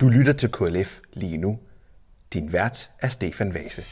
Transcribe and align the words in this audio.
Du 0.00 0.08
lytter 0.08 0.32
til 0.32 0.50
KLF 0.50 1.00
lige 1.12 1.36
nu. 1.36 1.58
Din 2.32 2.52
vært 2.52 2.90
er 2.98 3.08
Stefan 3.08 3.54
Vase. 3.54 3.82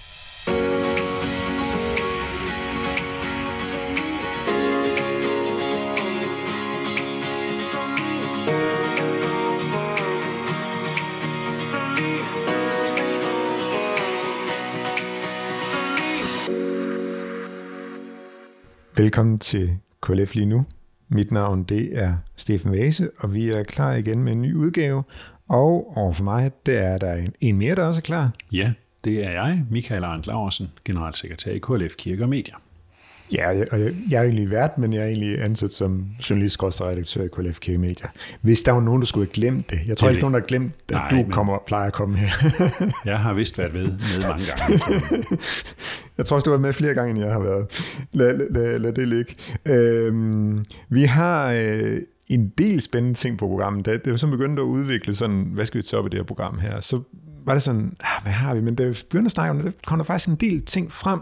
Velkommen 18.97 19.39
til 19.39 19.79
KLF 20.03 20.35
lige 20.35 20.47
nu. 20.47 20.67
Mit 21.09 21.31
navn 21.31 21.65
det 21.65 21.99
er 21.99 22.17
Stefan 22.37 22.73
Vase, 22.73 23.11
og 23.19 23.35
vi 23.35 23.49
er 23.49 23.63
klar 23.63 23.95
igen 23.95 24.23
med 24.23 24.33
en 24.33 24.43
ny 24.43 24.55
udgave. 24.55 25.03
Og 25.49 25.97
overfor 25.97 26.25
mig, 26.25 26.51
der 26.67 26.81
er 26.81 26.99
der 26.99 27.15
en, 27.15 27.35
en 27.41 27.57
mere, 27.59 27.75
der 27.75 27.85
også 27.85 28.01
er 28.01 28.03
klar. 28.03 28.31
Ja, 28.53 28.73
det 29.05 29.25
er 29.25 29.31
jeg, 29.31 29.63
Michael 29.71 30.05
Arndt 30.05 30.27
Laursen, 30.27 30.71
generalsekretær 30.85 31.51
i 31.51 31.59
KLF 31.59 31.95
Kirke 31.97 32.23
og 32.23 32.29
Medier. 32.29 32.55
Ja, 33.33 33.49
og 33.73 33.81
jeg, 33.81 33.95
jeg 34.11 34.19
er 34.19 34.23
egentlig 34.23 34.51
vært, 34.51 34.79
men 34.79 34.93
jeg 34.93 35.03
er 35.03 35.07
egentlig 35.07 35.43
ansat 35.45 35.73
som 35.73 36.07
journalist 36.31 36.63
og 36.63 36.81
redaktør 36.81 37.23
i 37.25 37.29
KLF 37.29 37.59
Kirke 37.59 37.79
Media. 37.79 38.07
Hvis 38.41 38.63
der 38.63 38.73
var 38.73 38.81
nogen, 38.81 39.01
der 39.03 39.07
skulle 39.07 39.27
have 39.27 39.33
glemt 39.33 39.71
det. 39.71 39.81
Jeg 39.87 39.97
tror 39.97 40.09
det 40.09 40.15
ikke, 40.15 40.21
nogen 40.23 40.35
der 40.35 40.41
har 40.41 40.47
glemt, 40.47 40.73
at 40.89 40.91
Nej, 40.91 41.11
du 41.11 41.17
men... 41.17 41.31
kommer, 41.31 41.59
plejer 41.67 41.87
at 41.87 41.93
komme 41.93 42.17
her. 42.17 42.29
jeg 43.11 43.19
har 43.19 43.35
vist 43.35 43.59
været 43.59 43.73
ved 43.75 43.87
med 43.87 44.29
mange 44.29 44.45
gange. 44.47 44.81
jeg 46.19 46.27
tror 46.27 46.37
også, 46.37 46.45
du 46.45 46.51
har 46.51 46.57
været 46.57 46.61
med 46.61 46.73
flere 46.73 46.95
gange, 46.95 47.11
end 47.11 47.21
jeg 47.21 47.33
har 47.33 47.41
været. 47.41 47.67
Lad, 48.13 48.37
lad, 48.37 48.47
lad, 48.51 48.79
lad 48.79 48.93
det 48.93 49.09
ligge. 49.09 49.35
Øhm, 49.67 50.65
vi 50.89 51.05
har 51.05 51.53
øh, 51.53 51.99
en 52.29 52.49
del 52.49 52.81
spændende 52.81 53.19
ting 53.19 53.39
på 53.39 53.49
programmet. 53.49 53.87
Det, 53.87 54.01
det 54.01 54.07
er 54.07 54.11
jo 54.11 54.17
så 54.17 54.27
begyndt 54.27 54.59
at 54.59 54.63
udvikle 54.63 55.15
sådan, 55.15 55.51
hvad 55.53 55.65
skal 55.65 55.79
vi 55.79 55.83
tage 55.83 56.01
op 56.01 56.07
i 56.07 56.09
det 56.09 56.19
her 56.19 56.25
program 56.25 56.59
her? 56.59 56.81
Så 56.81 57.01
var 57.45 57.53
det 57.53 57.63
sådan, 57.63 57.97
ah, 58.01 58.23
hvad 58.23 58.33
har 58.33 58.55
vi? 58.55 58.61
Men 58.61 58.75
da 58.75 58.85
vi 58.85 58.97
begyndte 59.11 59.27
at 59.27 59.33
snakke 59.33 59.51
om 59.51 59.57
det, 59.57 59.65
der 59.65 59.73
kom 59.87 59.99
der 59.99 60.05
faktisk 60.05 60.29
en 60.29 60.37
del 60.37 60.63
ting 60.63 60.93
frem. 60.93 61.21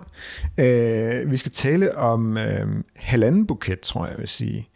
Øh, 0.58 1.30
vi 1.30 1.36
skal 1.36 1.52
tale 1.52 1.96
om 1.96 2.36
øh, 2.36 2.66
halvanden 2.96 3.46
buket, 3.46 3.80
tror 3.80 4.04
jeg, 4.04 4.12
jeg 4.12 4.18
vil 4.18 4.28
sige. 4.28 4.68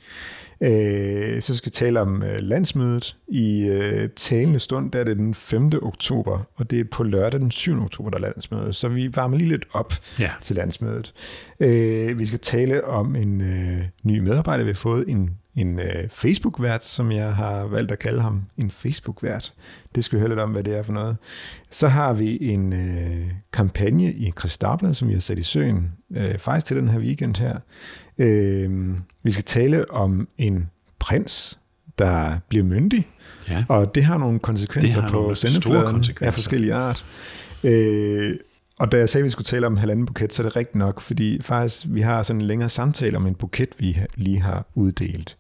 Øh, 0.61 1.41
så 1.43 1.57
skal 1.57 1.71
vi 1.71 1.75
tale 1.75 2.01
om 2.01 2.23
øh, 2.23 2.39
landsmødet 2.41 3.17
i 3.29 3.61
øh, 3.61 4.09
talende 4.17 4.59
stund, 4.59 4.93
der 4.93 5.01
er 5.01 5.05
det 5.05 5.17
den 5.17 5.35
5. 5.35 5.71
oktober, 5.83 6.39
og 6.55 6.71
det 6.71 6.81
er 6.81 6.85
på 6.91 7.03
lørdag 7.03 7.41
den 7.41 7.51
7. 7.51 7.83
oktober, 7.83 8.11
der 8.11 8.19
er 8.19 8.23
landsmødet. 8.23 8.77
Så 8.77 8.89
vi 8.89 9.17
varmer 9.17 9.37
lige 9.37 9.49
lidt 9.49 9.67
op 9.73 9.93
ja. 10.19 10.31
til 10.41 10.57
landsmødet. 10.57 11.13
Øh, 11.61 12.19
vi 12.19 12.27
skal 12.27 12.39
tale 12.39 12.85
om 12.85 13.17
en 13.17 13.41
øh, 13.41 13.85
ny 14.03 14.19
medarbejder, 14.19 14.65
vi 14.65 14.71
har 14.71 14.75
fået 14.75 15.09
en 15.09 15.31
en 15.57 15.79
øh, 15.79 16.09
Facebook-vært, 16.09 16.85
som 16.85 17.13
jeg 17.13 17.35
har 17.35 17.67
valgt 17.67 17.93
at 17.93 17.99
kalde 17.99 18.21
ham 18.21 18.43
en 18.59 18.71
Facebook-vært. 18.71 19.55
Det 19.95 20.05
skal 20.05 20.17
vi 20.17 20.21
høre 20.21 20.29
lidt 20.29 20.41
om, 20.41 20.51
hvad 20.51 20.63
det 20.63 20.77
er 20.77 20.83
for 20.83 20.93
noget. 20.93 21.17
Så 21.71 21.89
har 21.89 22.13
vi 22.13 22.39
en 22.41 22.73
øh, 22.73 23.31
kampagne 23.53 24.13
i 24.13 24.31
Kristablet, 24.37 24.97
som 24.97 25.09
vi 25.09 25.13
har 25.13 25.21
sat 25.21 25.39
i 25.39 25.43
søen, 25.43 25.93
øh, 26.17 26.39
faktisk 26.39 26.67
til 26.67 26.77
den 26.77 26.89
her 26.89 26.99
weekend 26.99 27.37
her. 27.37 27.59
Øh, 28.19 28.97
vi 29.23 29.31
skal 29.31 29.45
tale 29.45 29.91
om 29.91 30.29
en 30.39 30.71
prins, 30.99 31.59
der 31.99 32.39
bliver 32.49 32.65
myndig, 32.65 33.09
ja. 33.49 33.65
og 33.69 33.95
det 33.95 34.05
har 34.05 34.19
nogle 34.19 34.39
konsekvenser 34.39 35.01
har 35.01 35.11
på 35.11 35.35
sendefladen 35.35 36.05
af 36.21 36.35
forskellige 36.35 36.75
art. 36.75 37.05
Øh, 37.65 38.37
og 38.79 38.93
da 38.93 38.99
jeg 38.99 39.09
sagde, 39.09 39.23
at 39.23 39.25
vi 39.25 39.31
skulle 39.31 39.45
tale 39.45 39.67
om 39.67 39.77
halvanden 39.77 40.07
buket, 40.07 40.33
så 40.33 40.43
er 40.43 40.45
det 40.45 40.57
rigtigt 40.57 40.75
nok, 40.77 41.01
fordi 41.01 41.43
faktisk 41.43 41.87
vi 41.89 42.01
har 42.01 42.23
sådan 42.23 42.41
en 42.41 42.47
længere 42.47 42.69
samtale 42.69 43.17
om 43.17 43.27
en 43.27 43.35
buket, 43.35 43.69
vi 43.79 43.99
lige 44.15 44.41
har 44.41 44.67
uddelt. 44.75 45.37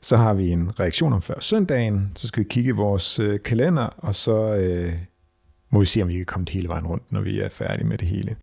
Så 0.00 0.16
har 0.16 0.34
vi 0.34 0.50
en 0.50 0.80
reaktion 0.80 1.12
om 1.12 1.22
før 1.22 1.40
søndagen, 1.40 2.12
så 2.16 2.28
skal 2.28 2.42
vi 2.42 2.48
kigge 2.48 2.68
i 2.68 2.72
vores 2.72 3.18
øh, 3.18 3.40
kalender, 3.44 3.82
og 3.82 4.14
så 4.14 4.54
øh, 4.54 4.92
må 5.70 5.80
vi 5.80 5.86
se, 5.86 6.02
om 6.02 6.08
vi 6.08 6.16
kan 6.16 6.26
komme 6.26 6.44
det 6.44 6.54
hele 6.54 6.68
vejen 6.68 6.86
rundt, 6.86 7.12
når 7.12 7.20
vi 7.20 7.40
er 7.40 7.48
færdige 7.48 7.86
med 7.86 7.98
det 7.98 8.08
hele. 8.08 8.36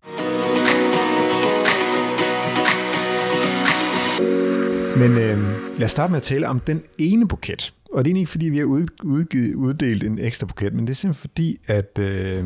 Men 4.96 5.10
øh, 5.10 5.38
lad 5.78 5.84
os 5.84 5.90
starte 5.90 6.10
med 6.10 6.16
at 6.16 6.22
tale 6.22 6.48
om 6.48 6.60
den 6.60 6.82
ene 6.98 7.28
buket. 7.28 7.74
Og 7.92 8.04
det 8.04 8.12
er 8.12 8.16
ikke, 8.16 8.30
fordi 8.30 8.48
vi 8.48 8.58
har 8.58 8.64
udgivet, 9.04 9.54
uddelt 9.54 10.02
en 10.02 10.18
ekstra 10.18 10.46
buket, 10.46 10.74
men 10.74 10.86
det 10.86 10.90
er 10.90 10.94
simpelthen 10.94 11.20
fordi, 11.20 11.60
at 11.66 11.98
øh, 11.98 12.44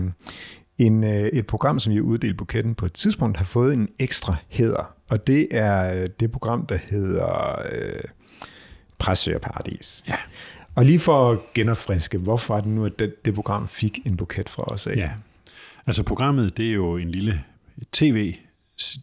en, 0.78 1.04
øh, 1.04 1.10
et 1.10 1.46
program, 1.46 1.78
som 1.78 1.90
vi 1.90 1.96
har 1.96 2.02
uddelt 2.02 2.36
buketten 2.36 2.74
på 2.74 2.86
et 2.86 2.92
tidspunkt, 2.92 3.36
har 3.36 3.44
fået 3.44 3.74
en 3.74 3.88
ekstra 3.98 4.36
heder. 4.48 4.94
Og 5.10 5.26
det 5.26 5.48
er 5.50 5.94
øh, 5.94 6.08
det 6.20 6.32
program, 6.32 6.66
der 6.66 6.76
hedder 6.76 7.62
øh, 7.72 9.38
Paradis. 9.42 10.04
Ja. 10.08 10.16
Og 10.74 10.84
lige 10.84 10.98
for 10.98 11.30
at 11.30 11.38
genopfriske, 11.54 12.18
hvorfor 12.18 12.56
er 12.56 12.60
det 12.60 12.70
nu, 12.70 12.84
at 12.84 12.98
det, 12.98 13.24
det 13.24 13.34
program 13.34 13.68
fik 13.68 13.98
en 14.06 14.16
buket 14.16 14.48
fra 14.48 14.62
os 14.62 14.86
af? 14.86 14.96
Ja, 14.96 15.10
altså 15.86 16.02
programmet, 16.02 16.56
det 16.56 16.68
er 16.68 16.72
jo 16.72 16.96
en 16.96 17.10
lille 17.10 17.44
tv 17.92 18.34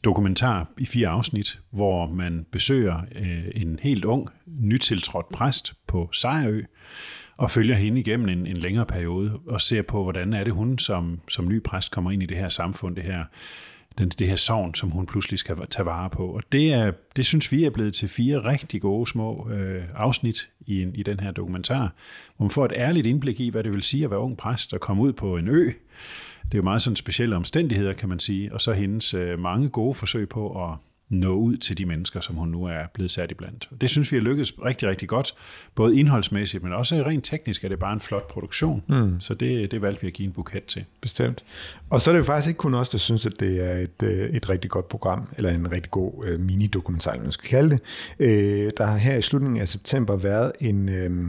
dokumentar 0.03 0.71
i 0.77 0.85
fire 0.85 1.07
afsnit, 1.07 1.59
hvor 1.71 2.07
man 2.07 2.45
besøger 2.51 3.01
øh, 3.15 3.43
en 3.55 3.79
helt 3.81 4.05
ung, 4.05 4.29
nytiltrådt 4.45 5.29
præst 5.29 5.73
på 5.87 6.09
Sejrø, 6.13 6.61
og 7.43 7.51
følger 7.51 7.75
hende 7.75 7.99
igennem 7.99 8.29
en, 8.29 8.47
en 8.47 8.57
længere 8.57 8.85
periode, 8.85 9.39
og 9.47 9.61
ser 9.61 9.81
på, 9.81 10.03
hvordan 10.03 10.33
er 10.33 10.43
det 10.43 10.53
hun 10.53 10.79
som, 10.79 11.19
som 11.29 11.47
ny 11.47 11.63
præst 11.63 11.91
kommer 11.91 12.11
ind 12.11 12.23
i 12.23 12.25
det 12.25 12.37
her 12.37 12.49
samfund, 12.49 12.95
det 12.95 13.03
her, 13.03 13.23
den, 13.97 14.09
det 14.09 14.27
her 14.27 14.35
sovn, 14.35 14.75
som 14.75 14.89
hun 14.89 15.05
pludselig 15.05 15.39
skal 15.39 15.55
tage 15.69 15.85
vare 15.85 16.09
på. 16.09 16.27
Og 16.27 16.43
det, 16.51 16.73
er, 16.73 16.91
det 17.15 17.25
synes 17.25 17.51
vi 17.51 17.63
er 17.63 17.69
blevet 17.69 17.93
til 17.93 18.09
fire 18.09 18.37
rigtig 18.37 18.81
gode 18.81 19.07
små 19.07 19.49
øh, 19.51 19.83
afsnit 19.95 20.49
i, 20.67 20.81
en, 20.81 20.95
i 20.95 21.03
den 21.03 21.19
her 21.19 21.31
dokumentar, 21.31 21.93
hvor 22.37 22.43
man 22.43 22.51
får 22.51 22.65
et 22.65 22.73
ærligt 22.75 23.07
indblik 23.07 23.39
i, 23.39 23.49
hvad 23.49 23.63
det 23.63 23.71
vil 23.71 23.83
sige 23.83 24.03
at 24.03 24.11
være 24.11 24.19
ung 24.19 24.37
præst 24.37 24.73
og 24.73 24.79
komme 24.79 25.03
ud 25.03 25.13
på 25.13 25.37
en 25.37 25.47
ø. 25.47 25.65
Det 26.45 26.53
er 26.53 26.57
jo 26.57 26.63
meget 26.63 26.81
sådan 26.81 26.95
specielle 26.95 27.35
omstændigheder, 27.35 27.93
kan 27.93 28.09
man 28.09 28.19
sige, 28.19 28.53
og 28.53 28.61
så 28.61 28.73
hendes 28.73 29.13
øh, 29.13 29.39
mange 29.39 29.69
gode 29.69 29.93
forsøg 29.93 30.29
på 30.29 30.63
at 30.63 30.77
nå 31.13 31.33
ud 31.35 31.57
til 31.57 31.77
de 31.77 31.85
mennesker, 31.85 32.19
som 32.19 32.35
hun 32.35 32.47
nu 32.47 32.65
er 32.65 32.83
blevet 32.93 33.11
sat 33.11 33.31
i 33.31 33.33
blandt. 33.33 33.69
Det 33.81 33.89
synes 33.89 34.11
vi 34.11 34.17
er 34.17 34.21
lykkedes 34.21 34.53
rigtig, 34.65 34.89
rigtig 34.89 35.07
godt, 35.07 35.35
både 35.75 35.99
indholdsmæssigt, 35.99 36.63
men 36.63 36.73
også 36.73 36.95
rent 36.95 37.25
teknisk 37.25 37.63
er 37.63 37.69
det 37.69 37.79
bare 37.79 37.93
en 37.93 37.99
flot 37.99 38.27
produktion. 38.27 38.83
Mm. 38.87 39.19
Så 39.19 39.33
det, 39.33 39.71
det 39.71 39.81
valgte 39.81 40.01
vi 40.01 40.07
at 40.07 40.13
give 40.13 40.25
en 40.25 40.33
buket 40.33 40.63
til. 40.63 40.85
Bestemt. 41.01 41.43
Og 41.89 42.01
så 42.01 42.09
er 42.09 42.13
det 42.13 42.19
jo 42.19 42.23
faktisk 42.23 42.47
ikke 42.47 42.57
kun 42.57 42.73
os, 42.73 42.89
der 42.89 42.97
synes, 42.97 43.25
at 43.25 43.33
det 43.39 43.65
er 43.65 43.73
et, 43.73 44.03
øh, 44.03 44.29
et 44.29 44.49
rigtig 44.49 44.71
godt 44.71 44.89
program, 44.89 45.29
eller 45.37 45.51
en 45.51 45.71
rigtig 45.71 45.91
god 45.91 46.25
øh, 46.25 46.39
mini-dokumentar, 46.39 47.17
man 47.17 47.31
skal 47.31 47.49
kalde 47.49 47.69
det. 47.69 47.81
Øh, 48.19 48.71
der 48.77 48.85
har 48.85 48.97
her 48.97 49.15
i 49.15 49.21
slutningen 49.21 49.61
af 49.61 49.67
september 49.67 50.15
været 50.15 50.51
en, 50.59 50.89
øh, 50.89 51.27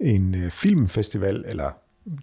en 0.00 0.34
øh, 0.34 0.50
filmfestival, 0.50 1.44
eller 1.46 1.70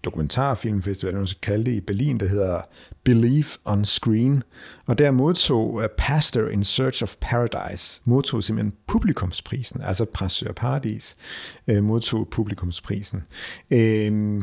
dokumentarfilmfestival, 0.04 1.16
man 1.16 1.28
skal 1.28 1.42
kalde 1.42 1.66
det, 1.66 1.72
i 1.72 1.82
Berlin, 1.82 2.20
der 2.20 2.28
hedder 2.28 2.62
Believe 3.04 3.46
on 3.66 3.86
Screen. 3.86 4.44
Og 4.86 4.98
der 4.98 5.12
modtog 5.12 5.74
uh, 5.74 5.84
A 5.84 5.88
Pastor 5.98 6.48
in 6.48 6.64
Search 6.64 7.04
of 7.04 7.16
Paradise, 7.22 8.02
modtog 8.06 8.44
simpelthen 8.44 8.74
publikumsprisen, 8.88 9.82
altså 9.82 10.06
Præsør 10.06 10.52
Paradis, 10.52 11.18
uh, 11.68 11.84
modtog 11.84 12.28
publikumsprisen. 12.32 13.24
Øh, 13.72 14.42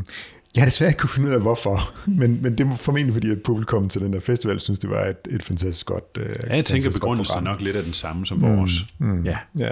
jeg 0.54 0.62
har 0.62 0.64
desværre 0.66 0.90
ikke 0.90 0.98
kunne 0.98 1.10
finde 1.10 1.28
ud 1.28 1.34
af, 1.34 1.40
hvorfor, 1.40 1.94
men, 2.06 2.42
men 2.42 2.58
det 2.58 2.68
var 2.68 2.74
formentlig 2.74 3.12
fordi, 3.14 3.30
at 3.30 3.42
publikum 3.42 3.88
til 3.88 4.00
den 4.00 4.12
der 4.12 4.20
festival 4.20 4.60
synes, 4.60 4.78
det 4.78 4.90
var 4.90 5.04
et, 5.04 5.28
et 5.30 5.44
fantastisk 5.44 5.86
godt 5.86 6.18
uh, 6.18 6.24
Ja, 6.46 6.56
jeg 6.56 6.64
tænker, 6.64 6.90
begrundelsen 6.90 7.36
er 7.36 7.40
nok 7.40 7.60
lidt 7.60 7.76
af 7.76 7.82
den 7.82 7.92
samme 7.92 8.26
som 8.26 8.42
vores. 8.42 8.72
Mm, 8.98 9.06
mm, 9.06 9.24
ja. 9.24 9.38
ja. 9.58 9.70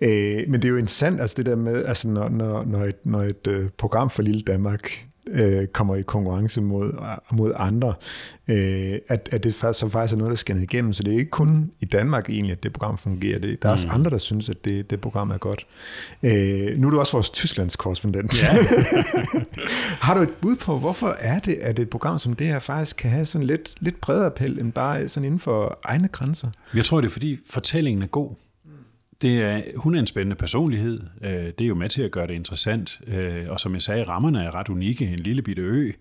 Uh, 0.00 0.50
men 0.50 0.52
det 0.52 0.64
er 0.64 0.68
jo 0.68 0.76
interessant, 0.76 1.20
altså 1.20 1.34
det 1.36 1.46
der 1.46 1.56
med, 1.56 1.84
altså 1.84 2.08
når, 2.08 2.28
når, 2.28 2.64
når 2.64 2.84
et, 2.84 2.96
når 3.04 3.22
et 3.22 3.46
uh, 3.46 3.68
program 3.78 4.10
for 4.10 4.22
Lille 4.22 4.42
Danmark 4.42 5.06
øh, 5.30 5.66
kommer 5.66 5.96
i 5.96 6.02
konkurrence 6.02 6.60
mod, 6.60 6.92
mod 7.32 7.52
andre, 7.56 7.94
øh, 8.48 8.98
at, 9.08 9.28
at 9.32 9.44
det 9.44 9.54
faktisk, 9.54 9.80
så 9.80 9.88
faktisk 9.88 10.14
er 10.14 10.18
noget, 10.18 10.30
der 10.30 10.36
skal 10.36 10.54
ned 10.54 10.62
igennem. 10.62 10.92
Så 10.92 11.02
det 11.02 11.14
er 11.14 11.18
ikke 11.18 11.30
kun 11.30 11.70
i 11.80 11.84
Danmark 11.84 12.30
egentlig, 12.30 12.52
at 12.52 12.62
det 12.62 12.72
program 12.72 12.98
fungerer. 12.98 13.38
Det, 13.38 13.62
der 13.62 13.68
er 13.68 13.72
mm. 13.72 13.74
også 13.74 13.88
andre, 13.88 14.10
der 14.10 14.18
synes, 14.18 14.48
at 14.48 14.64
det, 14.64 14.90
det 14.90 15.00
program 15.00 15.30
er 15.30 15.38
godt. 15.38 15.66
Øh, 16.22 16.78
nu 16.78 16.86
er 16.86 16.90
du 16.90 16.98
også 16.98 17.12
vores 17.12 17.30
Tysklands 17.30 17.76
korrespondent. 17.76 18.42
Ja. 18.42 18.46
Har 20.06 20.14
du 20.14 20.20
et 20.20 20.32
bud 20.40 20.56
på, 20.56 20.78
hvorfor 20.78 21.16
er 21.20 21.38
det, 21.38 21.54
at 21.54 21.78
et 21.78 21.90
program 21.90 22.18
som 22.18 22.32
det 22.32 22.46
her 22.46 22.58
faktisk 22.58 22.96
kan 22.96 23.10
have 23.10 23.24
sådan 23.24 23.46
lidt, 23.46 23.74
lidt 23.80 24.00
bredere 24.00 24.26
appel, 24.26 24.58
end 24.60 24.72
bare 24.72 25.08
sådan 25.08 25.24
inden 25.24 25.40
for 25.40 25.78
egne 25.84 26.08
grænser? 26.08 26.48
Jeg 26.74 26.84
tror, 26.84 27.00
det 27.00 27.08
er 27.08 27.12
fordi 27.12 27.38
fortællingen 27.50 28.02
er 28.02 28.06
god. 28.06 28.30
Det 29.22 29.42
er, 29.42 29.62
hun 29.76 29.94
er 29.94 29.98
en 29.98 30.06
spændende 30.06 30.36
personlighed. 30.36 31.00
Øh, 31.22 31.30
det 31.30 31.60
er 31.60 31.66
jo 31.66 31.74
med 31.74 31.88
til 31.88 32.02
at 32.02 32.10
gøre 32.10 32.26
det 32.26 32.34
interessant. 32.34 33.00
Øh, 33.06 33.46
og 33.48 33.60
som 33.60 33.74
jeg 33.74 33.82
sagde, 33.82 34.04
rammerne 34.04 34.44
er 34.44 34.54
ret 34.54 34.68
unikke. 34.68 35.06
En 35.06 35.18
lille 35.18 35.42
bitte 35.42 35.62
ø, 35.62 35.92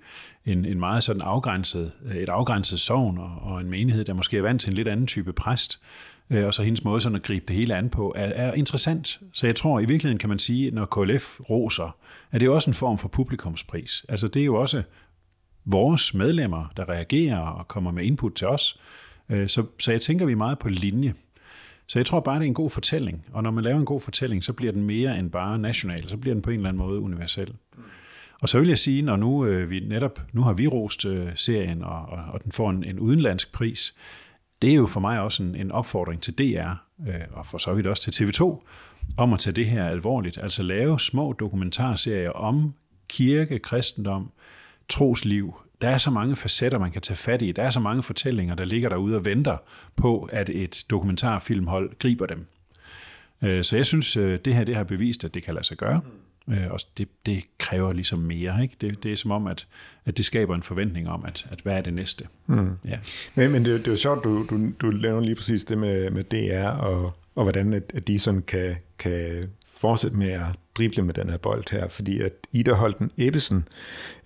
en, 0.45 0.65
en 0.65 0.79
meget 0.79 1.03
sådan 1.03 1.21
afgrænset, 1.21 1.91
øh, 2.05 2.15
et 2.15 2.29
afgrænset 2.29 2.79
sovn 2.79 3.17
og, 3.17 3.37
og 3.41 3.61
en 3.61 3.69
menighed, 3.69 4.05
der 4.05 4.13
måske 4.13 4.37
er 4.37 4.41
vant 4.41 4.61
til 4.61 4.69
en 4.69 4.75
lidt 4.75 4.87
anden 4.87 5.07
type 5.07 5.33
præst. 5.33 5.81
Og 6.29 6.53
så 6.53 6.63
hendes 6.63 6.83
måde 6.83 7.01
sådan 7.01 7.15
at 7.15 7.23
gribe 7.23 7.45
det 7.47 7.55
hele 7.55 7.75
an 7.75 7.89
på, 7.89 8.13
er, 8.15 8.25
er 8.25 8.53
interessant. 8.53 9.19
Så 9.33 9.47
jeg 9.47 9.55
tror 9.55 9.79
i 9.79 9.85
virkeligheden 9.85 10.17
kan 10.17 10.29
man 10.29 10.39
sige, 10.39 10.71
når 10.71 10.85
KLF 10.85 11.39
roser, 11.49 11.95
er 12.31 12.39
det 12.39 12.49
også 12.49 12.69
en 12.69 12.73
form 12.73 12.97
for 12.97 13.07
publikumspris. 13.07 14.05
Altså 14.09 14.27
det 14.27 14.41
er 14.41 14.45
jo 14.45 14.55
også 14.55 14.83
vores 15.65 16.13
medlemmer, 16.13 16.65
der 16.77 16.89
reagerer 16.89 17.37
og 17.37 17.67
kommer 17.67 17.91
med 17.91 18.03
input 18.03 18.33
til 18.33 18.47
os. 18.47 18.79
Så, 19.29 19.65
så 19.79 19.91
jeg 19.91 20.01
tænker, 20.01 20.25
vi 20.25 20.31
er 20.31 20.35
meget 20.35 20.59
på 20.59 20.69
linje. 20.69 21.13
Så 21.91 21.99
jeg 21.99 22.05
tror 22.05 22.19
bare, 22.19 22.35
det 22.35 22.43
er 22.43 22.47
en 22.47 22.53
god 22.53 22.69
fortælling. 22.69 23.25
Og 23.33 23.43
når 23.43 23.51
man 23.51 23.63
laver 23.63 23.79
en 23.79 23.85
god 23.85 24.01
fortælling, 24.01 24.43
så 24.43 24.53
bliver 24.53 24.71
den 24.71 24.83
mere 24.83 25.19
end 25.19 25.31
bare 25.31 25.59
national. 25.59 26.09
Så 26.09 26.17
bliver 26.17 26.33
den 26.33 26.41
på 26.41 26.49
en 26.49 26.55
eller 26.55 26.69
anden 26.69 26.83
måde 26.83 26.99
universel. 26.99 27.53
Og 28.41 28.49
så 28.49 28.59
vil 28.59 28.67
jeg 28.67 28.77
sige, 28.77 29.01
når 29.01 29.15
nu 29.15 29.45
øh, 29.45 29.69
vi 29.69 29.79
netop, 29.79 30.19
nu 30.33 30.41
har 30.41 30.53
vi 30.53 30.67
rost 30.67 31.05
øh, 31.05 31.31
serien, 31.35 31.83
og, 31.83 32.01
og, 32.01 32.23
og 32.33 32.43
den 32.43 32.51
får 32.51 32.69
en, 32.69 32.83
en 32.83 32.99
udenlandsk 32.99 33.51
pris, 33.51 33.95
det 34.61 34.71
er 34.71 34.75
jo 34.75 34.87
for 34.87 34.99
mig 34.99 35.19
også 35.19 35.43
en, 35.43 35.55
en 35.55 35.71
opfordring 35.71 36.21
til 36.21 36.37
DR, 36.37 36.71
øh, 37.07 37.21
og 37.31 37.45
for 37.45 37.57
så 37.57 37.73
vidt 37.73 37.87
også 37.87 38.11
til 38.11 38.25
TV2, 38.25 38.63
om 39.17 39.33
at 39.33 39.39
tage 39.39 39.53
det 39.53 39.65
her 39.65 39.87
alvorligt. 39.87 40.37
Altså 40.37 40.63
lave 40.63 40.99
små 40.99 41.33
dokumentarserier 41.33 42.31
om 42.31 42.73
kirke, 43.07 43.59
kristendom, 43.59 44.31
trosliv. 44.89 45.55
Der 45.81 45.89
er 45.89 45.97
så 45.97 46.11
mange 46.11 46.35
facetter, 46.35 46.79
man 46.79 46.91
kan 46.91 47.01
tage 47.01 47.17
fat 47.17 47.41
i. 47.41 47.51
Der 47.51 47.63
er 47.63 47.69
så 47.69 47.79
mange 47.79 48.03
fortællinger, 48.03 48.55
der 48.55 48.65
ligger 48.65 48.89
derude 48.89 49.15
og 49.15 49.25
venter 49.25 49.57
på, 49.95 50.29
at 50.31 50.49
et 50.49 50.85
dokumentarfilmhold 50.89 51.99
griber 51.99 52.25
dem. 52.25 52.45
Øh, 53.41 53.63
så 53.63 53.75
jeg 53.75 53.85
synes, 53.85 54.17
øh, 54.17 54.39
det 54.45 54.55
her 54.55 54.63
det 54.63 54.75
har 54.75 54.83
bevist, 54.83 55.25
at 55.25 55.33
det 55.33 55.43
kan 55.43 55.53
lade 55.53 55.65
sig 55.65 55.77
gøre. 55.77 56.01
Øh, 56.47 56.67
og 56.69 56.79
det, 56.97 57.07
det 57.25 57.43
kræver 57.57 57.93
ligesom 57.93 58.19
mere. 58.19 58.63
Ikke? 58.63 58.75
Det, 58.81 59.03
det 59.03 59.11
er 59.11 59.15
som 59.15 59.31
om, 59.31 59.47
at, 59.47 59.67
at 60.05 60.17
det 60.17 60.25
skaber 60.25 60.55
en 60.55 60.63
forventning 60.63 61.09
om, 61.09 61.25
at, 61.25 61.47
at 61.51 61.61
hvad 61.61 61.73
er 61.73 61.81
det 61.81 61.93
næste? 61.93 62.27
Mm. 62.47 62.69
Ja. 62.85 62.97
Men, 63.35 63.51
men 63.51 63.65
det, 63.65 63.79
det 63.79 63.87
er 63.87 63.91
jo 63.91 63.97
sjovt, 63.97 64.23
du, 64.23 64.45
du, 64.49 64.71
du 64.81 64.89
laver 64.89 65.21
lige 65.21 65.35
præcis 65.35 65.63
det 65.63 65.77
med, 65.77 66.09
med 66.11 66.23
DR, 66.23 66.67
og, 66.67 67.13
og 67.35 67.43
hvordan 67.43 67.73
at, 67.73 67.91
at 67.95 68.07
de 68.07 68.19
sådan 68.19 68.41
kan, 68.41 68.75
kan 68.99 69.49
fortsætte 69.81 70.17
med 70.17 70.31
at 70.31 70.45
drible 70.77 71.03
med 71.03 71.13
den 71.13 71.29
her 71.29 71.37
bold 71.37 71.71
her, 71.71 71.87
fordi 71.89 72.21
at 72.21 72.33
Ida 72.51 72.73
Holten 72.73 73.11
Ebbesen, 73.17 73.67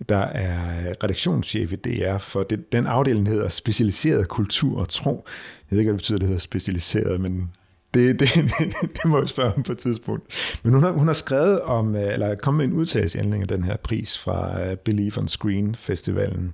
der 0.09 0.17
er 0.17 0.93
redaktionschef 1.03 1.73
i 1.73 1.75
DR, 1.75 2.17
for 2.17 2.43
det, 2.43 2.71
den 2.71 2.87
afdeling 2.87 3.27
hedder 3.27 3.49
Specialiseret 3.49 4.27
Kultur 4.27 4.79
og 4.79 4.89
Tro. 4.89 5.25
Jeg 5.71 5.75
ved 5.75 5.79
ikke, 5.79 5.91
hvad 5.91 5.97
det 5.97 6.01
betyder, 6.01 6.17
at 6.17 6.21
det 6.21 6.27
hedder 6.27 6.39
specialiseret, 6.39 7.21
men 7.21 7.51
det, 7.93 8.19
det, 8.19 8.29
det, 8.35 8.75
det 8.81 9.05
må 9.05 9.19
jeg 9.19 9.29
spørge 9.29 9.53
om 9.53 9.63
på 9.63 9.71
et 9.71 9.77
tidspunkt. 9.77 10.59
Men 10.63 10.73
hun 10.73 10.83
har, 10.83 10.91
hun 10.91 11.07
har 11.07 11.13
skrevet 11.13 11.61
om, 11.61 11.95
øh, 11.95 12.13
eller 12.13 12.35
kommet 12.35 12.67
med 12.67 12.73
en 12.73 12.79
udtalelse 12.79 13.17
i 13.17 13.41
af 13.41 13.47
den 13.47 13.63
her 13.63 13.77
pris 13.77 14.17
fra 14.17 14.61
øh, 14.61 14.77
Believe 14.77 15.17
on 15.17 15.27
Screen 15.27 15.75
Festivalen. 15.75 16.53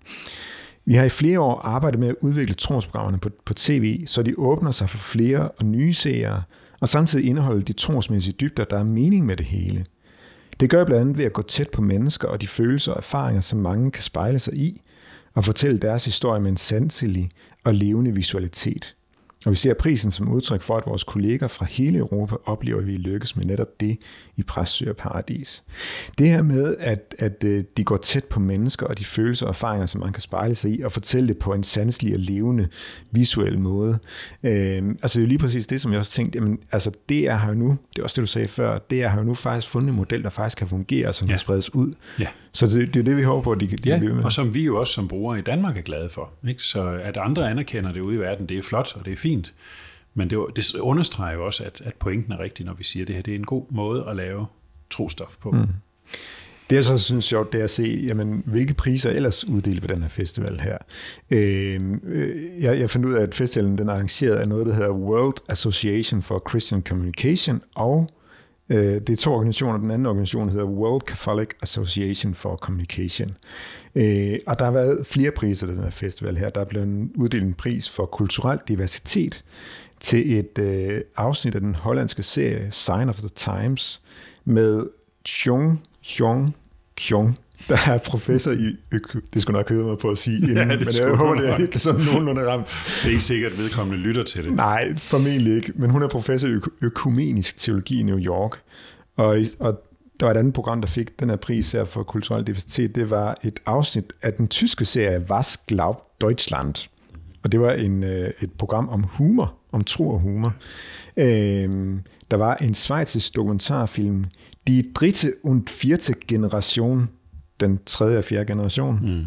Vi 0.85 0.93
har 0.93 1.05
i 1.05 1.09
flere 1.09 1.39
år 1.39 1.61
arbejdet 1.61 1.99
med 1.99 2.07
at 2.07 2.15
udvikle 2.21 2.55
trosprogrammerne 2.55 3.19
på, 3.19 3.29
på 3.45 3.53
tv, 3.53 4.07
så 4.07 4.23
de 4.23 4.33
åbner 4.37 4.71
sig 4.71 4.89
for 4.89 4.97
flere 4.97 5.49
og 5.49 5.65
nye 5.65 5.93
seere, 5.93 6.43
og 6.81 6.89
samtidig 6.89 7.25
indeholde 7.25 7.61
de 7.61 7.73
trosmæssige 7.73 8.35
dybder, 8.41 8.63
der 8.63 8.79
er 8.79 8.83
mening 8.83 9.25
med 9.25 9.37
det 9.37 9.45
hele. 9.45 9.85
Det 10.59 10.69
gør 10.69 10.85
blandt 10.85 11.01
andet 11.01 11.17
ved 11.17 11.25
at 11.25 11.33
gå 11.33 11.41
tæt 11.41 11.69
på 11.69 11.81
mennesker 11.81 12.27
og 12.27 12.41
de 12.41 12.47
følelser 12.47 12.91
og 12.91 12.97
erfaringer, 12.97 13.41
som 13.41 13.59
mange 13.59 13.91
kan 13.91 14.03
spejle 14.03 14.39
sig 14.39 14.53
i, 14.53 14.81
og 15.33 15.45
fortælle 15.45 15.77
deres 15.77 16.05
historie 16.05 16.41
med 16.41 16.51
en 16.51 16.57
sanselig 16.57 17.29
og 17.63 17.73
levende 17.73 18.13
visualitet– 18.13 18.95
og 19.45 19.51
vi 19.51 19.55
ser 19.55 19.73
prisen 19.73 20.11
som 20.11 20.29
udtryk 20.29 20.61
for, 20.61 20.77
at 20.77 20.83
vores 20.85 21.03
kolleger 21.03 21.47
fra 21.47 21.65
hele 21.65 21.97
Europa 21.97 22.35
oplever, 22.45 22.79
at 22.79 22.87
vi 22.87 22.91
lykkes 22.91 23.35
med 23.35 23.45
netop 23.45 23.79
det 23.79 23.97
i 24.37 24.43
Præstsyre 24.43 24.93
Paradis. 24.93 25.63
Det 26.17 26.27
her 26.27 26.41
med, 26.41 26.75
at, 26.79 27.15
at 27.19 27.43
øh, 27.43 27.63
de 27.77 27.83
går 27.83 27.97
tæt 27.97 28.23
på 28.23 28.39
mennesker 28.39 28.85
og 28.85 28.99
de 28.99 29.05
følelser 29.05 29.45
og 29.45 29.49
erfaringer, 29.49 29.85
som 29.85 30.01
man 30.01 30.13
kan 30.13 30.21
spejle 30.21 30.55
sig 30.55 30.71
i, 30.71 30.81
og 30.81 30.91
fortælle 30.91 31.27
det 31.27 31.37
på 31.37 31.53
en 31.53 31.63
sanselig 31.63 32.13
og 32.13 32.19
levende 32.19 32.67
visuel 33.11 33.59
måde. 33.59 33.99
Øh, 34.43 34.83
altså 35.01 35.01
det 35.03 35.15
er 35.15 35.21
jo 35.21 35.27
lige 35.27 35.39
præcis 35.39 35.67
det, 35.67 35.81
som 35.81 35.91
jeg 35.91 35.99
også 35.99 36.11
tænkte, 36.11 36.39
jamen, 36.39 36.59
altså 36.71 36.91
det 37.09 37.29
er 37.29 37.47
jo 37.47 37.53
nu, 37.53 37.77
det 37.95 37.99
er 37.99 38.03
også 38.03 38.21
det, 38.21 38.27
du 38.27 38.31
sagde 38.31 38.47
før, 38.47 38.77
det 38.77 39.03
er 39.03 39.15
jo 39.15 39.23
nu 39.23 39.33
faktisk 39.33 39.67
fundet 39.71 39.89
en 39.89 39.95
model, 39.95 40.23
der 40.23 40.29
faktisk 40.29 40.57
kan 40.57 40.67
fungere, 40.67 41.13
som 41.13 41.27
ja. 41.27 41.31
kan 41.31 41.39
spredes 41.39 41.75
ud. 41.75 41.93
Ja. 42.19 42.27
Så 42.53 42.65
det, 42.67 42.93
det 42.93 42.99
er 42.99 43.03
det, 43.03 43.17
vi 43.17 43.23
håber 43.23 43.41
på, 43.41 43.51
at 43.51 43.59
de, 43.59 43.67
de 43.67 43.89
ja, 43.89 43.99
kan 43.99 44.15
med. 44.15 44.23
og 44.23 44.31
som 44.31 44.53
vi 44.53 44.63
jo 44.63 44.79
også 44.79 44.93
som 44.93 45.07
brugere 45.07 45.39
i 45.39 45.41
Danmark 45.41 45.77
er 45.77 45.81
glade 45.81 46.09
for. 46.09 46.29
Ikke? 46.47 46.63
Så 46.63 46.99
at 47.03 47.17
andre 47.17 47.49
anerkender 47.49 47.91
det 47.91 47.99
ude 47.99 48.15
i 48.15 48.19
verden, 48.19 48.49
det 48.49 48.57
er 48.57 48.61
flot, 48.61 48.95
og 48.95 49.05
det 49.05 49.13
er 49.13 49.17
fint. 49.17 49.53
Men 50.13 50.29
det, 50.29 50.39
det 50.55 50.75
understreger 50.75 51.33
jo 51.33 51.45
også, 51.45 51.63
at, 51.63 51.81
at 51.85 51.93
pointen 51.93 52.33
er 52.33 52.39
rigtig, 52.39 52.65
når 52.65 52.73
vi 52.73 52.83
siger, 52.83 53.05
det 53.05 53.15
her 53.15 53.21
det 53.21 53.31
er 53.31 53.35
en 53.35 53.45
god 53.45 53.65
måde 53.69 54.05
at 54.09 54.15
lave 54.15 54.45
trostof 54.89 55.35
på. 55.41 55.51
Mm. 55.51 55.67
Det 56.69 56.75
jeg 56.75 56.83
så 56.83 56.97
synes 56.97 57.25
sjovt, 57.25 57.53
det 57.53 57.59
er 57.59 57.63
at 57.63 57.69
se, 57.69 58.03
jamen, 58.07 58.43
hvilke 58.45 58.73
priser 58.73 59.09
ellers 59.09 59.47
uddelt 59.47 59.81
på 59.81 59.87
den 59.87 60.01
her 60.01 60.09
festival 60.09 60.59
her. 60.59 60.77
Øhm, 61.31 62.01
øh, 62.05 62.63
jeg, 62.63 62.79
jeg 62.79 62.89
fandt 62.89 63.05
ud 63.05 63.13
af, 63.13 63.23
at 63.23 63.35
festivalen 63.35 63.77
den 63.77 63.89
er 63.89 63.93
arrangeret 63.93 64.35
af 64.35 64.47
noget, 64.47 64.65
der 64.65 64.73
hedder 64.73 64.91
World 64.91 65.37
Association 65.49 66.21
for 66.21 66.43
Christian 66.49 66.81
Communication, 66.81 67.61
og 67.75 68.09
Øh, 68.71 69.01
det 69.01 69.09
er 69.09 69.15
to 69.15 69.33
organisationer. 69.33 69.77
Den 69.77 69.91
anden 69.91 70.05
organisation 70.05 70.49
hedder 70.49 70.65
World 70.65 71.01
Catholic 71.01 71.49
Association 71.61 72.33
for 72.33 72.55
Communication. 72.55 73.37
Øh, 73.95 74.39
og 74.47 74.57
der 74.57 74.63
har 74.63 74.71
været 74.71 75.07
flere 75.07 75.31
priser 75.31 75.67
til 75.67 75.75
den 75.75 75.83
her 75.83 75.91
festival 75.91 76.37
her. 76.37 76.49
Der 76.49 76.61
er 76.61 76.65
blevet 76.65 77.09
uddelt 77.15 77.43
en 77.43 77.53
pris 77.53 77.89
for 77.89 78.05
kulturel 78.05 78.59
diversitet 78.67 79.43
til 79.99 80.39
et 80.39 80.57
øh, 80.57 81.01
afsnit 81.17 81.55
af 81.55 81.61
den 81.61 81.75
hollandske 81.75 82.23
serie 82.23 82.67
Sign 82.71 83.09
of 83.09 83.17
the 83.17 83.29
Times 83.35 84.01
med 84.45 84.83
Chung 85.25 85.83
Chung 86.03 86.55
Kyung, 86.97 87.39
der 87.69 87.77
er 87.87 87.97
professor 87.97 88.51
i 88.51 88.75
øko... 88.91 89.19
Det 89.33 89.41
skulle 89.41 89.57
nok 89.57 89.69
høre 89.69 89.83
mig 89.83 89.97
på 89.97 90.09
at 90.09 90.17
sige 90.17 90.37
inden, 90.37 90.57
ja, 90.57 90.65
men 90.65 90.79
jeg 90.99 91.15
håber, 91.15 91.41
det 91.41 91.49
er 91.49 91.57
ikke 91.57 91.79
sådan 91.79 92.01
nogenlunde 92.01 92.47
ramt. 92.47 92.67
Det 92.67 93.05
er 93.05 93.09
ikke 93.09 93.23
sikkert, 93.23 93.51
at 93.51 93.57
vedkommende 93.57 94.03
lytter 94.03 94.23
til 94.23 94.43
det. 94.43 94.53
Nej, 94.53 94.97
formentlig 94.97 95.55
ikke. 95.55 95.73
Men 95.75 95.89
hun 95.89 96.03
er 96.03 96.07
professor 96.07 96.47
i 96.47 96.59
økumenisk 96.81 97.57
teologi 97.57 97.99
i 97.99 98.03
New 98.03 98.19
York. 98.19 98.61
Og, 99.15 99.37
og 99.59 99.83
der 100.19 100.25
var 100.25 100.33
et 100.33 100.37
andet 100.37 100.53
program, 100.53 100.81
der 100.81 100.87
fik 100.87 101.19
den 101.19 101.29
her 101.29 101.35
pris 101.35 101.71
her 101.71 101.85
for 101.85 102.03
kulturel 102.03 102.47
diversitet. 102.47 102.95
Det 102.95 103.09
var 103.09 103.37
et 103.43 103.59
afsnit 103.65 104.13
af 104.21 104.33
den 104.33 104.47
tyske 104.47 104.85
serie 104.85 105.25
Was 105.29 105.57
glaubt 105.67 106.21
Deutschland. 106.21 106.89
Og 107.43 107.51
det 107.51 107.61
var 107.61 107.71
en, 107.71 108.03
øh, 108.03 108.31
et 108.41 108.51
program 108.57 108.89
om 108.89 109.03
humor, 109.03 109.53
om 109.71 109.83
tro 109.83 110.09
og 110.09 110.19
humor. 110.19 110.53
Øhm, 111.17 111.99
der 112.31 112.37
var 112.37 112.55
en 112.55 112.73
svejtisk 112.73 113.35
dokumentarfilm, 113.35 114.25
Die 114.67 114.93
dritte 114.93 115.33
und 115.43 115.69
vierte 115.69 116.13
Generation, 116.27 117.09
den 117.61 117.79
tredje 117.85 118.17
og 118.17 118.23
fjerde 118.23 118.45
generation. 118.45 118.99
Mm. 119.01 119.25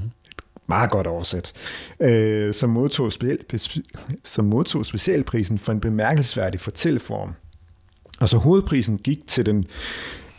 Meget 0.66 0.90
godt 0.90 1.06
oversat. 1.06 1.52
Øh, 2.00 2.54
som, 2.54 2.70
modtog 2.70 3.12
special, 3.12 3.38
som 4.25 4.44
modtog 4.44 4.86
specialprisen 4.86 5.58
for 5.58 5.72
en 5.72 5.81
bemærkelsesværdig 5.81 6.60
fortælleform. 6.60 7.32
Og 8.20 8.28
så 8.28 8.38
hovedprisen 8.38 8.98
gik 8.98 9.26
til 9.26 9.46
den, 9.46 9.64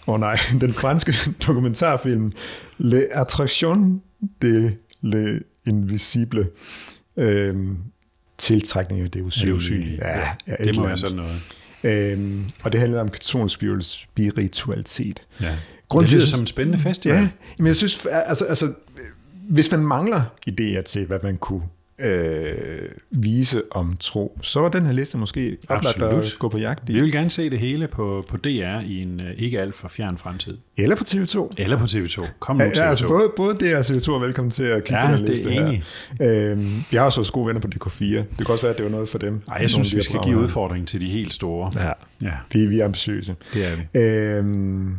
oh 0.07 0.19
nej, 0.19 0.37
den 0.61 0.73
franske 0.73 1.13
dokumentarfilm 1.47 2.31
Le 2.77 3.07
Attraction 3.11 4.01
de 4.41 4.75
Le 5.01 5.39
Invisible. 5.65 6.47
Øhm, 7.17 7.77
tiltrækning 8.37 9.01
af 9.01 9.11
det 9.11 9.21
usynlige. 9.21 9.51
det 9.51 9.57
usynlige. 9.57 9.99
Ja, 10.01 10.29
ja, 10.47 10.55
det 10.63 10.75
må 10.75 10.85
være 10.87 10.97
sådan 10.97 11.17
noget. 11.17 11.41
Øhm, 11.83 12.45
og 12.63 12.71
det 12.71 12.79
handler 12.79 13.01
om 13.01 13.09
katolsk 13.09 13.63
spiritualitet. 13.81 15.21
Ja. 15.41 15.57
Grund 15.89 16.05
det 16.05 16.13
lyder 16.13 16.25
som 16.25 16.39
en 16.39 16.47
spændende 16.47 16.79
festival. 16.79 17.17
Ja, 17.17 17.29
men 17.57 17.67
jeg 17.67 17.75
synes, 17.75 18.05
altså, 18.05 18.45
altså, 18.45 18.73
hvis 19.49 19.71
man 19.71 19.79
mangler 19.79 20.21
idéer 20.49 20.81
til, 20.81 21.05
hvad 21.05 21.19
man 21.23 21.37
kunne 21.37 21.61
øh, 21.99 22.89
vise 23.11 23.61
om 23.71 23.97
tro, 23.99 24.39
så 24.41 24.59
var 24.59 24.69
den 24.69 24.85
her 24.85 24.93
liste 24.93 25.17
måske 25.17 25.57
oplagt 25.69 26.01
at 26.01 26.35
gå 26.39 26.49
på 26.49 26.57
jagt 26.57 26.89
i. 26.89 26.93
Vi 26.93 27.01
vil 27.01 27.11
gerne 27.11 27.29
se 27.29 27.49
det 27.49 27.59
hele 27.59 27.87
på, 27.87 28.25
på 28.29 28.37
DR 28.37 28.79
i 28.85 29.01
en 29.01 29.19
uh, 29.19 29.25
ikke 29.37 29.61
alt 29.61 29.75
for 29.75 29.87
fjern 29.87 30.17
fremtid. 30.17 30.57
Eller 30.77 30.95
på 30.95 31.03
TV2. 31.03 31.49
Eller 31.57 31.77
på 31.77 31.83
TV2. 31.83 32.27
Kom 32.39 32.55
nu, 32.55 32.63
TV2. 32.63 32.77
Ja, 32.77 32.89
altså 32.89 33.07
både, 33.07 33.31
både 33.35 33.53
DR 33.53 33.77
og 33.77 33.81
TV2 33.81 34.11
er 34.11 34.19
velkommen 34.19 34.51
til 34.51 34.63
at 34.63 34.83
kigge 34.83 35.01
ja, 35.01 35.11
på 35.11 35.17
den 35.17 35.25
liste 35.25 35.49
det 35.49 35.57
er 35.57 35.65
enig. 35.65 35.83
her. 36.19 36.51
Øhm, 36.51 36.83
vi 36.91 36.97
har 36.97 37.03
også 37.03 37.21
også 37.21 37.31
gode 37.31 37.47
venner 37.47 37.61
på 37.61 37.67
DK4. 37.75 38.05
Det 38.05 38.25
kan 38.37 38.47
også 38.47 38.61
være, 38.61 38.71
at 38.71 38.77
det 38.77 38.85
var 38.85 38.91
noget 38.91 39.09
for 39.09 39.17
dem. 39.17 39.41
Nej, 39.47 39.57
jeg 39.61 39.69
synes, 39.69 39.95
vi 39.95 40.01
skal 40.01 40.19
give 40.23 40.37
udfordring 40.37 40.87
til 40.87 41.01
de 41.01 41.09
helt 41.09 41.33
store. 41.33 41.71
Ja, 41.75 41.91
ja. 42.21 42.33
Vi, 42.51 42.65
vi 42.65 42.79
er 42.79 42.85
ambitiøse. 42.85 43.35
Det 43.53 43.65
er 43.65 43.75
vi. 43.75 43.99
Øhm, 43.99 44.95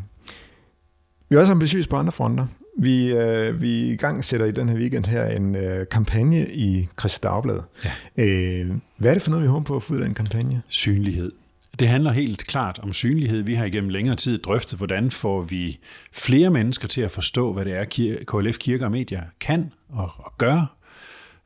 vi 1.28 1.36
er 1.36 1.40
også 1.40 1.52
ambitiøse 1.52 1.88
på 1.88 1.96
andre 1.96 2.12
fronter. 2.12 2.46
Vi, 2.78 3.12
øh, 3.12 3.62
vi 3.62 3.92
i 3.92 3.96
gang 3.96 4.24
sætter 4.24 4.46
i 4.46 4.50
den 4.50 4.68
her 4.68 4.76
weekend 4.76 5.06
her 5.06 5.26
en 5.26 5.56
øh, 5.56 5.86
kampagne 5.90 6.48
i 6.48 6.88
Christi 7.00 7.20
Dagblad. 7.22 7.60
Ja. 7.84 7.92
Øh, 8.24 8.70
hvad 8.96 9.10
er 9.10 9.14
det 9.14 9.22
for 9.22 9.30
noget, 9.30 9.42
vi 9.42 9.48
håber 9.48 9.64
på 9.64 9.76
at 9.76 9.82
få 9.82 9.94
ud 9.94 9.98
af 9.98 10.04
den 10.04 10.14
kampagne? 10.14 10.62
Synlighed. 10.68 11.32
Det 11.78 11.88
handler 11.88 12.12
helt 12.12 12.46
klart 12.46 12.80
om 12.82 12.92
synlighed. 12.92 13.42
Vi 13.42 13.54
har 13.54 13.64
igennem 13.64 13.90
længere 13.90 14.16
tid 14.16 14.38
drøftet, 14.38 14.78
hvordan 14.78 15.10
får 15.10 15.42
vi 15.42 15.78
flere 16.12 16.50
mennesker 16.50 16.88
til 16.88 17.00
at 17.00 17.10
forstå, 17.10 17.52
hvad 17.52 17.64
det 17.64 17.72
er, 17.72 17.84
KLF 18.26 18.58
Kirke 18.58 18.84
og 18.84 18.90
Medier 18.90 19.22
kan 19.40 19.72
og, 19.88 20.10
og 20.18 20.32
gør. 20.38 20.76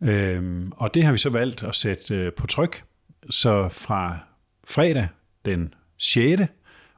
Øhm, 0.02 0.72
og 0.76 0.94
det 0.94 1.02
har 1.02 1.12
vi 1.12 1.18
så 1.18 1.30
valgt 1.30 1.62
at 1.62 1.74
sætte 1.74 2.14
øh, 2.14 2.32
på 2.32 2.46
tryk. 2.46 2.84
Så 3.30 3.68
fra 3.68 4.18
fredag 4.68 5.08
den 5.44 5.74
6. 5.98 6.42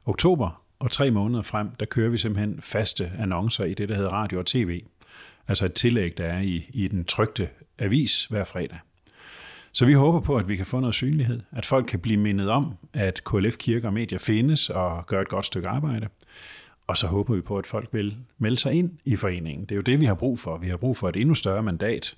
oktober 0.06 0.61
og 0.82 0.90
tre 0.90 1.10
måneder 1.10 1.42
frem, 1.42 1.70
der 1.80 1.86
kører 1.86 2.10
vi 2.10 2.18
simpelthen 2.18 2.60
faste 2.60 3.12
annoncer 3.18 3.64
i 3.64 3.74
det, 3.74 3.88
der 3.88 3.94
hedder 3.94 4.10
radio 4.10 4.38
og 4.38 4.46
tv. 4.46 4.82
Altså 5.48 5.64
et 5.64 5.72
tillæg, 5.72 6.18
der 6.18 6.24
er 6.24 6.40
i, 6.40 6.70
i 6.72 6.88
den 6.88 7.04
trygte 7.04 7.48
avis 7.78 8.24
hver 8.24 8.44
fredag. 8.44 8.78
Så 9.72 9.86
vi 9.86 9.92
håber 9.92 10.20
på, 10.20 10.36
at 10.36 10.48
vi 10.48 10.56
kan 10.56 10.66
få 10.66 10.80
noget 10.80 10.94
synlighed, 10.94 11.40
at 11.52 11.66
folk 11.66 11.86
kan 11.86 12.00
blive 12.00 12.20
mindet 12.20 12.50
om, 12.50 12.74
at 12.92 13.24
KLF 13.24 13.56
Kirke 13.56 13.86
og 13.86 13.92
Medier 13.92 14.18
findes 14.18 14.70
og 14.70 15.06
gør 15.06 15.20
et 15.20 15.28
godt 15.28 15.46
stykke 15.46 15.68
arbejde. 15.68 16.08
Og 16.86 16.96
så 16.96 17.06
håber 17.06 17.34
vi 17.34 17.40
på, 17.40 17.58
at 17.58 17.66
folk 17.66 17.88
vil 17.92 18.16
melde 18.38 18.56
sig 18.56 18.72
ind 18.72 18.90
i 19.04 19.16
foreningen. 19.16 19.64
Det 19.64 19.72
er 19.72 19.76
jo 19.76 19.82
det, 19.82 20.00
vi 20.00 20.04
har 20.04 20.14
brug 20.14 20.38
for. 20.38 20.58
Vi 20.58 20.68
har 20.68 20.76
brug 20.76 20.96
for 20.96 21.08
et 21.08 21.16
endnu 21.16 21.34
større 21.34 21.62
mandat 21.62 22.16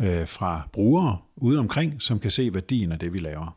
øh, 0.00 0.28
fra 0.28 0.68
brugere 0.72 1.18
ude 1.36 1.58
omkring, 1.58 2.02
som 2.02 2.18
kan 2.18 2.30
se 2.30 2.54
værdien 2.54 2.92
af 2.92 2.98
det, 2.98 3.12
vi 3.12 3.18
laver. 3.18 3.56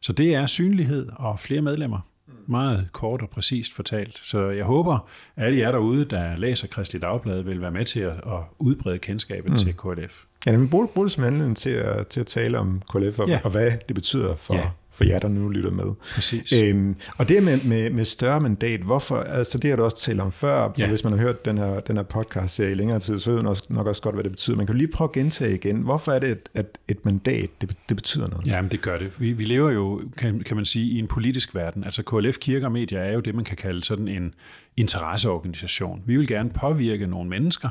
Så 0.00 0.12
det 0.12 0.34
er 0.34 0.46
synlighed 0.46 1.08
og 1.16 1.40
flere 1.40 1.62
medlemmer 1.62 2.00
meget 2.46 2.88
kort 2.92 3.22
og 3.22 3.28
præcist 3.28 3.74
fortalt. 3.74 4.20
Så 4.22 4.50
jeg 4.50 4.64
håber, 4.64 5.08
at 5.36 5.46
alle 5.46 5.58
jer 5.58 5.72
derude, 5.72 6.04
der 6.04 6.36
læser 6.36 6.68
Kristelig 6.68 7.02
Dagblad, 7.02 7.42
vil 7.42 7.60
være 7.60 7.70
med 7.70 7.84
til 7.84 8.00
at, 8.00 8.12
at 8.12 8.40
udbrede 8.58 8.98
kendskabet 8.98 9.50
mm. 9.50 9.56
til 9.56 9.76
KLF. 9.76 10.22
Ja, 10.46 10.58
men 10.58 10.68
brug, 10.68 10.90
brug 10.90 11.04
det 11.04 11.12
som 11.12 11.24
anledning 11.24 11.56
til 11.56 11.70
at, 11.70 12.06
til 12.06 12.20
at 12.20 12.26
tale 12.26 12.58
om 12.58 12.82
KLF 12.90 13.18
og, 13.18 13.28
ja. 13.28 13.40
og 13.44 13.50
hvad 13.50 13.72
det 13.88 13.94
betyder 13.94 14.36
for, 14.36 14.54
ja 14.54 14.70
for 14.94 15.04
jer, 15.04 15.18
der 15.18 15.28
nu 15.28 15.48
lytter 15.48 15.70
med. 15.70 15.84
Præcis. 16.14 16.52
Øhm, 16.52 16.96
og 17.16 17.28
det 17.28 17.42
med, 17.42 17.60
med, 17.64 17.90
med 17.90 18.04
større 18.04 18.40
mandat, 18.40 18.80
hvorfor, 18.80 19.16
altså 19.16 19.58
det 19.58 19.70
har 19.70 19.76
du 19.76 19.84
også 19.84 19.96
talt 19.96 20.20
om 20.20 20.32
før, 20.32 20.72
ja. 20.78 20.88
hvis 20.88 21.04
man 21.04 21.12
har 21.12 21.20
hørt 21.20 21.44
den 21.44 21.58
her, 21.58 21.80
den 21.80 21.96
her 21.96 22.02
podcast 22.02 22.58
i 22.58 22.74
længere 22.74 23.00
tid, 23.00 23.18
så 23.18 23.30
ved 23.30 23.36
man 23.36 23.46
også, 23.46 23.62
nok 23.68 23.86
også 23.86 24.02
godt, 24.02 24.14
hvad 24.14 24.24
det 24.24 24.32
betyder. 24.32 24.56
Man 24.56 24.66
kan 24.66 24.76
lige 24.76 24.88
prøve 24.88 25.08
at 25.08 25.12
gentage 25.12 25.54
igen, 25.54 25.76
hvorfor 25.76 26.12
er 26.12 26.18
det, 26.18 26.48
at 26.54 26.78
et 26.88 27.04
mandat, 27.04 27.50
det, 27.60 27.76
det 27.88 27.96
betyder 27.96 28.28
noget? 28.28 28.46
Jamen 28.46 28.70
det 28.70 28.80
gør 28.80 28.98
det. 28.98 29.12
Vi, 29.18 29.32
vi 29.32 29.44
lever 29.44 29.70
jo, 29.70 30.02
kan, 30.16 30.40
kan 30.40 30.56
man 30.56 30.64
sige, 30.64 30.90
i 30.90 30.98
en 30.98 31.06
politisk 31.06 31.54
verden. 31.54 31.84
Altså 31.84 32.02
KLF 32.02 32.38
Kirker 32.38 32.66
og 32.66 32.72
Medier 32.72 33.00
er 33.00 33.12
jo 33.12 33.20
det, 33.20 33.34
man 33.34 33.44
kan 33.44 33.56
kalde 33.56 33.84
sådan 33.84 34.08
en 34.08 34.34
interesseorganisation. 34.76 36.02
Vi 36.06 36.16
vil 36.16 36.28
gerne 36.28 36.50
påvirke 36.50 37.06
nogle 37.06 37.30
mennesker, 37.30 37.68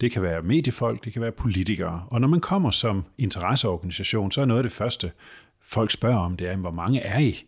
det 0.00 0.12
kan 0.12 0.22
være 0.22 0.42
mediefolk, 0.42 1.04
det 1.04 1.12
kan 1.12 1.22
være 1.22 1.32
politikere. 1.32 2.02
Og 2.10 2.20
når 2.20 2.28
man 2.28 2.40
kommer 2.40 2.70
som 2.70 3.04
interesseorganisation, 3.18 4.32
så 4.32 4.40
er 4.40 4.44
noget 4.44 4.58
af 4.58 4.62
det 4.62 4.72
første, 4.72 5.10
folk 5.64 5.90
spørger 5.90 6.18
om, 6.18 6.36
det 6.36 6.48
er, 6.48 6.56
hvor 6.56 6.70
mange 6.70 7.00
er 7.00 7.18
I? 7.18 7.44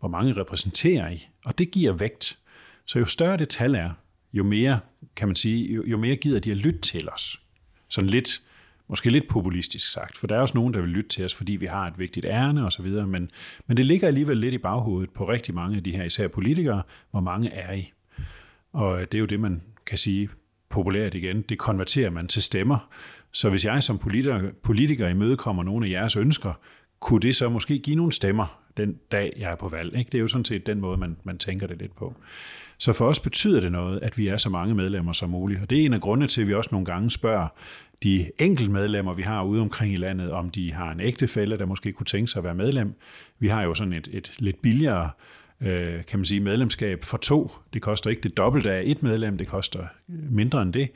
Hvor 0.00 0.08
mange 0.08 0.32
repræsenterer 0.32 1.10
I? 1.10 1.28
Og 1.44 1.58
det 1.58 1.70
giver 1.70 1.92
vægt. 1.92 2.38
Så 2.84 2.98
jo 2.98 3.04
større 3.04 3.36
det 3.36 3.48
tal 3.48 3.74
er, 3.74 3.90
jo 4.32 4.44
mere, 4.44 4.80
kan 5.16 5.28
man 5.28 5.36
sige, 5.36 5.72
jo, 5.74 5.84
jo 5.86 5.96
mere 5.96 6.16
gider 6.16 6.40
de 6.40 6.50
at 6.50 6.56
lytte 6.56 6.80
til 6.80 7.08
os. 7.08 7.40
Sådan 7.88 8.10
lidt, 8.10 8.42
måske 8.88 9.10
lidt 9.10 9.28
populistisk 9.28 9.92
sagt, 9.92 10.18
for 10.18 10.26
der 10.26 10.36
er 10.36 10.40
også 10.40 10.54
nogen, 10.54 10.74
der 10.74 10.80
vil 10.80 10.90
lytte 10.90 11.08
til 11.10 11.24
os, 11.24 11.34
fordi 11.34 11.52
vi 11.52 11.66
har 11.66 11.86
et 11.86 11.98
vigtigt 11.98 12.26
ærne 12.26 12.64
og 12.64 12.72
så 12.72 12.82
videre, 12.82 13.06
men, 13.06 13.30
men 13.66 13.76
det 13.76 13.86
ligger 13.86 14.06
alligevel 14.06 14.36
lidt 14.36 14.54
i 14.54 14.58
baghovedet 14.58 15.10
på 15.10 15.28
rigtig 15.28 15.54
mange 15.54 15.76
af 15.76 15.84
de 15.84 15.96
her, 15.96 16.04
især 16.04 16.28
politikere, 16.28 16.82
hvor 17.10 17.20
mange 17.20 17.50
er 17.50 17.72
I? 17.72 17.92
Og 18.72 19.00
det 19.00 19.14
er 19.14 19.20
jo 19.20 19.26
det, 19.26 19.40
man 19.40 19.62
kan 19.86 19.98
sige 19.98 20.28
populært 20.68 21.14
igen, 21.14 21.42
det 21.42 21.58
konverterer 21.58 22.10
man 22.10 22.28
til 22.28 22.42
stemmer. 22.42 22.88
Så 23.32 23.50
hvis 23.50 23.64
jeg 23.64 23.82
som 23.82 23.98
politiker, 23.98 24.50
politiker 24.62 25.08
imødekommer 25.08 25.62
nogle 25.62 25.86
af 25.86 25.90
jeres 25.90 26.16
ønsker, 26.16 26.52
kunne 27.00 27.20
det 27.20 27.36
så 27.36 27.48
måske 27.48 27.78
give 27.78 27.96
nogle 27.96 28.12
stemmer 28.12 28.60
den 28.76 28.98
dag, 29.12 29.32
jeg 29.38 29.50
er 29.50 29.56
på 29.56 29.68
valg. 29.68 29.98
Ikke? 29.98 30.08
Det 30.10 30.18
er 30.18 30.22
jo 30.22 30.28
sådan 30.28 30.44
set 30.44 30.66
den 30.66 30.80
måde, 30.80 30.98
man, 30.98 31.16
man 31.24 31.38
tænker 31.38 31.66
det 31.66 31.78
lidt 31.78 31.96
på. 31.96 32.14
Så 32.78 32.92
for 32.92 33.08
os 33.08 33.20
betyder 33.20 33.60
det 33.60 33.72
noget, 33.72 34.00
at 34.02 34.18
vi 34.18 34.28
er 34.28 34.36
så 34.36 34.50
mange 34.50 34.74
medlemmer 34.74 35.12
som 35.12 35.30
muligt. 35.30 35.62
Og 35.62 35.70
det 35.70 35.80
er 35.80 35.86
en 35.86 35.92
af 35.92 36.00
grundene 36.00 36.28
til, 36.28 36.40
at 36.40 36.48
vi 36.48 36.54
også 36.54 36.68
nogle 36.72 36.84
gange 36.84 37.10
spørger 37.10 37.48
de 38.02 38.30
enkelte 38.38 38.72
medlemmer, 38.72 39.14
vi 39.14 39.22
har 39.22 39.42
ude 39.42 39.60
omkring 39.60 39.92
i 39.94 39.96
landet, 39.96 40.32
om 40.32 40.50
de 40.50 40.72
har 40.72 40.92
en 40.92 41.00
ægtefælle, 41.00 41.58
der 41.58 41.66
måske 41.66 41.92
kunne 41.92 42.06
tænke 42.06 42.30
sig 42.30 42.40
at 42.40 42.44
være 42.44 42.54
medlem. 42.54 42.94
Vi 43.38 43.48
har 43.48 43.62
jo 43.62 43.74
sådan 43.74 43.92
et, 43.92 44.08
et 44.12 44.32
lidt 44.38 44.62
billigere 44.62 45.10
øh, 45.60 46.04
kan 46.04 46.18
man 46.18 46.24
sige, 46.24 46.40
medlemskab 46.40 47.04
for 47.04 47.18
to. 47.18 47.52
Det 47.72 47.82
koster 47.82 48.10
ikke 48.10 48.22
det 48.22 48.36
dobbelte 48.36 48.72
af 48.72 48.82
et 48.84 49.02
medlem, 49.02 49.38
det 49.38 49.46
koster 49.46 49.86
mindre 50.08 50.62
end 50.62 50.72
det. 50.72 50.90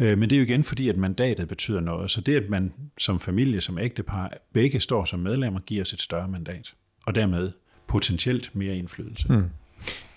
Øh, 0.00 0.18
men 0.18 0.30
det 0.30 0.36
er 0.36 0.40
jo 0.40 0.46
igen 0.46 0.64
fordi, 0.64 0.88
at 0.88 0.96
mandatet 0.96 1.48
betyder 1.48 1.80
noget. 1.80 2.10
Så 2.10 2.20
det, 2.20 2.36
at 2.36 2.50
man 2.50 2.72
som 2.98 3.20
familie, 3.20 3.60
som 3.60 3.78
ægtepar, 3.78 4.32
begge 4.52 4.80
står 4.80 5.04
som 5.04 5.20
medlemmer, 5.20 5.60
giver 5.60 5.82
os 5.82 5.92
et 5.92 6.00
større 6.00 6.28
mandat. 6.28 6.74
Og 7.06 7.14
dermed 7.14 7.52
potentielt 7.86 8.50
mere 8.54 8.76
indflydelse. 8.76 9.32
Mm. 9.32 9.44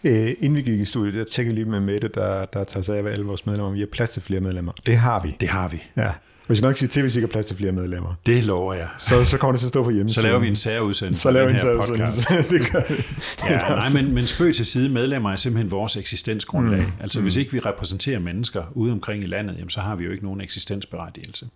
Øh, 0.03 0.35
inden 0.39 0.55
vi 0.55 0.61
gik 0.61 0.79
i 0.79 0.85
studiet, 0.85 1.13
der 1.13 1.23
tjekkede 1.23 1.55
lige 1.55 1.65
med 1.65 1.79
Mette, 1.79 2.07
der, 2.07 2.45
der 2.45 2.63
tager 2.63 2.81
sig 2.81 2.97
af 2.97 3.11
alle 3.11 3.25
vores 3.25 3.45
medlemmer. 3.45 3.71
Vi 3.71 3.79
har 3.79 3.87
plads 3.91 4.09
til 4.09 4.21
flere 4.21 4.41
medlemmer. 4.41 4.71
Det 4.85 4.97
har 4.97 5.23
vi. 5.23 5.35
Det 5.39 5.49
har 5.49 5.67
vi. 5.67 5.83
Ja. 5.97 6.11
Hvis 6.47 6.61
jeg 6.61 6.67
nok 6.67 6.77
siger 6.77 6.89
til, 6.89 7.01
hvis 7.01 7.15
ikke 7.15 7.27
har 7.27 7.31
plads 7.31 7.45
til 7.45 7.57
flere 7.57 7.71
medlemmer. 7.71 8.13
Det 8.25 8.43
lover 8.43 8.73
jeg. 8.73 8.87
Så, 8.97 9.25
så 9.25 9.37
kommer 9.37 9.51
det 9.51 9.59
til 9.59 9.67
at 9.67 9.69
stå 9.69 9.83
på 9.83 9.89
hjemmesiden. 9.89 10.21
Så 10.21 10.27
laver 10.27 10.39
vi 10.39 10.47
en 10.47 10.55
særudsendelse. 10.55 11.21
Så 11.21 11.31
laver 11.31 11.45
vi 11.45 11.51
en 11.51 11.59
særudsendelse. 11.59 12.27
det 12.57 12.71
gør 12.71 12.81
vi. 12.89 13.03
Ja, 13.49 13.57
nej, 13.57 13.89
men, 13.93 14.13
men 14.13 14.27
spøg 14.27 14.55
til 14.55 14.65
side, 14.65 14.89
medlemmer 14.89 15.31
er 15.31 15.35
simpelthen 15.35 15.71
vores 15.71 15.97
eksistensgrundlag. 15.97 16.81
Mm. 16.81 16.91
Altså 17.01 17.19
mm. 17.19 17.23
hvis 17.23 17.35
ikke 17.35 17.51
vi 17.51 17.59
repræsenterer 17.59 18.19
mennesker 18.19 18.63
ude 18.71 18.91
omkring 18.91 19.23
i 19.23 19.27
landet, 19.27 19.55
jamen, 19.57 19.69
så 19.69 19.81
har 19.81 19.95
vi 19.95 20.03
jo 20.03 20.11
ikke 20.11 20.23
nogen 20.23 20.41
eksistensberettigelse. 20.41 21.47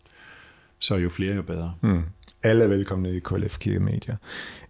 Så 0.79 0.95
jo 0.95 1.09
flere, 1.09 1.35
jo 1.35 1.41
bedre. 1.41 1.73
Mm. 1.81 2.01
Alle 2.43 2.63
er 2.63 2.67
velkomne 2.67 3.15
i 3.15 3.19
KLF 3.19 3.57
Kirkemedia. 3.59 4.15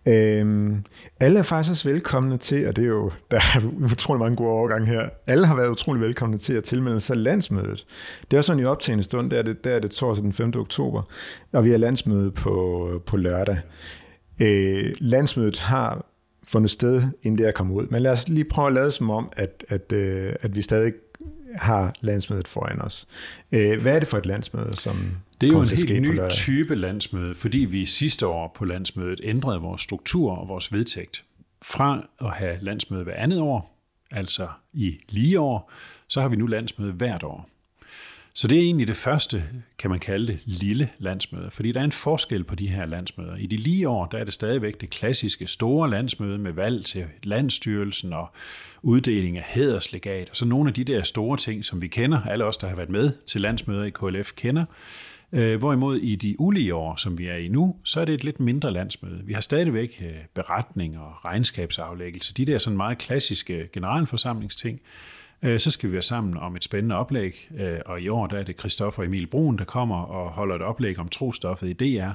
Øhm, 0.06 0.84
alle 1.20 1.40
er 1.40 1.44
faktisk 1.44 1.72
også 1.72 1.90
velkomne 1.90 2.38
til, 2.38 2.68
og 2.68 2.76
det 2.76 2.84
er 2.84 2.88
jo, 2.88 3.12
der 3.32 3.38
er 3.38 3.62
utrolig 3.92 4.20
mange 4.20 4.36
gode 4.36 4.50
overgang 4.50 4.88
her, 4.88 5.10
alle 5.28 5.46
har 5.46 5.56
været 5.56 5.70
utrolig 5.70 6.02
velkomne 6.02 6.38
til 6.38 6.54
at 6.54 6.64
tilmelde 6.64 7.02
sig 7.02 7.18
landsmødet. 7.18 7.86
Det 8.32 8.38
er 8.38 8.42
sådan 8.42 8.62
i 8.62 8.66
optagende 8.66 9.04
stund, 9.04 9.32
der 9.32 9.38
er 9.38 9.42
det, 9.42 9.64
der 9.64 9.76
er 9.76 9.80
det 9.80 9.92
torsdag 9.92 10.24
den 10.24 10.34
5. 10.34 10.54
oktober, 10.56 11.02
og 11.52 11.64
vi 11.64 11.72
har 11.72 11.78
landsmøde 11.78 12.32
på, 12.32 12.90
på 13.06 13.18
lørdag. 13.18 13.58
Øh, 14.40 14.96
landsmødet 15.00 15.60
har 15.60 16.06
fundet 16.44 16.72
sted, 16.72 17.02
inden 17.24 17.38
det 17.38 17.48
er 17.48 17.52
kommet 17.52 17.76
ud. 17.76 17.88
Men 17.88 18.02
lad 18.02 18.12
os 18.12 18.30
lige 18.30 18.46
prøve 18.46 18.68
at 18.68 18.74
lade 18.74 18.92
som 18.92 19.10
om, 19.10 19.30
at, 19.36 19.66
at, 19.70 19.92
øh, 19.92 20.34
at 20.42 20.56
vi 20.56 20.62
stadig 20.62 20.94
har 21.56 21.94
landsmødet 22.02 22.48
foran 22.48 22.82
os. 22.82 23.08
Øh, 23.52 23.82
hvad 23.82 23.96
er 23.96 24.00
det 24.00 24.08
for 24.08 24.18
et 24.18 24.26
landsmøde, 24.26 24.76
som 24.76 25.12
det 25.42 25.48
er 25.50 25.54
jo 25.54 25.62
en 25.62 25.68
helt 25.88 26.02
ny 26.02 26.20
type 26.30 26.76
landsmøde, 26.76 27.36
fordi 27.36 27.58
vi 27.58 27.86
sidste 27.86 28.28
år 28.28 28.52
på 28.56 28.66
landsmødet 28.66 29.22
ændrede 29.24 29.62
vores 29.62 29.82
struktur 29.82 30.32
og 30.32 30.48
vores 30.48 30.74
vedtægt. 30.74 31.24
Fra 31.62 32.08
at 32.22 32.32
have 32.32 32.58
landsmøde 32.62 33.04
hver 33.04 33.16
andet 33.16 33.40
år, 33.40 33.78
altså 34.12 34.48
i 34.74 34.98
lige 35.10 35.40
år, 35.40 35.72
så 36.08 36.22
har 36.22 36.30
vi 36.30 36.36
nu 36.36 36.48
landsmøde 36.48 36.92
hvert 36.92 37.24
år. 37.24 37.50
Så 38.38 38.48
det 38.48 38.58
er 38.58 38.62
egentlig 38.62 38.88
det 38.88 38.96
første, 38.96 39.44
kan 39.78 39.90
man 39.90 40.00
kalde 40.00 40.28
det, 40.28 40.40
lille 40.46 40.90
landsmøde, 40.98 41.52
fordi 41.52 41.72
der 41.72 41.80
er 41.80 41.84
en 41.84 41.92
forskel 41.92 42.44
på 42.44 42.56
de 42.56 42.68
her 42.68 42.86
landsmøder. 42.86 43.36
I 43.36 43.46
de 43.46 43.56
lige 43.56 43.90
år, 43.90 44.06
der 44.06 44.18
er 44.18 44.24
det 44.24 44.34
stadigvæk 44.34 44.82
det 44.82 44.90
klassiske 44.90 45.48
store 45.48 45.90
landsmøde 45.90 46.38
med 46.38 46.52
valg 46.52 46.86
til 46.86 47.06
landstyrelsen 47.24 48.14
og 48.14 48.28
uddeling 48.82 49.38
af 49.38 49.44
hæderslegat, 49.48 50.30
og 50.30 50.36
så 50.36 50.46
nogle 50.46 50.70
af 50.70 50.74
de 50.74 50.84
der 50.84 51.04
store 51.04 51.38
ting, 51.38 51.66
som 51.66 51.82
vi 51.82 51.88
kender, 51.88 52.22
alle 52.22 52.46
os, 52.46 52.58
der 52.58 52.68
har 52.68 52.76
været 52.76 52.90
med 52.90 53.12
til 53.28 53.42
landsmøder 53.42 53.84
i 53.84 53.90
KLF, 53.90 54.32
kender. 54.36 54.66
Øh, 55.32 55.60
hvorimod 55.60 55.98
i 55.98 56.16
de 56.16 56.36
ulige 56.40 56.76
år, 56.76 56.96
som 56.96 57.18
vi 57.18 57.28
er 57.28 57.36
i 57.36 57.48
nu, 57.48 57.76
så 57.84 58.02
er 58.02 58.06
det 58.06 58.14
et 58.14 58.24
lidt 58.24 58.40
mindre 58.40 58.72
landsmøde. 58.72 59.22
Vi 59.26 59.34
har 59.34 59.42
stadigvæk 59.42 60.04
øh, 60.06 60.16
beretning 60.34 61.00
og 61.00 61.26
regnskabsaflæggelse, 61.26 62.34
de 62.34 62.46
der 62.46 62.58
sådan 62.58 62.78
meget 62.78 62.98
klassiske 62.98 63.70
generalforsamlingsting, 63.74 64.82
Øh, 65.44 65.60
så 65.60 65.72
skal 65.72 65.90
vi 65.90 65.94
være 65.94 66.02
sammen 66.02 66.38
om 66.38 66.56
et 66.56 66.64
spændende 66.64 66.96
oplæg, 66.96 67.50
øh, 67.58 67.80
og 67.86 68.02
i 68.02 68.10
år 68.10 68.28
der 68.28 68.38
er 68.38 68.44
det 68.44 68.60
Christoffer 68.60 69.04
Emil 69.04 69.28
Brun, 69.28 69.58
der 69.58 69.64
kommer 69.64 69.96
og 69.96 70.32
holder 70.32 70.56
et 70.56 70.62
oplæg 70.62 71.00
om 71.00 71.08
trostoffet 71.08 71.70
i 71.70 71.74
DR. 71.74 72.10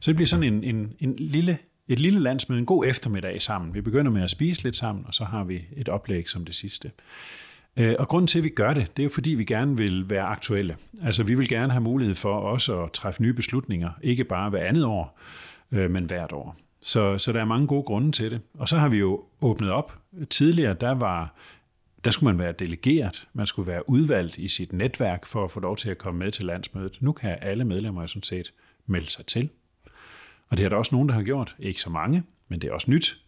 Så 0.00 0.10
det 0.10 0.16
bliver 0.16 0.26
sådan 0.26 0.52
en, 0.52 0.64
en, 0.64 0.92
en 0.98 1.14
lille, 1.18 1.58
et 1.88 1.98
lille 1.98 2.20
landsmøde, 2.20 2.60
en 2.60 2.66
god 2.66 2.86
eftermiddag 2.86 3.42
sammen. 3.42 3.74
Vi 3.74 3.80
begynder 3.80 4.10
med 4.10 4.22
at 4.22 4.30
spise 4.30 4.62
lidt 4.62 4.76
sammen, 4.76 5.04
og 5.06 5.14
så 5.14 5.24
har 5.24 5.44
vi 5.44 5.62
et 5.76 5.88
oplæg 5.88 6.28
som 6.28 6.44
det 6.44 6.54
sidste. 6.54 6.90
Øh, 7.76 7.94
og 7.98 8.08
grunden 8.08 8.26
til, 8.26 8.38
at 8.38 8.44
vi 8.44 8.48
gør 8.48 8.74
det, 8.74 8.96
det 8.96 9.02
er 9.02 9.04
jo 9.04 9.10
fordi, 9.10 9.30
vi 9.30 9.44
gerne 9.44 9.76
vil 9.76 10.10
være 10.10 10.24
aktuelle. 10.24 10.76
Altså 11.02 11.22
vi 11.22 11.34
vil 11.34 11.48
gerne 11.48 11.72
have 11.72 11.82
mulighed 11.82 12.14
for 12.14 12.34
også 12.34 12.82
at 12.82 12.92
træffe 12.92 13.22
nye 13.22 13.32
beslutninger, 13.32 13.90
ikke 14.02 14.24
bare 14.24 14.50
hver 14.50 14.64
andet 14.64 14.84
år, 14.84 15.18
men 15.70 16.04
hvert 16.04 16.32
år. 16.32 16.56
Så, 16.82 17.18
så 17.18 17.32
der 17.32 17.40
er 17.40 17.44
mange 17.44 17.66
gode 17.66 17.82
grunde 17.82 18.12
til 18.12 18.30
det. 18.30 18.40
Og 18.54 18.68
så 18.68 18.78
har 18.78 18.88
vi 18.88 18.96
jo 18.98 19.24
åbnet 19.40 19.70
op. 19.70 19.98
Tidligere, 20.30 20.74
der 20.74 20.90
var 20.90 21.34
der 22.04 22.10
skulle 22.10 22.36
man 22.36 22.44
være 22.44 22.52
delegeret, 22.52 23.28
man 23.32 23.46
skulle 23.46 23.66
være 23.66 23.90
udvalgt 23.90 24.38
i 24.38 24.48
sit 24.48 24.72
netværk 24.72 25.26
for 25.26 25.44
at 25.44 25.50
få 25.50 25.60
lov 25.60 25.76
til 25.76 25.90
at 25.90 25.98
komme 25.98 26.18
med 26.18 26.32
til 26.32 26.44
landsmødet. 26.44 26.98
Nu 27.00 27.12
kan 27.12 27.38
alle 27.40 27.64
medlemmer 27.64 28.06
sådan 28.06 28.22
set 28.22 28.52
melde 28.86 29.10
sig 29.10 29.26
til. 29.26 29.48
Og 30.48 30.56
det 30.56 30.64
er 30.64 30.68
der 30.68 30.76
også 30.76 30.94
nogen, 30.94 31.08
der 31.08 31.14
har 31.14 31.22
gjort. 31.22 31.56
Ikke 31.58 31.80
så 31.80 31.90
mange, 31.90 32.22
men 32.48 32.60
det 32.60 32.68
er 32.68 32.72
også 32.72 32.90
nyt. 32.90 33.20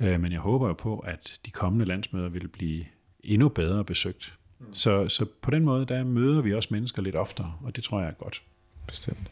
Øh, 0.00 0.20
men 0.20 0.32
jeg 0.32 0.40
håber 0.40 0.68
jo 0.68 0.74
på, 0.74 0.98
at 0.98 1.40
de 1.46 1.50
kommende 1.50 1.84
landsmøder 1.84 2.28
vil 2.28 2.48
blive 2.48 2.84
endnu 3.24 3.48
bedre 3.48 3.84
besøgt. 3.84 4.34
Så, 4.72 5.08
så 5.08 5.26
på 5.40 5.50
den 5.50 5.64
måde, 5.64 5.86
der 5.86 6.04
møder 6.04 6.40
vi 6.40 6.54
også 6.54 6.68
mennesker 6.72 7.02
lidt 7.02 7.16
oftere, 7.16 7.54
og 7.62 7.76
det 7.76 7.84
tror 7.84 8.00
jeg 8.00 8.08
er 8.08 8.12
godt. 8.12 8.42
Bestemt. 8.86 9.30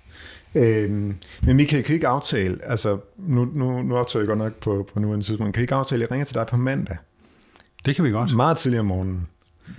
Øhm, 0.55 1.17
men 1.43 1.57
Michael, 1.57 1.85
kan 1.85 1.93
I 1.93 1.95
ikke 1.95 2.09
aftale, 2.09 2.65
altså 2.65 2.99
nu, 3.17 3.45
nu, 3.45 3.83
nu 3.83 3.97
optager 3.97 4.21
jeg 4.21 4.27
godt 4.27 4.39
nok 4.39 4.55
på, 4.55 4.89
på 4.93 5.01
nuværende 5.01 5.27
tidspunkt, 5.27 5.55
kan 5.55 5.61
I 5.61 5.65
ikke 5.65 5.75
aftale, 5.75 6.03
at 6.03 6.09
jeg 6.09 6.11
ringer 6.11 6.25
til 6.25 6.35
dig 6.35 6.47
på 6.47 6.57
mandag? 6.57 6.97
Det 7.85 7.97
kan 7.97 8.05
vi 8.05 8.11
godt. 8.11 8.37
Meget 8.37 8.57
tidligere 8.59 8.81
om 8.81 8.87
morgenen. 8.87 9.29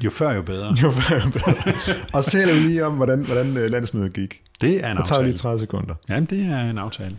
Jo 0.03 0.09
før, 0.09 0.31
jo 0.31 0.41
bedre. 0.41 0.75
Jo 0.83 0.91
før, 0.91 1.15
jo 1.25 1.31
bedre. 1.31 2.05
og 2.13 2.23
så 2.23 2.31
taler 2.31 2.53
vi 2.53 2.59
lige 2.59 2.85
om, 2.85 2.95
hvordan, 2.95 3.25
hvordan 3.25 3.57
øh, 3.57 3.71
landsmødet 3.71 4.13
gik. 4.13 4.41
Det 4.61 4.83
er 4.83 4.91
en 4.91 4.97
aftale. 4.97 4.97
Det 4.97 5.07
tager 5.07 5.21
lige 5.23 5.37
30 5.37 5.59
sekunder. 5.59 5.95
Jamen, 6.09 6.25
det 6.25 6.45
er 6.45 6.69
en 6.69 6.77
aftale. 6.77 7.17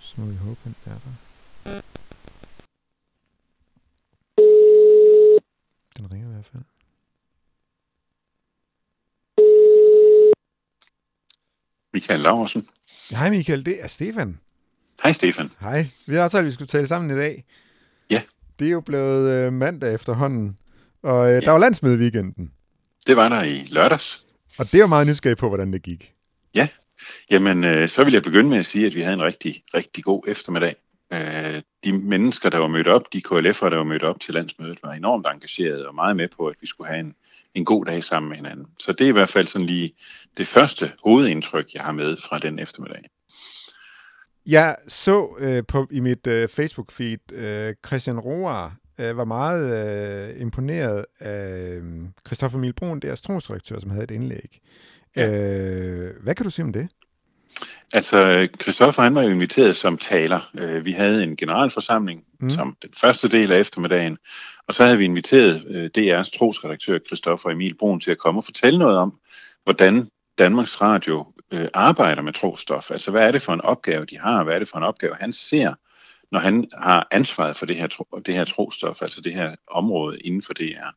Så 0.00 0.14
må 0.16 0.26
vi 0.26 0.36
håbe, 0.36 0.60
den 0.64 0.74
er 0.86 0.90
der. 0.90 1.80
Den 5.96 6.12
ringer 6.12 6.28
i 6.28 6.32
hvert 6.32 6.46
fald. 6.52 6.62
Michael 11.92 12.20
Laursen. 12.20 12.68
Hej 13.16 13.30
Michael, 13.30 13.66
det 13.66 13.82
er 13.82 13.86
Stefan. 13.86 14.38
Hej 15.02 15.12
Stefan. 15.12 15.50
Hej. 15.60 15.86
Vi 16.06 16.14
har 16.14 16.22
aftalt, 16.22 16.40
at 16.40 16.46
vi 16.46 16.52
skulle 16.52 16.68
tale 16.68 16.86
sammen 16.86 17.10
i 17.10 17.20
dag. 17.20 17.44
Ja. 18.10 18.22
Det 18.58 18.66
er 18.66 18.70
jo 18.70 18.80
blevet 18.80 19.30
øh, 19.30 19.52
mandag 19.52 19.94
efterhånden, 19.94 20.58
og 21.02 21.28
øh, 21.28 21.34
ja. 21.34 21.40
der 21.40 21.50
var 21.50 21.58
landsmøde 21.58 21.94
i 21.94 21.98
weekenden. 21.98 22.50
Det 23.06 23.16
var 23.16 23.28
der 23.28 23.42
i 23.42 23.66
lørdags. 23.70 24.24
Og 24.58 24.66
det 24.66 24.74
er 24.74 24.78
jo 24.78 24.86
meget 24.86 25.06
nysgerrig 25.06 25.36
på, 25.36 25.48
hvordan 25.48 25.72
det 25.72 25.82
gik. 25.82 26.12
Ja, 26.54 26.68
Jamen, 27.30 27.64
øh, 27.64 27.88
så 27.88 28.04
vil 28.04 28.12
jeg 28.12 28.22
begynde 28.22 28.50
med 28.50 28.58
at 28.58 28.66
sige, 28.66 28.86
at 28.86 28.94
vi 28.94 29.00
havde 29.00 29.14
en 29.14 29.22
rigtig, 29.22 29.62
rigtig 29.74 30.04
god 30.04 30.24
eftermiddag. 30.26 30.74
Øh, 31.14 31.62
de 31.84 31.92
mennesker, 31.92 32.50
der 32.50 32.58
var 32.58 32.68
mødt 32.68 32.88
op, 32.88 33.12
de 33.12 33.22
KLF'ere, 33.28 33.70
der 33.70 33.76
var 33.76 33.84
mødt 33.84 34.02
op 34.02 34.20
til 34.20 34.34
landsmødet, 34.34 34.78
var 34.82 34.92
enormt 34.92 35.26
engagerede 35.26 35.88
og 35.88 35.94
meget 35.94 36.16
med 36.16 36.28
på, 36.36 36.46
at 36.46 36.56
vi 36.60 36.66
skulle 36.66 36.88
have 36.88 37.00
en, 37.00 37.14
en 37.54 37.64
god 37.64 37.84
dag 37.84 38.04
sammen 38.04 38.28
med 38.28 38.36
hinanden. 38.36 38.66
Så 38.78 38.92
det 38.92 39.04
er 39.04 39.08
i 39.08 39.12
hvert 39.12 39.28
fald 39.28 39.46
sådan 39.46 39.66
lige 39.66 39.94
det 40.36 40.48
første 40.48 40.92
hovedindtryk, 41.04 41.74
jeg 41.74 41.82
har 41.82 41.92
med 41.92 42.16
fra 42.16 42.38
den 42.38 42.58
eftermiddag. 42.58 43.02
Jeg 44.46 44.76
så 44.88 45.36
øh, 45.38 45.62
på 45.68 45.88
i 45.90 46.00
mit 46.00 46.26
øh, 46.26 46.48
Facebook-feed, 46.58 47.34
øh, 47.34 47.74
Christian 47.86 48.18
Roar 48.18 48.76
øh, 48.98 49.16
var 49.16 49.24
meget 49.24 49.64
øh, 50.34 50.40
imponeret 50.40 51.04
af 51.20 51.68
øh, 51.68 51.82
Christoffer 52.26 52.58
Milbrun, 52.58 53.00
deres 53.00 53.20
trosredaktør, 53.20 53.78
som 53.78 53.90
havde 53.90 54.04
et 54.04 54.10
indlæg. 54.10 54.60
Ja. 55.16 55.28
Øh, 55.28 56.22
hvad 56.22 56.34
kan 56.34 56.44
du 56.44 56.50
sige 56.50 56.64
om 56.64 56.72
det? 56.72 56.88
Altså, 57.92 58.48
Christoffer 58.62 59.02
han 59.02 59.14
var 59.14 59.22
jo 59.22 59.30
inviteret 59.30 59.76
som 59.76 59.98
taler. 59.98 60.50
Øh, 60.54 60.84
vi 60.84 60.92
havde 60.92 61.22
en 61.22 61.36
generalforsamling 61.36 62.24
mm. 62.40 62.50
som 62.50 62.76
den 62.82 62.90
første 63.00 63.28
del 63.28 63.52
af 63.52 63.60
eftermiddagen, 63.60 64.18
og 64.68 64.74
så 64.74 64.84
havde 64.84 64.98
vi 64.98 65.04
inviteret 65.04 65.64
øh, 65.68 65.90
DR's 65.98 66.38
trosredaktør 66.38 66.98
Christoffer 67.06 67.50
Emil 67.50 67.74
Brun 67.74 68.00
til 68.00 68.10
at 68.10 68.18
komme 68.18 68.40
og 68.40 68.44
fortælle 68.44 68.78
noget 68.78 68.98
om, 68.98 69.18
hvordan 69.64 70.08
Danmarks 70.38 70.80
Radio 70.80 71.26
øh, 71.50 71.68
arbejder 71.74 72.22
med 72.22 72.32
trostof. 72.32 72.90
Altså, 72.90 73.10
hvad 73.10 73.26
er 73.26 73.32
det 73.32 73.42
for 73.42 73.52
en 73.52 73.60
opgave, 73.60 74.04
de 74.04 74.18
har? 74.18 74.44
Hvad 74.44 74.54
er 74.54 74.58
det 74.58 74.68
for 74.68 74.78
en 74.78 74.84
opgave, 74.84 75.14
han 75.20 75.32
ser, 75.32 75.74
når 76.32 76.38
han 76.38 76.68
har 76.74 77.08
ansvaret 77.10 77.56
for 77.56 77.66
det 77.66 77.76
her, 77.76 77.86
det 78.26 78.34
her 78.34 78.44
trostof, 78.44 79.02
altså 79.02 79.20
det 79.20 79.34
her 79.34 79.54
område 79.70 80.18
inden 80.18 80.42
for 80.42 80.52
DR. 80.52 80.90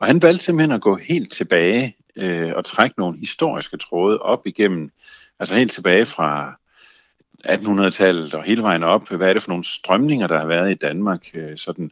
Og 0.00 0.06
han 0.06 0.22
valgte 0.22 0.44
simpelthen 0.44 0.72
at 0.72 0.80
gå 0.80 0.96
helt 0.96 1.32
tilbage 1.32 1.96
øh, 2.16 2.52
og 2.56 2.64
trække 2.64 2.98
nogle 2.98 3.18
historiske 3.18 3.76
tråde 3.76 4.18
op 4.18 4.46
igennem, 4.46 4.90
altså 5.38 5.54
helt 5.54 5.72
tilbage 5.72 6.06
fra 6.06 6.58
1800-tallet 7.46 8.34
og 8.34 8.42
hele 8.42 8.62
vejen 8.62 8.82
op. 8.82 9.08
Hvad 9.08 9.28
er 9.28 9.32
det 9.32 9.42
for 9.42 9.50
nogle 9.50 9.64
strømninger, 9.64 10.26
der 10.26 10.38
har 10.38 10.46
været 10.46 10.70
i 10.70 10.74
Danmark? 10.74 11.30
Øh, 11.34 11.56
sådan 11.58 11.90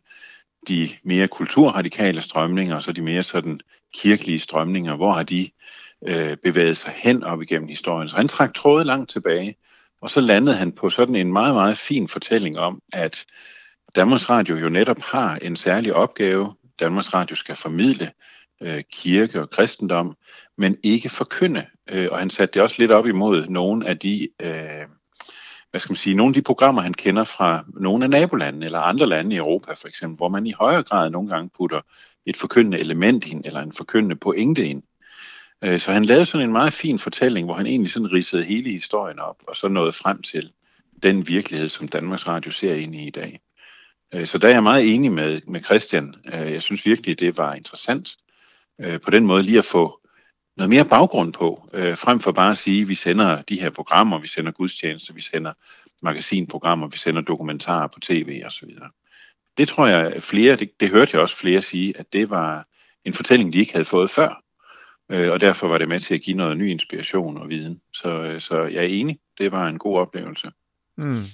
de 0.68 0.90
mere 1.02 1.28
kulturradikale 1.28 2.22
strømninger, 2.22 2.76
og 2.76 2.82
så 2.82 2.92
de 2.92 3.02
mere 3.02 3.22
sådan 3.22 3.60
kirkelige 3.94 4.38
strømninger. 4.38 4.96
Hvor 4.96 5.12
har 5.12 5.22
de 5.22 5.50
øh, 6.06 6.36
bevæget 6.36 6.76
sig 6.76 6.92
hen 6.96 7.22
op 7.22 7.42
igennem 7.42 7.68
historien? 7.68 8.08
Så 8.08 8.16
han 8.16 8.28
trak 8.28 8.54
tråde 8.54 8.84
langt 8.84 9.10
tilbage, 9.10 9.56
og 10.00 10.10
så 10.10 10.20
landede 10.20 10.56
han 10.56 10.72
på 10.72 10.90
sådan 10.90 11.14
en 11.14 11.32
meget, 11.32 11.54
meget 11.54 11.78
fin 11.78 12.08
fortælling 12.08 12.58
om, 12.58 12.82
at 12.92 13.26
Danmarks 13.96 14.30
Radio 14.30 14.56
jo 14.56 14.68
netop 14.68 14.98
har 15.00 15.36
en 15.36 15.56
særlig 15.56 15.94
opgave. 15.94 16.54
Danmarks 16.80 17.14
Radio 17.14 17.36
skal 17.36 17.56
formidle 17.56 18.12
øh, 18.62 18.84
kirke 18.92 19.40
og 19.40 19.50
kristendom, 19.50 20.16
men 20.58 20.76
ikke 20.82 21.08
forkynde. 21.08 21.66
Øh, 21.88 22.08
og 22.12 22.18
han 22.18 22.30
satte 22.30 22.54
det 22.54 22.62
også 22.62 22.76
lidt 22.78 22.90
op 22.90 23.06
imod 23.06 23.46
nogle 23.46 23.88
af 23.88 23.98
de, 23.98 24.28
øh, 24.40 24.86
hvad 25.70 25.80
skal 25.80 25.92
man 25.92 25.96
sige, 25.96 26.14
nogle 26.14 26.30
af 26.30 26.34
de 26.34 26.42
programmer, 26.42 26.82
han 26.82 26.94
kender 26.94 27.24
fra 27.24 27.64
nogle 27.74 28.04
af 28.04 28.10
nabolandene 28.10 28.64
eller 28.64 28.80
andre 28.80 29.06
lande 29.06 29.34
i 29.34 29.38
Europa 29.38 29.72
for 29.72 29.88
eksempel, 29.88 30.16
hvor 30.16 30.28
man 30.28 30.46
i 30.46 30.52
højere 30.52 30.82
grad 30.82 31.10
nogle 31.10 31.28
gange 31.28 31.50
putter 31.56 31.80
et 32.26 32.36
forkyndende 32.36 32.78
element 32.78 33.26
ind, 33.26 33.44
eller 33.46 33.60
en 33.60 33.72
forkyndende 33.72 34.16
pointe 34.16 34.66
ind. 34.66 34.82
Øh, 35.64 35.80
så 35.80 35.92
han 35.92 36.04
lavede 36.04 36.26
sådan 36.26 36.46
en 36.46 36.52
meget 36.52 36.72
fin 36.72 36.98
fortælling, 36.98 37.44
hvor 37.44 37.54
han 37.54 37.66
egentlig 37.66 37.92
sådan 37.92 38.12
ridsede 38.12 38.44
hele 38.44 38.70
historien 38.70 39.18
op, 39.18 39.36
og 39.48 39.56
så 39.56 39.68
nåede 39.68 39.92
frem 39.92 40.22
til 40.22 40.52
den 41.02 41.28
virkelighed, 41.28 41.68
som 41.68 41.88
Danmarks 41.88 42.28
Radio 42.28 42.50
ser 42.50 42.74
ind 42.74 42.94
i 42.94 43.06
i 43.06 43.10
dag. 43.10 43.40
Øh, 44.14 44.26
så 44.26 44.38
der 44.38 44.48
er 44.48 44.52
jeg 44.52 44.62
meget 44.62 44.94
enig 44.94 45.12
med, 45.12 45.40
med 45.46 45.64
Christian. 45.64 46.14
Øh, 46.32 46.52
jeg 46.52 46.62
synes 46.62 46.86
virkelig, 46.86 47.20
det 47.20 47.38
var 47.38 47.54
interessant 47.54 48.16
øh, 48.80 49.00
på 49.00 49.10
den 49.10 49.26
måde 49.26 49.42
lige 49.42 49.58
at 49.58 49.64
få 49.64 50.00
noget 50.56 50.70
mere 50.70 50.84
baggrund 50.84 51.32
på, 51.32 51.68
frem 51.74 52.20
for 52.20 52.32
bare 52.32 52.50
at 52.50 52.58
sige, 52.58 52.82
at 52.82 52.88
vi 52.88 52.94
sender 52.94 53.42
de 53.42 53.60
her 53.60 53.70
programmer, 53.70 54.18
vi 54.18 54.28
sender 54.28 54.52
gudstjenester, 54.52 55.14
vi 55.14 55.20
sender 55.20 55.52
magasinprogrammer, 56.02 56.88
vi 56.88 56.98
sender 56.98 57.20
dokumentarer 57.20 57.86
på 57.86 58.00
tv 58.00 58.42
osv. 58.46 58.68
Det 59.58 59.68
tror 59.68 59.86
jeg 59.86 60.22
flere, 60.22 60.56
det, 60.56 60.70
det 60.80 60.90
hørte 60.90 61.10
jeg 61.12 61.22
også 61.22 61.36
flere 61.36 61.62
sige, 61.62 61.98
at 61.98 62.12
det 62.12 62.30
var 62.30 62.66
en 63.04 63.14
fortælling, 63.14 63.52
de 63.52 63.58
ikke 63.58 63.72
havde 63.72 63.84
fået 63.84 64.10
før. 64.10 64.42
Og 65.08 65.40
derfor 65.40 65.68
var 65.68 65.78
det 65.78 65.88
med 65.88 66.00
til 66.00 66.14
at 66.14 66.22
give 66.22 66.36
noget 66.36 66.56
ny 66.56 66.70
inspiration 66.70 67.36
og 67.36 67.48
viden. 67.48 67.80
Så, 67.92 68.36
så 68.40 68.62
jeg 68.62 68.84
er 68.84 68.88
enig, 68.88 69.18
det 69.38 69.52
var 69.52 69.68
en 69.68 69.78
god 69.78 69.98
oplevelse. 69.98 70.50
Mm. 70.96 71.24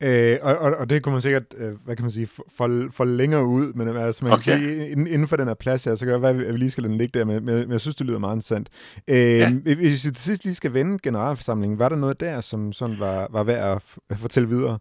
Øh, 0.00 0.38
og, 0.42 0.58
og, 0.58 0.74
og 0.76 0.90
det 0.90 1.02
kunne 1.02 1.12
man 1.12 1.22
sikkert, 1.22 1.42
øh, 1.56 1.72
hvad 1.84 1.96
kan 1.96 2.04
man 2.04 2.12
sige, 2.12 2.26
for, 2.26 2.88
for 2.90 3.04
længere 3.04 3.46
ud, 3.46 3.72
men 3.72 3.96
altså 3.96 4.24
man 4.24 4.32
okay. 4.32 4.44
kan 4.44 4.58
sige, 4.58 4.90
inden, 4.90 5.28
for 5.28 5.36
den 5.36 5.46
her 5.46 5.54
plads 5.54 5.84
her, 5.84 5.94
så 5.94 6.04
kan 6.04 6.14
det 6.14 6.22
være, 6.22 6.30
at 6.30 6.38
vi 6.38 6.56
lige 6.56 6.70
skal 6.70 6.82
lade 6.82 6.90
den 6.90 6.98
ligge 6.98 7.18
der, 7.18 7.24
men, 7.24 7.44
men 7.44 7.70
jeg 7.70 7.80
synes, 7.80 7.96
det 7.96 8.06
lyder 8.06 8.18
meget 8.18 8.36
interessant. 8.36 8.68
Øh, 9.08 9.16
ja. 9.16 9.50
Hvis 9.50 10.04
vi 10.06 10.10
til 10.10 10.16
sidst 10.16 10.44
lige 10.44 10.54
skal 10.54 10.74
vende 10.74 10.98
generalforsamlingen, 10.98 11.78
var 11.78 11.88
der 11.88 11.96
noget 11.96 12.20
der, 12.20 12.40
som 12.40 12.72
sådan 12.72 12.98
var, 12.98 13.28
var 13.30 13.42
værd 13.42 13.82
at 14.10 14.18
fortælle 14.18 14.48
videre? 14.48 14.78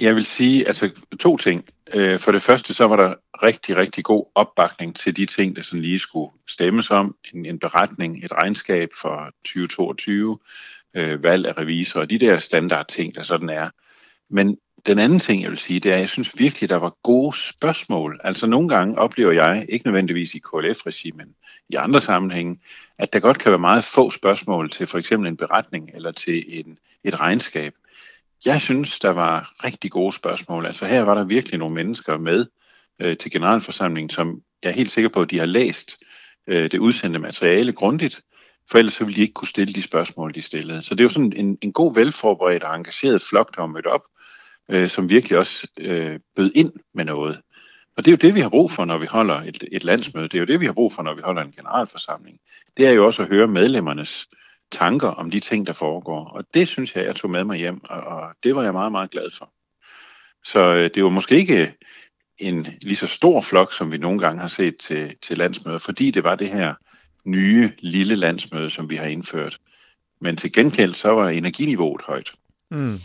Jeg 0.00 0.14
vil 0.14 0.26
sige 0.26 0.66
altså 0.66 0.90
to 1.20 1.36
ting. 1.36 1.64
Øh, 1.94 2.18
for 2.18 2.32
det 2.32 2.42
første, 2.42 2.74
så 2.74 2.86
var 2.86 2.96
der 2.96 3.14
rigtig, 3.42 3.76
rigtig 3.76 4.04
god 4.04 4.26
opbakning 4.34 4.96
til 4.96 5.16
de 5.16 5.26
ting, 5.26 5.56
der 5.56 5.62
sådan 5.62 5.80
lige 5.80 5.98
skulle 5.98 6.32
stemmes 6.48 6.90
om. 6.90 7.16
En, 7.34 7.46
en 7.46 7.58
beretning, 7.58 8.24
et 8.24 8.32
regnskab 8.32 8.88
for 9.00 9.30
2022, 9.44 10.38
øh, 10.96 11.22
valg 11.22 11.46
af 11.46 11.58
revisor 11.58 12.00
og 12.00 12.10
de 12.10 12.18
der 12.18 12.38
standardting, 12.38 13.14
der 13.14 13.22
sådan 13.22 13.50
er. 13.50 13.70
Men 14.32 14.58
den 14.86 14.98
anden 14.98 15.18
ting, 15.18 15.42
jeg 15.42 15.50
vil 15.50 15.58
sige, 15.58 15.80
det 15.80 15.90
er, 15.90 15.94
at 15.94 16.00
jeg 16.00 16.08
synes 16.08 16.38
virkelig, 16.38 16.68
der 16.68 16.76
var 16.76 16.96
gode 17.02 17.36
spørgsmål. 17.36 18.20
Altså 18.24 18.46
nogle 18.46 18.68
gange 18.68 18.98
oplever 18.98 19.32
jeg, 19.32 19.66
ikke 19.68 19.86
nødvendigvis 19.86 20.34
i 20.34 20.38
KLF-regi, 20.38 21.10
men 21.10 21.34
i 21.68 21.74
andre 21.74 22.00
sammenhænge, 22.00 22.60
at 22.98 23.12
der 23.12 23.20
godt 23.20 23.38
kan 23.38 23.50
være 23.52 23.58
meget 23.58 23.84
få 23.84 24.10
spørgsmål 24.10 24.70
til 24.70 24.86
for 24.86 24.98
eksempel 24.98 25.28
en 25.28 25.36
beretning 25.36 25.90
eller 25.94 26.12
til 26.12 26.44
en, 26.48 26.78
et 27.04 27.20
regnskab. 27.20 27.74
Jeg 28.44 28.60
synes, 28.60 28.98
der 28.98 29.10
var 29.10 29.54
rigtig 29.64 29.90
gode 29.90 30.12
spørgsmål. 30.12 30.66
Altså 30.66 30.86
her 30.86 31.00
var 31.00 31.14
der 31.14 31.24
virkelig 31.24 31.58
nogle 31.58 31.74
mennesker 31.74 32.18
med 32.18 32.46
øh, 33.00 33.16
til 33.16 33.30
generalforsamlingen, 33.30 34.10
som 34.10 34.42
jeg 34.62 34.68
er 34.68 34.74
helt 34.74 34.90
sikker 34.90 35.08
på, 35.08 35.20
at 35.22 35.30
de 35.30 35.38
har 35.38 35.46
læst 35.46 35.96
øh, 36.46 36.70
det 36.70 36.78
udsendte 36.78 37.18
materiale 37.18 37.72
grundigt, 37.72 38.22
for 38.70 38.78
ellers 38.78 38.94
så 38.94 39.04
ville 39.04 39.16
de 39.16 39.20
ikke 39.20 39.34
kunne 39.34 39.48
stille 39.48 39.74
de 39.74 39.82
spørgsmål, 39.82 40.34
de 40.34 40.42
stillede. 40.42 40.82
Så 40.82 40.94
det 40.94 41.00
er 41.00 41.04
jo 41.04 41.08
sådan 41.08 41.32
en, 41.36 41.58
en 41.62 41.72
god, 41.72 41.94
velforberedt 41.94 42.62
og 42.62 42.76
engageret 42.76 43.22
flok, 43.22 43.56
der 43.56 43.60
var 43.62 43.68
mødt 43.68 43.86
op, 43.86 44.02
øh, 44.72 44.88
som 44.88 45.08
virkelig 45.08 45.38
også 45.38 45.68
øh, 45.78 46.20
bød 46.36 46.52
ind 46.54 46.72
med 46.94 47.04
noget. 47.04 47.40
Og 47.96 48.04
det 48.04 48.10
er 48.10 48.12
jo 48.12 48.28
det, 48.28 48.34
vi 48.34 48.40
har 48.40 48.48
brug 48.48 48.70
for, 48.70 48.84
når 48.84 48.98
vi 48.98 49.06
holder 49.06 49.34
et, 49.34 49.64
et 49.72 49.84
landsmøde. 49.84 50.28
Det 50.28 50.34
er 50.34 50.38
jo 50.38 50.46
det, 50.46 50.60
vi 50.60 50.66
har 50.66 50.72
brug 50.72 50.92
for, 50.92 51.02
når 51.02 51.14
vi 51.14 51.22
holder 51.24 51.42
en 51.42 51.52
generalforsamling. 51.52 52.38
Det 52.76 52.86
er 52.86 52.90
jo 52.90 53.06
også 53.06 53.22
at 53.22 53.28
høre 53.28 53.46
medlemmernes 53.46 54.28
tanker 54.70 55.08
om 55.08 55.30
de 55.30 55.40
ting, 55.40 55.66
der 55.66 55.72
foregår. 55.72 56.28
Og 56.28 56.44
det 56.54 56.68
synes 56.68 56.96
jeg, 56.96 57.04
jeg 57.04 57.16
tog 57.16 57.30
med 57.30 57.44
mig 57.44 57.58
hjem, 57.58 57.80
og, 57.84 58.00
og 58.00 58.32
det 58.42 58.56
var 58.56 58.62
jeg 58.62 58.72
meget, 58.72 58.92
meget 58.92 59.10
glad 59.10 59.30
for. 59.38 59.52
Så 60.44 60.74
øh, 60.74 60.90
det 60.94 61.04
var 61.04 61.10
måske 61.10 61.36
ikke 61.36 61.74
en 62.38 62.66
lige 62.82 62.96
så 62.96 63.06
stor 63.06 63.40
flok, 63.40 63.74
som 63.74 63.92
vi 63.92 63.98
nogle 63.98 64.20
gange 64.20 64.40
har 64.40 64.48
set 64.48 64.76
til, 64.76 65.16
til 65.22 65.38
landsmøder, 65.38 65.78
fordi 65.78 66.10
det 66.10 66.24
var 66.24 66.34
det 66.34 66.48
her 66.48 66.74
nye 67.24 67.72
lille 67.78 68.16
landsmøde, 68.16 68.70
som 68.70 68.90
vi 68.90 68.96
har 68.96 69.06
indført. 69.06 69.58
Men 70.20 70.36
til 70.36 70.52
gengæld 70.52 70.94
så 70.94 71.10
var 71.10 71.28
energiniveauet 71.28 72.02
højt. 72.02 72.32
Mm. 72.70 73.00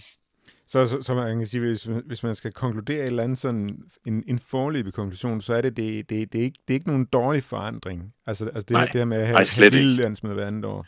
Så, 0.68 0.88
så, 0.88 1.02
så 1.02 1.14
man 1.14 1.38
kan 1.38 1.48
sige, 1.48 1.62
hvis, 1.62 1.88
hvis 2.06 2.24
man 2.24 2.36
skal 2.36 2.52
konkludere 2.52 3.00
et 3.00 3.06
eller 3.06 3.24
andet 3.24 3.38
sådan 3.38 3.84
en, 4.06 4.24
en 4.28 4.40
forløbig 4.40 4.94
konklusion, 4.94 5.42
så 5.42 5.54
er 5.54 5.62
det, 5.62 5.78
det, 5.78 6.10
det, 6.10 6.34
det, 6.34 6.40
er 6.40 6.46
ikke, 6.46 6.60
det 6.68 6.74
er 6.74 6.76
ikke 6.76 6.88
nogen 6.88 7.06
dårlig 7.06 7.44
forandring. 7.44 8.14
Altså, 8.26 8.46
altså 8.46 8.62
det, 8.62 8.70
nej, 8.70 8.86
det 8.86 8.96
her 8.96 9.06
med 9.06 9.18
at 9.18 9.28
have, 9.28 9.48
have 9.56 9.70
lille 9.70 9.96
landsmøde 9.96 10.34
hver 10.34 10.48
andet 10.48 10.66
år. 10.66 10.86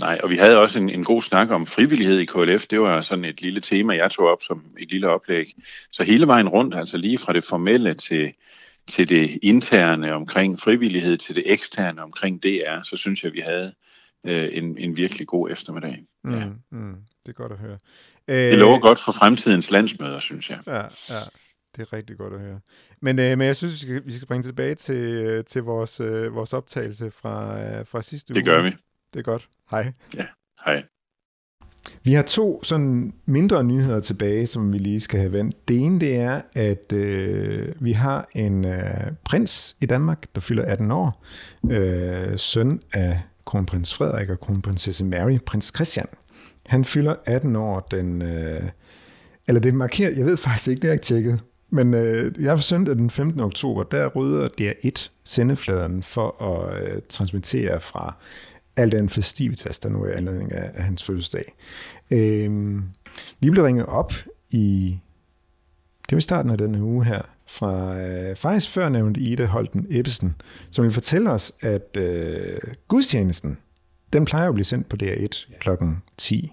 Nej, 0.00 0.20
og 0.22 0.30
vi 0.30 0.36
havde 0.36 0.58
også 0.58 0.78
en, 0.78 0.90
en 0.90 1.04
god 1.04 1.22
snak 1.22 1.50
om 1.50 1.66
frivillighed 1.66 2.18
i 2.18 2.24
KLF. 2.24 2.66
Det 2.66 2.80
var 2.80 3.00
sådan 3.00 3.24
et 3.24 3.42
lille 3.42 3.60
tema, 3.60 3.94
jeg 3.94 4.10
tog 4.10 4.26
op 4.26 4.42
som 4.42 4.64
et 4.78 4.90
lille 4.90 5.08
oplæg. 5.08 5.54
Så 5.90 6.02
hele 6.02 6.26
vejen 6.26 6.48
rundt, 6.48 6.74
altså 6.74 6.96
lige 6.96 7.18
fra 7.18 7.32
det 7.32 7.44
formelle 7.44 7.94
til, 7.94 8.32
til 8.86 9.08
det 9.08 9.38
interne 9.42 10.12
omkring 10.12 10.60
frivillighed, 10.60 11.16
til 11.16 11.34
det 11.34 11.42
eksterne 11.46 12.02
omkring 12.02 12.42
DR, 12.42 12.82
så 12.84 12.96
synes 12.96 13.24
jeg, 13.24 13.32
vi 13.32 13.40
havde 13.40 13.74
øh, 14.26 14.48
en, 14.52 14.78
en 14.78 14.96
virkelig 14.96 15.26
god 15.26 15.50
eftermiddag. 15.50 16.04
Mm, 16.24 16.34
ja. 16.34 16.46
mm, 16.70 16.94
det 17.26 17.28
er 17.28 17.32
godt 17.32 17.52
at 17.52 17.58
høre. 17.58 17.78
Det 18.28 18.58
lover 18.58 18.78
godt 18.78 19.00
for 19.00 19.12
fremtidens 19.12 19.70
landsmøder, 19.70 20.20
synes 20.20 20.50
jeg. 20.50 20.58
Ja, 20.66 20.82
ja. 21.08 21.22
Det 21.76 21.82
er 21.82 21.92
rigtig 21.92 22.16
godt 22.16 22.34
at 22.34 22.40
høre. 22.40 22.60
Men, 23.00 23.18
øh, 23.18 23.38
men 23.38 23.46
jeg 23.46 23.56
synes, 23.56 23.74
vi 23.74 23.78
skal, 23.78 24.02
vi 24.06 24.12
skal 24.12 24.28
bringe 24.28 24.42
tilbage 24.42 24.74
til, 24.74 25.44
til 25.44 25.62
vores, 25.62 26.00
øh, 26.00 26.34
vores 26.34 26.52
optagelse 26.52 27.10
fra, 27.10 27.60
øh, 27.60 27.86
fra 27.86 28.02
sidste 28.02 28.34
uge. 28.34 28.34
Det 28.34 28.44
gør 28.44 28.62
vi. 28.62 28.70
Det 29.14 29.18
er 29.18 29.22
godt. 29.22 29.48
Hej. 29.70 29.92
Ja, 30.16 30.24
hej. 30.64 30.82
Vi 32.02 32.12
har 32.12 32.22
to 32.22 32.64
sådan 32.64 33.14
mindre 33.26 33.64
nyheder 33.64 34.00
tilbage, 34.00 34.46
som 34.46 34.72
vi 34.72 34.78
lige 34.78 35.00
skal 35.00 35.20
have 35.20 35.32
vendt. 35.32 35.68
Det 35.68 35.78
ene 35.78 36.00
det 36.00 36.16
er, 36.16 36.40
at 36.54 36.92
øh, 36.92 37.74
vi 37.80 37.92
har 37.92 38.28
en 38.32 38.64
øh, 38.64 39.12
prins 39.24 39.76
i 39.80 39.86
Danmark, 39.86 40.26
der 40.34 40.40
fylder 40.40 40.64
18 40.64 40.90
år. 40.90 41.24
Øh, 41.70 42.38
søn 42.38 42.80
af 42.92 43.20
kronprins 43.44 43.94
Frederik 43.94 44.30
og 44.30 44.40
kronprinsesse 44.40 45.04
Mary, 45.04 45.38
prins 45.46 45.72
Christian. 45.74 46.06
Han 46.66 46.84
fylder 46.84 47.14
18 47.24 47.56
år 47.56 47.80
den... 47.90 48.22
Øh, 48.22 48.62
eller 49.46 49.60
det 49.60 49.74
markerer, 49.74 50.10
jeg 50.10 50.26
ved 50.26 50.36
faktisk 50.36 50.68
ikke, 50.68 50.82
det 50.82 50.88
er 50.88 50.92
ikke 50.92 51.04
tjekket, 51.04 51.40
men 51.70 51.94
øh, 51.94 52.34
jeg 52.40 52.50
har 52.50 52.56
søndag 52.56 52.94
den 52.94 53.10
15. 53.10 53.40
oktober, 53.40 53.82
der 53.82 54.06
rydder 54.06 54.48
DR1 54.60 55.08
sendefladen 55.24 56.02
for 56.02 56.42
at 56.42 56.82
øh, 56.82 57.02
transmittere 57.08 57.80
fra 57.80 58.16
alt 58.76 58.92
den 58.92 59.08
festivitas, 59.08 59.78
der 59.78 59.88
nu 59.88 60.04
er 60.04 60.16
anledning 60.16 60.52
af, 60.52 60.70
af 60.74 60.82
hans 60.82 61.04
fødselsdag. 61.04 61.54
Øh, 62.10 62.80
vi 63.40 63.50
blev 63.50 63.64
ringet 63.64 63.86
op 63.86 64.12
i, 64.50 64.98
det 66.08 66.16
var 66.16 66.18
i 66.18 66.20
starten 66.20 66.50
af 66.50 66.58
denne 66.58 66.82
uge 66.82 67.04
her, 67.04 67.22
fra 67.46 68.00
øh, 68.00 68.36
faktisk 68.36 68.70
førnævnt 68.70 69.16
Ida 69.16 69.46
Holten 69.46 69.86
Ebbesen, 69.90 70.34
som 70.70 70.84
vil 70.84 70.92
fortælle 70.92 71.30
os, 71.30 71.52
at 71.60 71.96
øh, 71.96 72.58
gudstjenesten, 72.88 73.58
den 74.12 74.24
plejer 74.24 74.48
at 74.48 74.54
blive 74.54 74.64
sendt 74.64 74.88
på 74.88 74.96
DR1 75.02 75.58
kl. 75.58 75.68
10. 76.16 76.52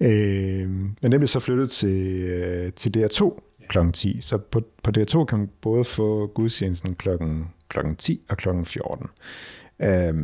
Øh, 0.00 0.68
men 0.68 0.96
den 1.02 1.10
bliver 1.10 1.26
så 1.26 1.40
flyttet 1.40 1.70
til, 1.70 2.22
øh, 2.22 2.72
til 2.72 2.96
DR2 2.96 3.40
kl. 3.68 3.78
10. 3.92 4.20
Så 4.20 4.38
på, 4.38 4.62
på 4.82 4.90
DR2 4.98 5.24
kan 5.24 5.38
man 5.38 5.50
både 5.60 5.84
få 5.84 6.26
gudstjenesten 6.26 6.94
kl. 6.94 7.08
kl. 7.68 7.78
10 7.98 8.20
og 8.28 8.36
kl. 8.36 8.48
14. 8.64 9.06
Øh, 9.80 10.14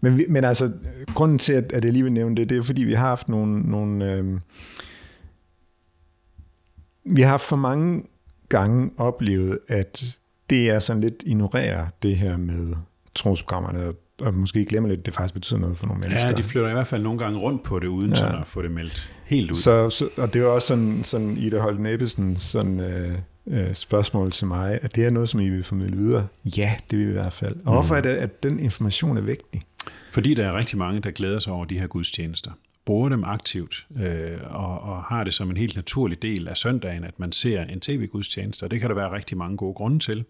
men, 0.00 0.32
men 0.32 0.44
altså, 0.44 0.72
grunden 1.14 1.38
til, 1.38 1.52
at, 1.52 1.72
at 1.72 1.84
jeg 1.84 1.92
lige 1.92 2.02
vil 2.02 2.12
nævne 2.12 2.36
det, 2.36 2.48
det 2.48 2.58
er 2.58 2.62
fordi, 2.62 2.84
vi 2.84 2.92
har 2.92 3.08
haft 3.08 3.28
nogle, 3.28 3.60
nogle 3.60 4.12
øh, 4.12 4.40
vi 7.04 7.22
har 7.22 7.28
haft 7.28 7.44
for 7.44 7.56
mange 7.56 8.02
gange 8.48 8.90
oplevet, 8.96 9.58
at 9.68 10.04
det 10.50 10.70
er 10.70 10.78
sådan 10.78 11.02
lidt 11.02 11.22
ignorerer 11.26 11.86
det 12.02 12.16
her 12.16 12.36
med 12.36 12.74
trosprogrammerne, 13.14 13.84
og 13.84 13.94
måske 14.32 14.64
glemmer 14.64 14.88
lidt, 14.88 15.00
at 15.00 15.06
det 15.06 15.14
faktisk 15.14 15.34
betyder 15.34 15.60
noget 15.60 15.78
for 15.78 15.86
nogle 15.86 16.00
mennesker. 16.00 16.28
Ja, 16.28 16.34
de 16.34 16.42
flytter 16.42 16.68
i 16.68 16.72
hvert 16.72 16.86
fald 16.86 17.02
nogle 17.02 17.18
gange 17.18 17.38
rundt 17.38 17.62
på 17.62 17.78
det, 17.78 17.86
uden 17.86 18.10
ja. 18.10 18.14
sådan 18.14 18.40
at 18.40 18.46
få 18.46 18.62
det 18.62 18.70
meldt 18.70 19.10
helt 19.24 19.50
ud. 19.50 19.54
Så, 19.54 19.90
så, 19.90 20.08
og 20.16 20.34
det 20.34 20.42
var 20.42 20.48
også 20.48 20.68
sådan, 20.68 21.04
sådan 21.04 21.36
Ida 21.36 21.58
Holten 21.58 21.86
Ebbesen, 21.86 22.36
sådan 22.36 22.80
øh, 22.80 23.18
øh, 23.46 23.74
spørgsmål 23.74 24.30
til 24.30 24.46
mig, 24.46 24.78
at 24.82 24.96
det 24.96 25.04
er 25.04 25.10
noget, 25.10 25.28
som 25.28 25.40
I 25.40 25.48
vil 25.48 25.64
formidle 25.64 25.96
videre? 25.96 26.26
Ja, 26.56 26.74
det 26.90 26.98
vil 26.98 27.06
vi 27.06 27.10
i 27.10 27.14
hvert 27.14 27.32
fald. 27.32 27.52
Og 27.52 27.60
mm. 27.64 27.72
hvorfor 27.72 27.96
er 27.96 28.00
det, 28.00 28.10
at 28.10 28.42
den 28.42 28.60
information 28.60 29.16
er 29.16 29.20
vigtig? 29.20 29.62
Fordi 30.10 30.34
der 30.34 30.46
er 30.46 30.58
rigtig 30.58 30.78
mange, 30.78 31.00
der 31.00 31.10
glæder 31.10 31.38
sig 31.38 31.52
over 31.52 31.64
de 31.64 31.78
her 31.78 31.86
gudstjenester 31.86 32.50
bruger 32.86 33.08
dem 33.08 33.24
aktivt 33.24 33.86
øh, 33.96 34.38
og, 34.44 34.80
og 34.80 35.02
har 35.02 35.24
det 35.24 35.34
som 35.34 35.50
en 35.50 35.56
helt 35.56 35.76
naturlig 35.76 36.22
del 36.22 36.48
af 36.48 36.56
søndagen, 36.56 37.04
at 37.04 37.18
man 37.18 37.32
ser 37.32 37.62
en 37.62 37.80
tv-gudstjeneste, 37.80 38.64
og 38.64 38.70
det 38.70 38.80
kan 38.80 38.88
der 38.88 38.94
være 38.94 39.12
rigtig 39.12 39.36
mange 39.36 39.56
gode 39.56 39.74
grunde 39.74 39.98
til. 39.98 40.24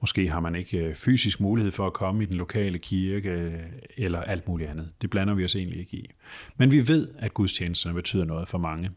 Måske 0.00 0.28
har 0.28 0.40
man 0.40 0.54
ikke 0.54 0.78
øh, 0.78 0.94
fysisk 0.94 1.40
mulighed 1.40 1.72
for 1.72 1.86
at 1.86 1.92
komme 1.92 2.22
i 2.22 2.26
den 2.26 2.36
lokale 2.36 2.78
kirke 2.78 3.30
øh, 3.30 3.52
eller 3.96 4.20
alt 4.20 4.48
muligt 4.48 4.70
andet. 4.70 4.88
Det 5.02 5.10
blander 5.10 5.34
vi 5.34 5.44
os 5.44 5.56
egentlig 5.56 5.80
ikke 5.80 5.96
i. 5.96 6.10
Men 6.56 6.72
vi 6.72 6.88
ved, 6.88 7.08
at 7.18 7.34
gudstjenesterne 7.34 7.94
betyder 7.94 8.24
noget 8.24 8.48
for 8.48 8.58
mange. 8.58 8.90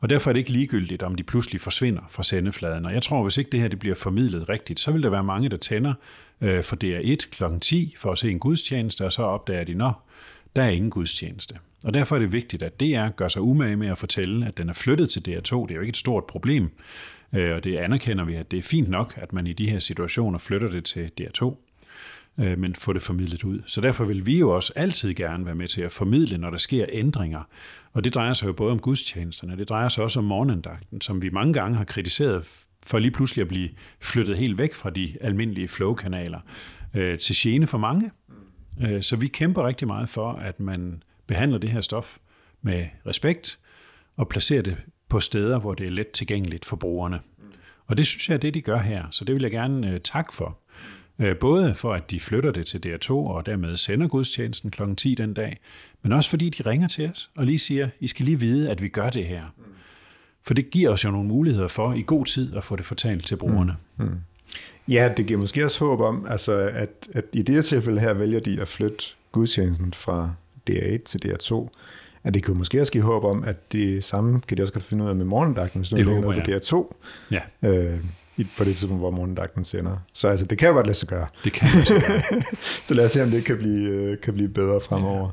Og 0.00 0.10
derfor 0.10 0.30
er 0.30 0.32
det 0.32 0.40
ikke 0.40 0.52
ligegyldigt, 0.52 1.02
om 1.02 1.14
de 1.14 1.22
pludselig 1.22 1.60
forsvinder 1.60 2.02
fra 2.08 2.22
sendefladen. 2.22 2.86
Og 2.86 2.94
jeg 2.94 3.02
tror, 3.02 3.22
hvis 3.22 3.38
ikke 3.38 3.50
det 3.50 3.60
her 3.60 3.68
det 3.68 3.78
bliver 3.78 3.94
formidlet 3.94 4.48
rigtigt, 4.48 4.80
så 4.80 4.92
vil 4.92 5.02
der 5.02 5.10
være 5.10 5.24
mange, 5.24 5.48
der 5.48 5.56
tænder 5.56 5.94
øh, 6.40 6.64
for 6.64 6.76
DR1 6.84 7.30
kl. 7.30 7.44
10 7.60 7.94
for 7.98 8.12
at 8.12 8.18
se 8.18 8.30
en 8.30 8.38
gudstjeneste, 8.38 9.06
og 9.06 9.12
så 9.12 9.22
opdager 9.22 9.64
de, 9.64 9.72
at 9.72 9.94
der 10.56 10.62
er 10.62 10.68
ingen 10.68 10.90
gudstjeneste. 10.90 11.54
Og 11.84 11.94
derfor 11.94 12.16
er 12.16 12.20
det 12.20 12.32
vigtigt, 12.32 12.62
at 12.62 12.80
DR 12.80 13.08
gør 13.08 13.28
sig 13.28 13.42
umage 13.42 13.76
med 13.76 13.88
at 13.88 13.98
fortælle, 13.98 14.46
at 14.46 14.56
den 14.58 14.68
er 14.68 14.72
flyttet 14.72 15.10
til 15.10 15.20
DR2. 15.20 15.62
Det 15.62 15.70
er 15.70 15.74
jo 15.74 15.80
ikke 15.80 15.90
et 15.90 15.96
stort 15.96 16.24
problem, 16.24 16.70
øh, 17.34 17.54
og 17.54 17.64
det 17.64 17.76
anerkender 17.76 18.24
vi, 18.24 18.34
at 18.34 18.50
det 18.50 18.58
er 18.58 18.62
fint 18.62 18.88
nok, 18.88 19.14
at 19.16 19.32
man 19.32 19.46
i 19.46 19.52
de 19.52 19.70
her 19.70 19.78
situationer 19.78 20.38
flytter 20.38 20.68
det 20.68 20.84
til 20.84 21.10
DR2 21.20 21.54
øh, 22.38 22.58
men 22.58 22.74
få 22.74 22.92
det 22.92 23.02
formidlet 23.02 23.44
ud. 23.44 23.62
Så 23.66 23.80
derfor 23.80 24.04
vil 24.04 24.26
vi 24.26 24.38
jo 24.38 24.50
også 24.50 24.72
altid 24.76 25.14
gerne 25.14 25.46
være 25.46 25.54
med 25.54 25.68
til 25.68 25.82
at 25.82 25.92
formidle, 25.92 26.38
når 26.38 26.50
der 26.50 26.58
sker 26.58 26.86
ændringer. 26.88 27.42
Og 27.92 28.04
det 28.04 28.14
drejer 28.14 28.32
sig 28.32 28.46
jo 28.46 28.52
både 28.52 28.72
om 28.72 28.78
gudstjenesterne, 28.78 29.56
det 29.56 29.68
drejer 29.68 29.88
sig 29.88 30.04
også 30.04 30.18
om 30.18 30.24
morgenandagten, 30.24 31.00
som 31.00 31.22
vi 31.22 31.30
mange 31.30 31.52
gange 31.52 31.76
har 31.76 31.84
kritiseret 31.84 32.44
for 32.82 32.98
lige 32.98 33.10
pludselig 33.10 33.42
at 33.42 33.48
blive 33.48 33.68
flyttet 34.00 34.36
helt 34.36 34.58
væk 34.58 34.74
fra 34.74 34.90
de 34.90 35.16
almindelige 35.20 35.68
flowkanaler 35.68 36.40
øh, 36.94 37.18
til 37.18 37.36
gene 37.38 37.66
for 37.66 37.78
mange. 37.78 38.10
Øh, 38.82 39.02
så 39.02 39.16
vi 39.16 39.28
kæmper 39.28 39.66
rigtig 39.66 39.86
meget 39.86 40.08
for, 40.08 40.32
at 40.32 40.60
man 40.60 41.02
behandler 41.30 41.58
det 41.58 41.70
her 41.70 41.80
stof 41.80 42.18
med 42.62 42.86
respekt 43.06 43.58
og 44.16 44.28
placerer 44.28 44.62
det 44.62 44.76
på 45.08 45.20
steder, 45.20 45.58
hvor 45.58 45.74
det 45.74 45.86
er 45.86 45.90
let 45.90 46.10
tilgængeligt 46.10 46.64
for 46.64 46.76
brugerne. 46.76 47.20
Og 47.86 47.96
det 47.96 48.06
synes 48.06 48.28
jeg 48.28 48.34
er 48.34 48.38
det, 48.38 48.54
de 48.54 48.60
gør 48.60 48.78
her, 48.78 49.04
så 49.10 49.24
det 49.24 49.34
vil 49.34 49.42
jeg 49.42 49.50
gerne 49.50 49.94
uh, 49.94 50.00
takke 50.04 50.34
for. 50.34 50.58
Øh, 51.18 51.36
både 51.36 51.74
for, 51.74 51.94
at 51.94 52.10
de 52.10 52.20
flytter 52.20 52.50
det 52.50 52.66
til 52.66 52.78
DR2 52.86 53.10
og 53.10 53.46
dermed 53.46 53.76
sender 53.76 54.08
gudstjenesten 54.08 54.70
kl. 54.70 54.82
10 54.96 55.14
den 55.14 55.34
dag, 55.34 55.58
men 56.02 56.12
også 56.12 56.30
fordi 56.30 56.48
de 56.48 56.70
ringer 56.70 56.88
til 56.88 57.10
os 57.10 57.30
og 57.36 57.46
lige 57.46 57.58
siger, 57.58 57.88
I 58.00 58.08
skal 58.08 58.24
lige 58.24 58.40
vide, 58.40 58.70
at 58.70 58.82
vi 58.82 58.88
gør 58.88 59.10
det 59.10 59.26
her. 59.26 59.44
For 60.42 60.54
det 60.54 60.70
giver 60.70 60.90
os 60.90 61.04
jo 61.04 61.10
nogle 61.10 61.28
muligheder 61.28 61.68
for 61.68 61.92
i 61.92 62.02
god 62.06 62.26
tid 62.26 62.56
at 62.56 62.64
få 62.64 62.76
det 62.76 62.84
fortalt 62.84 63.26
til 63.26 63.36
brugerne. 63.36 63.76
Mm. 63.96 64.04
Mm. 64.04 64.20
Ja, 64.88 65.12
det 65.16 65.26
giver 65.26 65.40
måske 65.40 65.64
også 65.64 65.84
håb 65.84 66.00
om, 66.00 66.26
altså, 66.26 66.52
at, 66.52 67.08
at 67.12 67.24
i 67.32 67.42
det 67.42 67.54
her 67.54 67.62
tilfælde 67.62 68.00
her 68.00 68.12
vælger 68.12 68.40
de 68.40 68.60
at 68.60 68.68
flytte 68.68 69.04
gudstjenesten 69.32 69.92
fra 69.92 70.30
DR1 70.70 71.02
til 71.04 71.20
DR2, 71.24 71.68
at 72.24 72.34
det 72.34 72.44
kunne 72.44 72.58
måske 72.58 72.80
også 72.80 72.92
give 72.92 73.04
håb 73.04 73.24
om, 73.24 73.44
at 73.44 73.72
det 73.72 74.04
samme 74.04 74.40
kan 74.48 74.56
de 74.56 74.62
også 74.62 74.72
godt 74.72 74.84
finde 74.84 75.04
ud 75.04 75.08
af 75.08 75.16
med 75.16 75.24
morgendagten, 75.24 75.80
hvis 75.80 75.88
du 75.90 75.96
lægger 75.96 76.20
noget 76.20 76.44
på 76.44 76.50
DR2. 76.50 76.94
Ja. 77.30 77.68
Øh, 77.68 78.00
på 78.58 78.64
det 78.64 78.76
tidspunkt, 78.76 79.00
hvor 79.00 79.10
morgendagten 79.10 79.64
sender. 79.64 79.96
Så 80.12 80.28
altså, 80.28 80.46
det 80.46 80.58
kan 80.58 80.68
jo 80.68 80.74
godt 80.74 80.86
lade 80.86 80.98
sig 80.98 81.08
gøre. 81.08 81.26
Det 81.44 81.52
kan 81.52 81.68
lade 81.74 81.86
sig 81.86 82.02
gøre. 82.06 82.42
så 82.86 82.94
lad 82.94 83.04
os 83.04 83.12
se, 83.12 83.22
om 83.22 83.30
det 83.30 83.44
kan 83.44 83.58
blive, 83.58 83.88
øh, 83.88 84.20
kan 84.20 84.34
blive 84.34 84.48
bedre 84.48 84.80
fremover. 84.80 85.30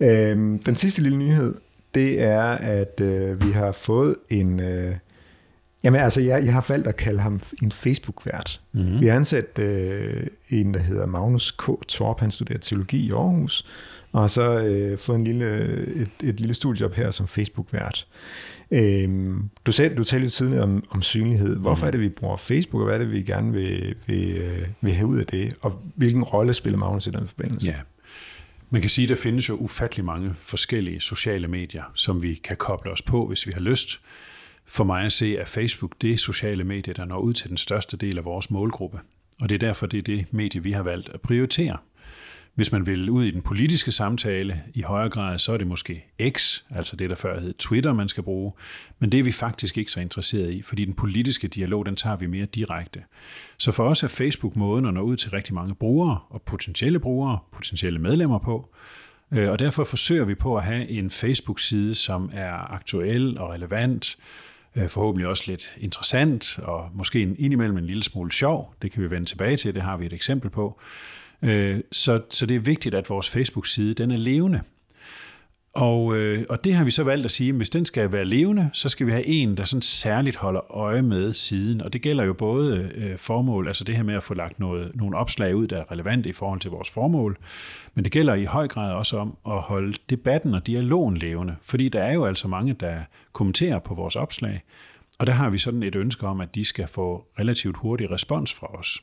Ja. 0.00 0.30
Øhm, 0.30 0.58
den 0.58 0.74
sidste 0.74 1.02
lille 1.02 1.18
nyhed, 1.18 1.54
det 1.94 2.22
er, 2.22 2.42
at 2.50 3.00
øh, 3.00 3.46
vi 3.46 3.50
har 3.50 3.72
fået 3.72 4.16
en... 4.30 4.60
Øh, 4.60 4.94
jamen 5.82 6.00
altså, 6.00 6.20
jeg, 6.20 6.44
jeg 6.44 6.52
har 6.52 6.64
valgt 6.68 6.86
at 6.86 6.96
kalde 6.96 7.20
ham 7.20 7.40
en 7.62 7.72
Facebook-vært. 7.72 8.60
Mm-hmm. 8.72 9.00
Vi 9.00 9.06
har 9.06 9.16
ansat 9.16 9.58
øh, 9.58 10.26
en, 10.48 10.74
der 10.74 10.80
hedder 10.80 11.06
Magnus 11.06 11.50
K. 11.50 11.64
Torp, 11.88 12.20
han 12.20 12.30
studerer 12.30 12.58
teologi 12.58 13.06
i 13.06 13.10
Aarhus, 13.10 13.66
og 14.12 14.30
så 14.30 14.58
øh, 14.58 14.98
fået 14.98 15.16
en 15.16 15.24
lille, 15.24 15.46
et, 15.96 16.10
et 16.22 16.40
lille 16.40 16.54
studiejob 16.54 16.94
her 16.94 17.10
som 17.10 17.28
Facebook-vært. 17.28 18.06
Øhm, 18.70 19.50
du, 19.66 19.72
sagde, 19.72 19.94
du 19.94 20.04
talte 20.04 20.24
lidt 20.24 20.32
tidligere 20.32 20.62
om, 20.62 20.84
om 20.90 21.02
synlighed. 21.02 21.56
Hvorfor 21.56 21.84
mm. 21.84 21.86
er 21.86 21.90
det, 21.90 22.00
vi 22.00 22.08
bruger 22.08 22.36
Facebook, 22.36 22.80
og 22.80 22.86
hvad 22.86 22.94
er 22.94 22.98
det, 22.98 23.12
vi 23.12 23.22
gerne 23.22 23.52
vil, 23.52 23.94
vil, 24.06 24.36
øh, 24.36 24.66
vil 24.80 24.92
have 24.92 25.06
ud 25.06 25.18
af 25.18 25.26
det? 25.26 25.54
Og 25.60 25.82
hvilken 25.94 26.22
rolle 26.22 26.52
spiller 26.52 26.78
Magnus 26.78 27.06
i 27.06 27.10
den 27.10 27.26
forbindelse? 27.26 27.70
Ja. 27.70 27.76
Man 28.70 28.80
kan 28.80 28.90
sige, 28.90 29.04
at 29.04 29.08
der 29.08 29.16
findes 29.16 29.48
jo 29.48 29.54
ufattelig 29.54 30.04
mange 30.04 30.34
forskellige 30.38 31.00
sociale 31.00 31.48
medier, 31.48 31.82
som 31.94 32.22
vi 32.22 32.34
kan 32.34 32.56
koble 32.56 32.90
os 32.90 33.02
på, 33.02 33.26
hvis 33.26 33.46
vi 33.46 33.52
har 33.52 33.60
lyst. 33.60 34.00
For 34.70 34.84
mig 34.84 35.04
at 35.04 35.12
se, 35.12 35.36
at 35.40 35.48
Facebook 35.48 35.94
det 36.00 36.20
sociale 36.20 36.64
medie, 36.64 36.94
der 36.94 37.04
når 37.04 37.18
ud 37.18 37.32
til 37.32 37.48
den 37.48 37.56
største 37.56 37.96
del 37.96 38.18
af 38.18 38.24
vores 38.24 38.50
målgruppe. 38.50 39.00
Og 39.40 39.48
det 39.48 39.54
er 39.54 39.58
derfor, 39.58 39.86
det 39.86 39.98
er 39.98 40.02
det 40.02 40.26
medie, 40.30 40.62
vi 40.62 40.72
har 40.72 40.82
valgt 40.82 41.08
at 41.08 41.20
prioritere. 41.20 41.76
Hvis 42.54 42.72
man 42.72 42.86
vil 42.86 43.10
ud 43.10 43.24
i 43.24 43.30
den 43.30 43.42
politiske 43.42 43.92
samtale 43.92 44.62
i 44.74 44.82
højere 44.82 45.08
grad, 45.10 45.38
så 45.38 45.52
er 45.52 45.56
det 45.56 45.66
måske 45.66 46.04
X, 46.30 46.62
altså 46.70 46.96
det, 46.96 47.10
der 47.10 47.16
før 47.16 47.40
hed 47.40 47.54
Twitter, 47.54 47.92
man 47.92 48.08
skal 48.08 48.22
bruge. 48.22 48.52
Men 48.98 49.12
det 49.12 49.20
er 49.20 49.24
vi 49.24 49.32
faktisk 49.32 49.78
ikke 49.78 49.92
så 49.92 50.00
interesseret 50.00 50.52
i, 50.52 50.62
fordi 50.62 50.84
den 50.84 50.94
politiske 50.94 51.48
dialog, 51.48 51.86
den 51.86 51.96
tager 51.96 52.16
vi 52.16 52.26
mere 52.26 52.46
direkte. 52.46 53.02
Så 53.58 53.72
for 53.72 53.84
os 53.84 54.02
er 54.02 54.08
Facebook 54.08 54.56
måden 54.56 54.86
at 54.86 54.94
nå 54.94 55.00
ud 55.00 55.16
til 55.16 55.30
rigtig 55.30 55.54
mange 55.54 55.74
brugere 55.74 56.18
og 56.30 56.42
potentielle 56.42 56.98
brugere, 56.98 57.38
potentielle 57.52 57.98
medlemmer 57.98 58.38
på. 58.38 58.74
Øh, 59.32 59.50
og 59.50 59.58
derfor 59.58 59.84
forsøger 59.84 60.24
vi 60.24 60.34
på 60.34 60.56
at 60.56 60.64
have 60.64 60.88
en 60.88 61.10
Facebook-side, 61.10 61.94
som 61.94 62.30
er 62.32 62.72
aktuel 62.72 63.38
og 63.38 63.50
relevant, 63.50 64.16
Øh, 64.76 64.88
forhåbentlig 64.88 65.28
også 65.28 65.44
lidt 65.46 65.76
interessant, 65.78 66.58
og 66.58 66.90
måske 66.94 67.22
en, 67.22 67.36
indimellem 67.38 67.78
en 67.78 67.86
lille 67.86 68.02
smule 68.02 68.32
sjov. 68.32 68.74
Det 68.82 68.92
kan 68.92 69.02
vi 69.02 69.10
vende 69.10 69.28
tilbage 69.28 69.56
til, 69.56 69.74
det 69.74 69.82
har 69.82 69.96
vi 69.96 70.06
et 70.06 70.12
eksempel 70.12 70.50
på. 70.50 70.80
Øh, 71.42 71.80
så, 71.92 72.22
så 72.30 72.46
det 72.46 72.56
er 72.56 72.60
vigtigt, 72.60 72.94
at 72.94 73.10
vores 73.10 73.30
Facebook-side 73.30 73.94
den 73.94 74.10
er 74.10 74.16
levende. 74.16 74.60
Og, 75.74 76.16
øh, 76.16 76.46
og 76.48 76.64
det 76.64 76.74
har 76.74 76.84
vi 76.84 76.90
så 76.90 77.04
valgt 77.04 77.24
at 77.24 77.30
sige, 77.30 77.48
at 77.48 77.54
hvis 77.54 77.70
den 77.70 77.84
skal 77.84 78.12
være 78.12 78.24
levende, 78.24 78.70
så 78.72 78.88
skal 78.88 79.06
vi 79.06 79.12
have 79.12 79.26
en, 79.26 79.56
der 79.56 79.64
sådan 79.64 79.82
særligt 79.82 80.36
holder 80.36 80.76
øje 80.76 81.02
med 81.02 81.32
siden. 81.34 81.80
Og 81.80 81.92
det 81.92 82.02
gælder 82.02 82.24
jo 82.24 82.32
både 82.32 82.90
øh, 82.94 83.18
formål, 83.18 83.66
altså 83.66 83.84
det 83.84 83.96
her 83.96 84.02
med 84.02 84.14
at 84.14 84.22
få 84.22 84.34
lagt 84.34 84.60
noget, 84.60 84.90
nogle 84.94 85.16
opslag 85.16 85.56
ud, 85.56 85.66
der 85.66 85.76
er 85.76 85.92
relevante 85.92 86.28
i 86.28 86.32
forhold 86.32 86.60
til 86.60 86.70
vores 86.70 86.90
formål, 86.90 87.38
men 87.94 88.04
det 88.04 88.12
gælder 88.12 88.34
i 88.34 88.44
høj 88.44 88.68
grad 88.68 88.92
også 88.92 89.18
om 89.18 89.36
at 89.46 89.60
holde 89.60 89.98
debatten 90.10 90.54
og 90.54 90.66
dialogen 90.66 91.16
levende. 91.16 91.56
Fordi 91.62 91.88
der 91.88 92.02
er 92.02 92.12
jo 92.12 92.24
altså 92.24 92.48
mange, 92.48 92.72
der 92.72 92.96
kommenterer 93.32 93.78
på 93.78 93.94
vores 93.94 94.16
opslag, 94.16 94.62
og 95.18 95.26
der 95.26 95.32
har 95.32 95.50
vi 95.50 95.58
sådan 95.58 95.82
et 95.82 95.94
ønske 95.94 96.26
om, 96.26 96.40
at 96.40 96.54
de 96.54 96.64
skal 96.64 96.88
få 96.88 97.26
relativt 97.38 97.76
hurtig 97.76 98.10
respons 98.10 98.52
fra 98.52 98.78
os. 98.78 99.02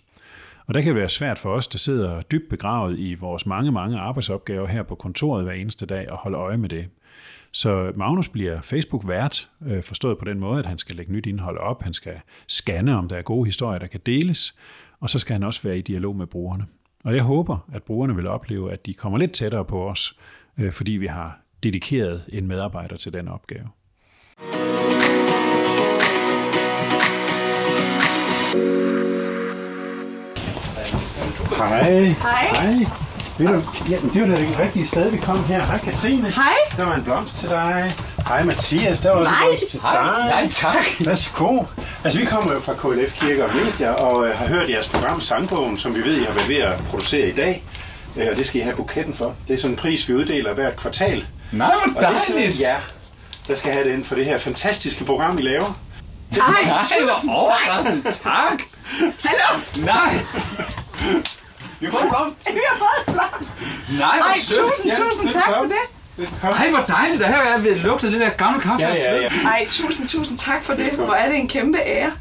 Og 0.67 0.73
der 0.73 0.81
kan 0.81 0.87
det 0.87 0.95
være 0.95 1.09
svært 1.09 1.37
for 1.37 1.53
os, 1.53 1.67
der 1.67 1.77
sidder 1.77 2.21
dybt 2.21 2.49
begravet 2.49 2.99
i 2.99 3.13
vores 3.13 3.45
mange, 3.45 3.71
mange 3.71 3.99
arbejdsopgaver 3.99 4.67
her 4.67 4.83
på 4.83 4.95
kontoret 4.95 5.43
hver 5.43 5.53
eneste 5.53 5.85
dag, 5.85 6.11
og 6.11 6.17
holde 6.17 6.37
øje 6.37 6.57
med 6.57 6.69
det. 6.69 6.89
Så 7.51 7.91
Magnus 7.95 8.27
bliver 8.27 8.61
Facebook-vært, 8.61 9.49
øh, 9.65 9.83
forstået 9.83 10.17
på 10.17 10.25
den 10.25 10.39
måde, 10.39 10.59
at 10.59 10.65
han 10.65 10.77
skal 10.77 10.95
lægge 10.95 11.11
nyt 11.11 11.25
indhold 11.25 11.57
op, 11.57 11.83
han 11.83 11.93
skal 11.93 12.19
scanne, 12.47 12.97
om 12.97 13.07
der 13.07 13.17
er 13.17 13.21
gode 13.21 13.45
historier, 13.45 13.79
der 13.79 13.87
kan 13.87 13.99
deles, 14.05 14.55
og 14.99 15.09
så 15.09 15.19
skal 15.19 15.33
han 15.33 15.43
også 15.43 15.63
være 15.63 15.77
i 15.77 15.81
dialog 15.81 16.15
med 16.15 16.27
brugerne. 16.27 16.65
Og 17.03 17.15
jeg 17.15 17.23
håber, 17.23 17.57
at 17.73 17.83
brugerne 17.83 18.15
vil 18.15 18.27
opleve, 18.27 18.71
at 18.71 18.85
de 18.85 18.93
kommer 18.93 19.17
lidt 19.17 19.31
tættere 19.31 19.65
på 19.65 19.89
os, 19.89 20.19
øh, 20.57 20.71
fordi 20.71 20.91
vi 20.91 21.07
har 21.07 21.39
dedikeret 21.63 22.23
en 22.29 22.47
medarbejder 22.47 22.95
til 22.95 23.13
den 23.13 23.27
opgave. 23.27 23.67
Hej. 31.57 32.01
Hej. 32.01 32.47
Hej. 32.55 32.85
Ved 33.37 33.47
du, 33.47 33.61
ja, 33.89 33.97
det 34.13 34.21
var 34.21 34.27
da 34.35 34.41
det 34.41 34.59
rigtige 34.59 34.87
sted, 34.87 35.11
vi 35.11 35.17
kom 35.17 35.45
her. 35.45 35.65
Hej 35.65 35.77
Katrine. 35.77 36.29
Hej. 36.29 36.43
Der 36.77 36.85
var 36.85 36.95
en 36.95 37.03
blomst 37.03 37.37
til 37.37 37.49
dig. 37.49 37.93
Hej 38.27 38.43
Mathias, 38.43 38.99
der 38.99 39.09
var 39.11 39.17
også 39.19 39.31
en 39.31 39.37
blomst 39.47 39.67
til 39.67 39.79
dig. 39.81 39.93
Nej, 40.29 40.47
tak. 40.51 40.85
Værsgo. 41.05 41.63
Altså, 42.03 42.19
vi 42.19 42.25
kommer 42.25 42.51
jo 42.53 42.59
fra 42.59 42.73
KLF 42.73 43.13
Kirke 43.19 43.45
og 43.45 43.55
Medier, 43.55 43.89
og 43.91 44.27
øh, 44.27 44.37
har 44.37 44.47
hørt 44.47 44.69
jeres 44.69 44.87
program 44.87 45.21
Sangbogen, 45.21 45.77
som 45.77 45.95
vi 45.95 46.01
ved, 46.01 46.15
I 46.17 46.23
har 46.23 46.33
været 46.33 46.49
ved 46.49 46.57
at 46.57 46.79
producere 46.89 47.27
i 47.29 47.33
dag. 47.33 47.63
Øh, 48.17 48.27
og 48.31 48.37
det 48.37 48.45
skal 48.47 48.61
I 48.61 48.63
have 48.63 48.75
buketten 48.75 49.13
for. 49.13 49.35
Det 49.47 49.53
er 49.53 49.57
sådan 49.57 49.71
en 49.71 49.77
pris, 49.77 50.09
vi 50.09 50.13
uddeler 50.13 50.53
hvert 50.53 50.75
kvartal. 50.77 51.25
Nej, 51.51 51.67
hvor 51.85 51.95
Og 51.95 52.01
det 52.01 52.15
er 52.15 52.19
sådan 52.19 52.35
dejligt. 52.41 52.59
ja, 52.59 52.75
der 53.47 53.55
skal 53.55 53.71
have 53.73 53.91
den 53.91 54.03
for 54.05 54.15
det 54.15 54.25
her 54.25 54.37
fantastiske 54.37 55.03
program, 55.03 55.37
I 55.37 55.41
laver. 55.41 55.79
Ej, 56.31 56.39
Nej, 56.67 56.81
tusind 56.81 57.03
hvor 57.29 57.35
overraskende. 57.41 58.11
Tak. 58.11 58.61
Hallo. 59.23 59.85
Nej. 59.85 60.19
Vi 61.81 61.87
får 61.93 61.99
en 62.05 62.09
blomst. 62.09 62.37
Vi 62.57 62.61
har 62.69 62.77
fået 62.83 62.97
en 63.07 63.13
blomst. 63.13 63.51
Nej, 63.99 64.09
Ej, 64.09 64.17
hvor 64.17 64.41
sødt. 64.41 64.59
tusind, 64.71 64.91
Ja, 64.91 64.97
tusind 65.03 65.29
tak 65.39 65.49
for 65.57 65.63
det. 65.75 65.85
Kom. 66.41 66.49
Ej, 66.61 66.69
hvor 66.69 66.83
dejligt. 66.95 67.19
Der 67.21 67.27
her 67.27 67.41
er 67.55 67.59
ved 67.59 67.75
lugtet 67.79 68.11
lidt 68.11 68.23
af 68.23 68.37
gammel 68.37 68.61
kaffe. 68.61 68.81
Ja, 68.85 68.93
ja, 68.95 69.15
ja. 69.21 69.29
Ej, 69.45 69.65
tusind, 69.69 70.07
tusind 70.07 70.37
tak 70.39 70.63
for 70.63 70.73
det. 70.73 70.89
Hvor 70.91 71.13
er 71.13 71.27
det 71.29 71.37
en 71.37 71.47
kæmpe 71.47 71.77
ære. 71.85 72.11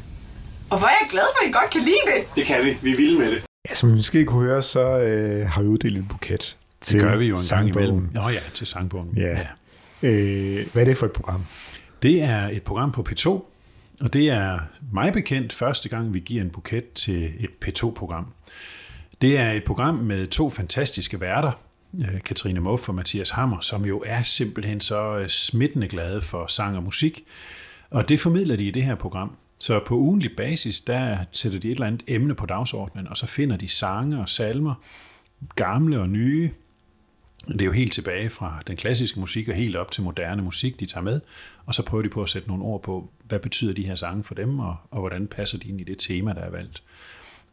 Og 0.69 0.77
hvor 0.77 0.87
er 0.87 0.91
jeg 1.01 1.07
glad 1.11 1.23
for, 1.35 1.43
at 1.43 1.49
I 1.49 1.51
godt 1.51 1.69
kan 1.71 1.81
lide 1.81 2.03
det. 2.07 2.35
Det 2.35 2.45
kan 2.45 2.65
vi. 2.65 2.77
Vi 2.81 2.91
er 2.91 2.97
vilde 2.97 3.19
med 3.19 3.31
det. 3.31 3.43
Ja, 3.69 3.75
som 3.75 3.89
I 3.89 3.95
måske 3.95 4.25
kunne 4.25 4.45
høre, 4.45 4.61
så 4.61 4.97
øh, 4.99 5.49
har 5.49 5.61
vi 5.61 5.67
uddelt 5.67 5.97
en 5.97 6.05
buket 6.05 6.57
til 6.81 6.99
Det 6.99 7.09
gør 7.09 7.15
vi 7.15 7.25
jo 7.25 7.35
en 7.35 7.41
gang 7.49 7.67
imellem. 7.67 8.09
Nå 8.13 8.29
ja, 8.29 8.39
til 8.53 8.67
sangbogen. 8.67 9.13
Ja. 9.17 10.07
Øh, 10.07 10.67
hvad 10.73 10.81
er 10.81 10.85
det 10.85 10.97
for 10.97 11.05
et 11.05 11.11
program? 11.11 11.45
Det 12.03 12.21
er 12.23 12.47
et 12.47 12.63
program 12.63 12.91
på 12.91 13.05
P2, 13.09 13.27
og 14.01 14.13
det 14.13 14.29
er 14.29 14.59
mig 14.93 15.13
bekendt 15.13 15.53
første 15.53 15.89
gang, 15.89 16.13
vi 16.13 16.19
giver 16.19 16.43
en 16.43 16.49
buket 16.49 16.91
til 16.93 17.23
et 17.39 17.49
P2-program. 17.65 18.25
Det 19.21 19.37
er 19.37 19.51
et 19.51 19.63
program 19.63 19.95
med 19.95 20.27
to 20.27 20.49
fantastiske 20.49 21.21
værter, 21.21 21.51
øh, 21.99 22.21
Katrine 22.21 22.59
Muff 22.59 22.89
og 22.89 22.95
Mathias 22.95 23.29
Hammer, 23.29 23.59
som 23.59 23.85
jo 23.85 24.03
er 24.05 24.23
simpelthen 24.23 24.81
så 24.81 25.17
øh, 25.17 25.29
smittende 25.29 25.87
glade 25.87 26.21
for 26.21 26.47
sang 26.47 26.77
og 26.77 26.83
musik. 26.83 27.25
Og 27.89 28.09
det 28.09 28.19
formidler 28.19 28.55
de 28.55 28.63
i 28.63 28.71
det 28.71 28.83
her 28.83 28.95
program. 28.95 29.35
Så 29.59 29.79
på 29.85 29.95
ugenlig 29.95 30.31
basis, 30.37 30.81
der 30.81 31.17
sætter 31.31 31.59
de 31.59 31.67
et 31.67 31.71
eller 31.71 31.87
andet 31.87 32.03
emne 32.07 32.35
på 32.35 32.45
dagsordenen, 32.45 33.07
og 33.07 33.17
så 33.17 33.27
finder 33.27 33.57
de 33.57 33.67
sange 33.67 34.19
og 34.19 34.29
salmer, 34.29 34.73
gamle 35.55 35.99
og 35.99 36.09
nye, 36.09 36.51
det 37.47 37.61
er 37.61 37.65
jo 37.65 37.71
helt 37.71 37.93
tilbage 37.93 38.29
fra 38.29 38.61
den 38.67 38.75
klassiske 38.75 39.19
musik 39.19 39.47
og 39.49 39.55
helt 39.55 39.75
op 39.75 39.91
til 39.91 40.03
moderne 40.03 40.41
musik, 40.41 40.79
de 40.79 40.85
tager 40.85 41.03
med, 41.03 41.21
og 41.65 41.73
så 41.73 41.83
prøver 41.83 42.01
de 42.01 42.09
på 42.09 42.23
at 42.23 42.29
sætte 42.29 42.47
nogle 42.47 42.63
ord 42.63 42.83
på, 42.83 43.09
hvad 43.23 43.39
betyder 43.39 43.73
de 43.73 43.85
her 43.85 43.95
sange 43.95 44.23
for 44.23 44.35
dem, 44.35 44.59
og, 44.59 44.75
og 44.91 44.99
hvordan 44.99 45.27
passer 45.27 45.57
de 45.57 45.69
ind 45.69 45.81
i 45.81 45.83
det 45.83 45.97
tema, 45.97 46.33
der 46.33 46.41
er 46.41 46.49
valgt. 46.49 46.83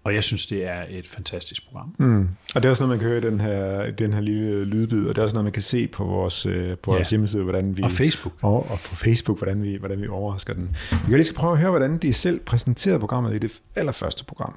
Og 0.05 0.15
jeg 0.15 0.25
synes, 0.25 0.47
det 0.47 0.65
er 0.65 0.85
et 0.89 1.09
fantastisk 1.09 1.67
program. 1.67 1.95
Mm. 1.99 2.29
Og 2.55 2.63
det 2.63 2.65
er 2.65 2.71
også 2.71 2.87
noget, 2.87 2.91
man 2.91 2.99
kan 2.99 3.09
høre 3.09 3.19
i 3.19 3.31
den 3.31 3.41
her, 3.41 3.91
den 3.91 4.13
her 4.13 4.21
lille 4.21 4.65
lydbid, 4.65 5.07
og 5.07 5.15
det 5.15 5.19
er 5.19 5.23
også 5.23 5.35
noget, 5.35 5.45
man 5.45 5.53
kan 5.53 5.63
se 5.63 5.89
på 5.89 6.05
vores, 6.05 6.47
øh, 6.47 6.79
på 6.79 6.91
vores 6.91 7.07
Ja. 7.09 7.11
hjemmeside, 7.11 7.43
hvordan 7.43 7.77
vi... 7.77 7.83
Og 7.83 7.91
Facebook. 7.91 8.35
Og, 8.43 8.67
og 8.71 8.79
på 8.85 8.97
Facebook, 8.97 9.39
hvordan 9.39 9.63
vi, 9.63 9.77
hvordan 9.77 10.03
vi 10.03 10.09
overrasker 10.09 10.55
den. 10.55 10.77
Vi 10.91 10.97
kan 11.05 11.11
lige 11.13 11.25
skal 11.25 11.37
prøve 11.37 11.53
at 11.53 11.59
høre, 11.59 11.71
hvordan 11.71 11.99
de 11.99 12.13
selv 12.13 12.41
præsenterede 12.41 12.99
programmet 12.99 13.35
i 13.35 13.39
det 13.39 13.63
allerførste 13.75 14.25
program. 14.25 14.55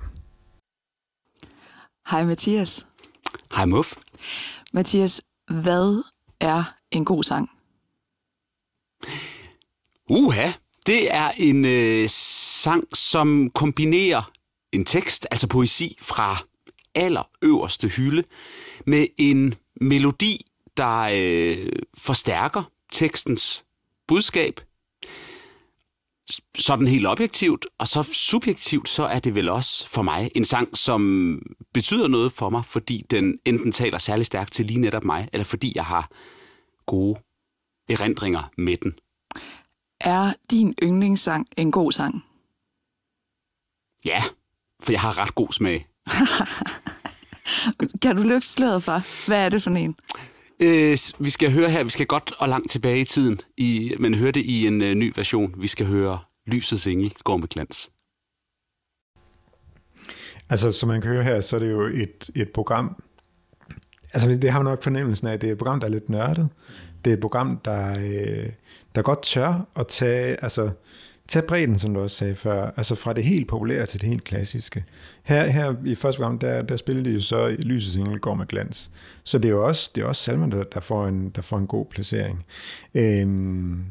Hej 2.12 2.26
Mathias. 2.26 2.88
Hej, 3.56 3.66
Muff. 3.66 3.94
Mathias, 4.74 5.22
hvad 5.52 6.04
er 6.40 6.64
en 6.92 7.06
god 7.06 7.24
sang? 7.24 7.50
Uha, 10.10 10.48
det 10.88 11.14
er 11.16 11.32
en 11.38 11.66
øh, 11.66 12.10
sang, 12.10 12.84
som 12.96 13.50
kombinerer 13.50 14.32
en 14.72 14.86
tekst, 14.86 15.28
altså 15.32 15.48
poesi, 15.48 15.98
fra 16.02 16.38
allerøverste 16.96 17.88
hylde, 17.88 18.24
med 18.86 19.08
en 19.18 19.56
melodi, 19.82 20.46
der 20.78 21.10
øh, 21.14 21.72
forstærker 21.98 22.64
tekstens 22.92 23.66
budskab. 24.08 24.62
Sådan 26.60 26.88
helt 26.88 27.08
objektivt, 27.08 27.66
og 27.78 27.88
så 27.88 28.04
subjektivt, 28.04 28.90
så 28.90 29.04
er 29.04 29.20
det 29.20 29.36
vel 29.36 29.50
også 29.50 29.88
for 29.88 30.02
mig 30.02 30.32
en 30.36 30.46
sang, 30.46 30.78
som 30.78 31.42
betyder 31.74 32.08
noget 32.08 32.32
for 32.32 32.50
mig, 32.50 32.66
fordi 32.66 33.06
den 33.10 33.40
enten 33.46 33.72
taler 33.72 33.98
særlig 33.98 34.26
stærkt 34.26 34.54
til 34.54 34.66
lige 34.66 34.80
netop 34.80 35.04
mig, 35.04 35.30
eller 35.34 35.46
fordi 35.46 35.72
jeg 35.76 35.86
har 35.86 36.12
gode 36.86 37.20
erindringer 37.90 38.52
med 38.58 38.78
den. 38.78 38.96
Er 40.02 40.34
din 40.52 40.74
yndlingssang 40.84 41.46
en 41.58 41.72
god 41.72 41.92
sang? 41.92 42.26
Ja, 44.06 44.24
for 44.84 44.92
jeg 44.92 45.02
har 45.02 45.22
ret 45.22 45.36
god 45.36 45.52
smag. 45.52 45.88
Kan 48.02 48.16
du 48.16 48.24
løfte 48.24 48.48
sløret 48.48 48.84
for, 48.84 49.28
hvad 49.28 49.46
er 49.46 49.50
det 49.50 49.64
for 49.64 49.70
en? 49.70 49.96
Øh, 50.60 50.98
vi 51.20 51.30
skal 51.30 51.52
høre 51.52 51.70
her, 51.70 51.84
vi 51.84 51.90
skal 51.90 52.06
godt 52.06 52.34
og 52.38 52.50
langt 52.50 52.72
tilbage 52.72 53.00
i 53.00 53.04
tiden, 53.04 53.40
i, 53.58 53.94
men 54.00 54.14
høre 54.14 54.32
det 54.32 54.46
i 54.46 54.68
en 54.68 54.82
øh, 54.82 54.96
ny 54.96 55.14
version. 55.16 55.54
Vi 55.58 55.68
skal 55.68 55.86
høre 55.86 56.20
Lysets 56.48 56.88
engel 56.88 57.14
går 57.24 57.38
med 57.38 57.48
glans. 57.48 57.90
Altså, 60.50 60.72
som 60.72 60.90
man 60.90 61.02
kan 61.02 61.12
høre 61.12 61.24
her, 61.24 61.42
så 61.42 61.56
er 61.56 61.60
det 61.60 61.72
jo 61.72 61.86
et, 61.86 62.30
et 62.36 62.50
program, 62.50 63.04
altså 64.14 64.30
det 64.30 64.52
har 64.52 64.60
man 64.60 64.72
nok 64.72 64.84
fornemmelsen 64.84 65.28
af, 65.28 65.34
at 65.34 65.42
det 65.42 65.48
er 65.48 65.52
et 65.52 65.58
program, 65.58 65.80
der 65.80 65.88
er 65.88 65.92
lidt 65.92 66.10
nørdet. 66.10 66.50
Det 67.06 67.12
er 67.12 67.16
et 67.16 67.22
program, 67.22 67.60
der, 67.66 68.00
øh, 68.00 68.50
der 68.96 69.02
godt 69.02 69.22
tør 69.24 69.68
at 69.76 69.88
tage, 69.88 70.44
altså, 70.44 70.72
Tag 71.28 71.44
bredden, 71.44 71.80
som 71.80 71.94
du 71.94 72.00
også 72.00 72.16
sagde 72.16 72.36
før, 72.36 72.72
altså 72.78 72.96
fra 72.96 73.14
det 73.14 73.24
helt 73.24 73.48
populære 73.48 73.86
til 73.86 74.02
det 74.02 74.10
helt 74.10 74.24
klassiske. 74.24 74.86
Her, 75.24 75.48
her 75.50 75.76
i 75.86 75.96
første 75.96 76.20
program, 76.20 76.40
der, 76.40 76.62
der 76.62 76.76
spillede 76.76 77.10
de 77.10 77.14
jo 77.14 77.22
så 77.22 77.48
Lysets 77.60 77.96
engel 77.96 78.20
går 78.20 78.34
med 78.34 78.46
glans. 78.46 78.92
Så 79.24 79.38
det 79.38 79.46
er 79.46 79.50
jo 79.50 79.66
også, 79.66 79.92
det 79.96 80.02
er 80.02 80.06
også 80.06 80.24
salmen, 80.24 80.52
der, 80.52 80.64
der, 80.64 80.80
får 80.80 81.08
en, 81.08 81.30
der 81.30 81.42
får 81.42 81.58
en 81.58 81.68
god 81.68 81.86
placering. 81.86 82.46
Øhm, 82.94 83.86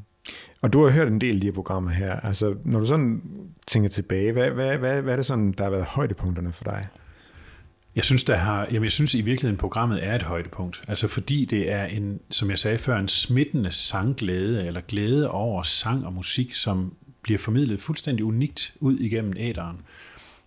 og 0.62 0.72
du 0.72 0.84
har 0.84 0.90
hørt 0.90 1.08
en 1.08 1.20
del 1.20 1.34
af 1.34 1.40
de 1.40 1.46
her 1.46 1.52
programmer 1.52 1.90
her. 1.90 2.20
Altså, 2.20 2.54
når 2.64 2.80
du 2.80 2.86
sådan 2.86 3.22
tænker 3.66 3.88
tilbage, 3.88 4.32
hvad, 4.32 4.50
hvad, 4.50 4.78
hvad, 4.78 5.02
hvad 5.02 5.12
er 5.12 5.16
det 5.16 5.26
sådan, 5.26 5.52
der 5.52 5.64
har 5.64 5.70
været 5.70 5.84
højdepunkterne 5.84 6.52
for 6.52 6.64
dig? 6.64 6.86
Jeg 7.96 8.04
synes, 8.04 8.24
der 8.24 8.36
har, 8.36 8.66
jamen 8.70 8.84
jeg 8.84 8.92
synes 8.92 9.14
i 9.14 9.20
virkeligheden, 9.20 9.56
programmet 9.56 10.06
er 10.06 10.14
et 10.14 10.22
højdepunkt. 10.22 10.82
Altså 10.88 11.08
fordi 11.08 11.44
det 11.44 11.72
er 11.72 11.84
en, 11.84 12.20
som 12.30 12.50
jeg 12.50 12.58
sagde 12.58 12.78
før, 12.78 12.98
en 12.98 13.08
smittende 13.08 13.70
sangglæde, 13.70 14.66
eller 14.66 14.80
glæde 14.80 15.30
over 15.30 15.62
sang 15.62 16.06
og 16.06 16.12
musik, 16.12 16.54
som 16.54 16.94
bliver 17.26 17.38
formidlet 17.38 17.80
fuldstændig 17.82 18.24
unikt 18.24 18.72
ud 18.80 18.98
igennem 18.98 19.32
æderen. 19.36 19.76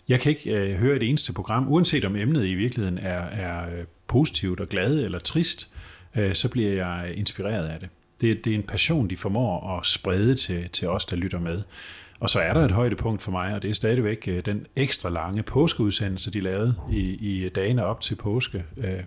Jeg 0.08 0.20
kan 0.20 0.30
ikke 0.30 0.52
øh, 0.52 0.76
høre 0.76 0.96
et 0.96 1.04
eneste 1.04 1.34
program, 1.34 1.72
uanset 1.72 2.06
om 2.06 2.16
emnet 2.16 2.46
i 2.46 2.54
virkeligheden 2.54 2.98
er, 2.98 3.22
er 3.22 3.80
øh, 3.80 3.86
positivt 4.08 4.60
og 4.60 4.70
glad 4.70 5.04
eller 5.04 5.20
trist, 5.20 5.74
øh, 6.16 6.36
så 6.36 6.50
bliver 6.50 6.74
jeg 6.74 7.14
inspireret 7.16 7.68
af 7.68 7.80
det. 7.80 7.90
det. 8.22 8.46
Det 8.46 8.54
er 8.54 8.58
en 8.58 8.64
passion, 8.64 9.10
de 9.10 9.18
formår 9.18 9.78
at 9.78 9.86
sprede 9.86 10.36
til, 10.36 10.70
til 10.70 10.88
os, 10.88 11.06
der 11.06 11.16
lytter 11.16 11.40
med. 11.40 11.62
Og 12.20 12.30
så 12.30 12.40
er 12.40 12.54
der 12.54 12.66
et 12.66 12.72
højdepunkt 12.72 13.22
for 13.22 13.32
mig, 13.32 13.54
og 13.56 13.62
det 13.62 13.70
er 13.70 13.74
stadigvæk 13.74 14.28
øh, 14.28 14.46
den 14.46 14.66
ekstra 14.76 15.10
lange 15.10 15.44
påskeudsendelse, 15.44 16.32
de 16.32 16.40
lavede 16.40 16.76
i, 16.92 17.00
i 17.00 17.50
dagene 17.50 17.86
op 17.86 18.02
til 18.02 18.16
påske, 18.16 18.64
øh, 18.78 19.04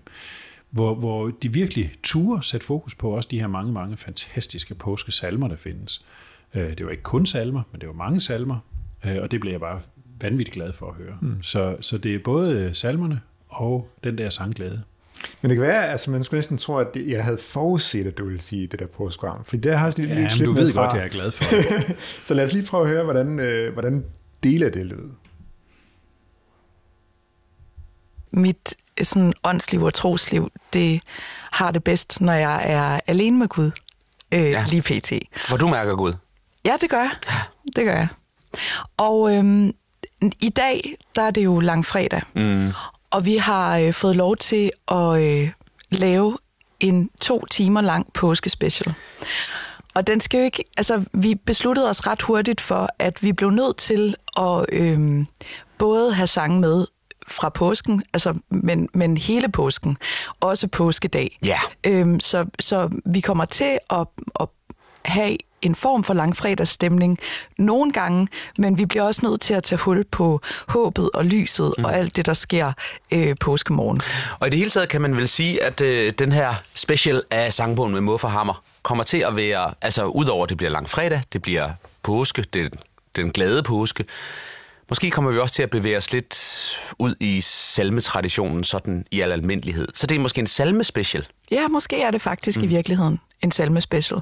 hvor, 0.71 0.95
hvor 0.95 1.29
de 1.29 1.53
virkelig 1.53 1.93
turde 2.03 2.43
sætte 2.43 2.67
fokus 2.67 2.95
på 2.95 3.11
også 3.11 3.29
de 3.31 3.41
her 3.41 3.47
mange, 3.47 3.73
mange 3.73 3.97
fantastiske 3.97 4.75
påskesalmer, 4.75 5.49
der 5.49 5.57
findes. 5.57 6.05
Øh, 6.55 6.79
det 6.79 6.85
var 6.87 6.91
ikke 6.91 7.03
kun 7.03 7.27
salmer, 7.27 7.63
men 7.73 7.81
det 7.81 7.89
var 7.89 7.95
mange 7.95 8.21
salmer, 8.21 8.59
øh, 9.07 9.17
og 9.23 9.31
det 9.31 9.41
blev 9.41 9.51
jeg 9.53 9.61
bare 9.61 9.81
vanvittigt 10.21 10.55
glad 10.55 10.73
for 10.73 10.89
at 10.89 10.95
høre. 10.95 11.19
Mm. 11.21 11.43
Så, 11.43 11.77
så 11.81 11.99
det 11.99 12.15
er 12.15 12.19
både 12.25 12.75
salmerne 12.75 13.21
og 13.49 13.89
den 14.05 14.19
der 14.19 14.31
sangglæde. 14.31 14.83
Men 15.43 15.51
det 15.51 15.57
kan 15.57 15.63
være, 15.67 15.89
altså 15.89 16.11
man 16.11 16.25
skulle 16.25 16.39
næsten 16.39 16.59
tro, 16.59 16.77
at 16.77 16.87
det, 16.95 17.09
jeg 17.09 17.25
havde 17.25 17.39
forudset, 17.39 18.07
at 18.07 18.19
du 18.19 18.25
ville 18.25 18.41
sige 18.41 18.67
det 18.67 18.79
der 18.81 18.87
påskeprogram. 18.87 19.45
For 19.45 19.57
det 19.57 19.79
har 19.79 19.87
jeg 19.87 19.99
lige 19.99 20.09
Ja, 20.15 20.21
men 20.21 20.31
lidt 20.31 20.47
du 20.47 20.53
ved 20.53 20.73
fra. 20.73 20.85
godt, 20.85 20.97
jeg 20.97 21.05
er 21.05 21.09
glad 21.09 21.31
for 21.31 21.45
det. 21.57 21.97
Så 22.25 22.35
lad 22.35 22.45
os 22.45 22.53
lige 22.53 22.67
prøve 22.67 22.83
at 22.85 22.89
høre, 22.89 23.05
hvordan, 23.05 23.41
øh, 23.41 23.73
hvordan 23.73 24.05
dele 24.43 24.67
af 24.67 24.73
det 24.73 24.87
lød. 24.87 25.11
Mit 28.31 28.75
øh, 29.01 29.07
sådan 29.07 29.33
åndsliv 29.45 29.83
og 29.83 29.95
trosliv, 29.95 30.51
det 30.73 31.03
har 31.53 31.71
det 31.71 31.85
bedst, 31.85 32.21
når 32.21 32.33
jeg 32.33 32.63
er 32.71 33.01
alene 33.07 33.39
med 33.39 33.49
Gud. 33.49 33.71
Øh. 34.33 34.41
Ja. 34.41 34.65
Lige 34.71 34.83
pt. 34.83 35.13
For 35.37 35.57
du 35.57 35.69
mærker 35.69 35.95
Gud. 35.97 36.13
Ja, 36.65 36.77
det 36.81 36.91
gør 36.91 36.99
jeg. 36.99 37.11
Det 37.77 37.85
gør 37.85 37.95
jeg. 37.95 38.09
Og 38.97 39.37
øhm, 39.37 39.73
i 40.41 40.49
dag, 40.49 40.97
der 41.17 41.23
er 41.23 41.31
det 41.31 41.45
jo 41.45 41.61
langfredag. 41.61 42.23
Mm. 42.35 42.73
Og 43.11 43.25
vi 43.25 43.37
har 43.37 43.79
øh, 43.79 43.93
fået 43.93 44.17
lov 44.17 44.37
til 44.37 44.71
at 44.89 45.23
øh, 45.23 45.51
lave 45.91 46.39
en 46.81 47.11
to 47.21 47.47
timer 47.47 47.81
lang 47.81 48.13
påskespecial. 48.13 48.95
Og 49.95 50.07
den 50.07 50.21
skal 50.21 50.39
jo 50.39 50.45
ikke, 50.45 50.65
altså 50.77 51.05
vi 51.13 51.35
besluttede 51.35 51.91
os 51.91 52.07
ret 52.07 52.23
hurtigt 52.23 52.61
for, 52.61 52.89
at 52.99 53.23
vi 53.23 53.33
blev 53.33 53.51
nødt 53.51 53.77
til 53.77 54.17
at 54.37 54.67
øhm, 54.69 55.27
både 55.79 56.15
have 56.15 56.27
sange 56.27 56.61
med 56.61 56.87
fra 57.29 57.49
påsken, 57.49 58.03
altså 58.13 58.35
men, 58.51 58.89
men 58.95 59.17
hele 59.17 59.49
påsken, 59.49 59.97
også 60.41 60.69
påskedag. 60.69 61.39
Ja. 61.45 61.59
Øhm, 61.87 62.21
så, 62.21 62.47
så 62.61 62.91
vi 63.07 63.21
kommer 63.21 63.45
til 63.45 63.79
at, 63.91 64.07
at 64.41 64.49
have 65.05 65.37
en 65.63 65.75
form 65.75 66.05
for 66.05 66.15
langfredagsstemning 66.15 67.19
nogle 67.59 67.93
gange, 67.93 68.29
men 68.59 68.79
vi 68.79 68.87
bliver 68.87 69.03
også 69.03 69.21
nødt 69.27 69.41
til 69.41 69.55
at 69.55 69.63
tage 69.63 69.79
hul 69.79 70.05
på 70.05 70.41
håbet 70.69 71.11
og 71.15 71.25
lyset 71.25 71.75
mm. 71.79 71.85
og 71.85 71.95
alt 71.95 72.17
det, 72.17 72.27
der 72.27 72.35
sker 72.35 72.73
øh, 73.11 73.37
påskemorgen. 73.41 74.01
Og 74.41 74.47
i 74.47 74.51
det 74.51 74.59
hele 74.59 74.71
taget 74.71 74.89
kan 74.89 75.01
man 75.01 75.17
vel 75.17 75.29
sige, 75.29 75.63
at 75.63 75.81
øh, 75.81 76.13
den 76.19 76.33
her 76.33 76.55
special 76.75 77.23
af 77.31 77.53
sangbogen 77.53 77.93
med 77.93 78.01
Muffer 78.01 78.29
Hammer 78.29 78.63
kommer 78.83 79.05
til 79.05 79.19
at 79.19 79.37
være, 79.37 79.75
altså 79.81 80.05
udover 80.05 80.45
at 80.45 80.49
det 80.49 80.57
bliver 80.57 80.71
langfredag, 80.71 81.23
det 81.33 81.43
bliver 81.43 81.71
påske, 82.03 82.45
det 82.53 82.75
den 83.17 83.31
glade 83.31 83.63
påske, 83.63 84.05
Måske 84.89 85.11
kommer 85.11 85.31
vi 85.31 85.39
også 85.39 85.55
til 85.55 85.63
at 85.63 85.71
bevæge 85.71 85.97
os 85.97 86.13
lidt 86.13 86.35
ud 86.99 87.15
i 87.21 87.41
salmetraditionen 87.41 88.65
sådan 88.65 89.05
i 89.11 89.21
al 89.21 89.33
almindelighed. 89.33 89.89
Så 89.95 90.07
det 90.07 90.15
er 90.15 90.19
måske 90.19 90.39
en 90.39 90.47
salmespecial. 90.47 91.27
Ja, 91.51 91.69
måske 91.69 92.03
er 92.03 92.11
det 92.11 92.21
faktisk 92.21 92.59
mm. 92.59 92.65
i 92.65 92.67
virkeligheden 92.67 93.21
en 93.43 93.53
salmespecial. 93.53 94.21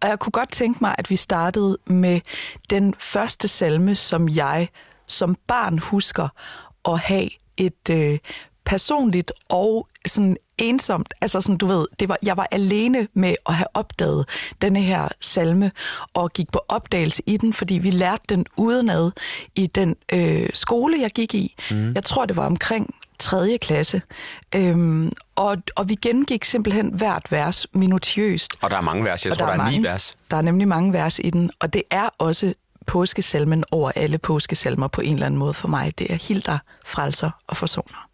Og 0.00 0.08
jeg 0.08 0.18
kunne 0.18 0.32
godt 0.32 0.52
tænke 0.52 0.78
mig, 0.80 0.94
at 0.98 1.10
vi 1.10 1.16
startede 1.16 1.78
med 1.86 2.20
den 2.70 2.94
første 2.98 3.48
salme, 3.48 3.94
som 3.94 4.28
jeg 4.28 4.68
som 5.06 5.36
barn 5.46 5.78
husker 5.78 6.28
at 6.88 6.98
have 6.98 7.28
et 7.56 7.90
øh, 7.90 8.18
personligt 8.64 9.32
og 9.48 9.88
sådan 10.06 10.36
ensomt. 10.58 11.14
Altså 11.20 11.40
sådan, 11.40 11.56
du 11.56 11.66
ved, 11.66 11.86
det 12.00 12.08
var, 12.08 12.18
jeg 12.22 12.36
var 12.36 12.48
alene 12.50 13.08
med 13.14 13.34
at 13.46 13.54
have 13.54 13.66
opdaget 13.74 14.28
denne 14.62 14.80
her 14.80 15.08
salme, 15.20 15.70
og 16.14 16.30
gik 16.30 16.52
på 16.52 16.60
opdagelse 16.68 17.22
i 17.26 17.36
den, 17.36 17.52
fordi 17.52 17.74
vi 17.74 17.90
lærte 17.90 18.22
den 18.28 18.46
udenad 18.56 19.10
i 19.54 19.66
den 19.66 19.96
øh, 20.12 20.48
skole, 20.54 21.00
jeg 21.00 21.10
gik 21.10 21.34
i. 21.34 21.54
Mm. 21.70 21.94
Jeg 21.94 22.04
tror, 22.04 22.26
det 22.26 22.36
var 22.36 22.46
omkring 22.46 22.94
3. 23.20 23.58
klasse. 23.60 24.02
Øhm, 24.56 25.12
og, 25.36 25.56
og 25.76 25.88
vi 25.88 25.94
gengik 25.94 26.44
simpelthen 26.44 26.94
hvert 26.94 27.26
vers 27.32 27.66
minutiøst. 27.72 28.52
Og 28.60 28.70
der 28.70 28.76
er 28.76 28.80
mange 28.80 29.04
vers, 29.04 29.24
jeg 29.24 29.32
og 29.32 29.38
tror, 29.38 29.46
der 29.46 29.52
er, 29.52 29.56
der 29.56 29.64
er 29.64 29.70
ni 29.70 29.82
vers. 29.82 30.18
Der 30.30 30.36
er 30.36 30.42
nemlig 30.42 30.68
mange 30.68 30.92
vers 30.92 31.18
i 31.18 31.30
den, 31.30 31.50
og 31.60 31.72
det 31.72 31.82
er 31.90 32.08
også 32.18 32.54
påskesalmen 32.86 33.64
over 33.70 33.92
alle 33.94 34.18
påskesalmer 34.18 34.88
på 34.88 35.00
en 35.00 35.14
eller 35.14 35.26
anden 35.26 35.38
måde 35.38 35.54
for 35.54 35.68
mig. 35.68 35.98
Det 35.98 36.12
er 36.12 36.28
Hilder, 36.28 36.58
Frelser 36.86 37.30
og 37.46 37.56
Forsoner. 37.56 38.08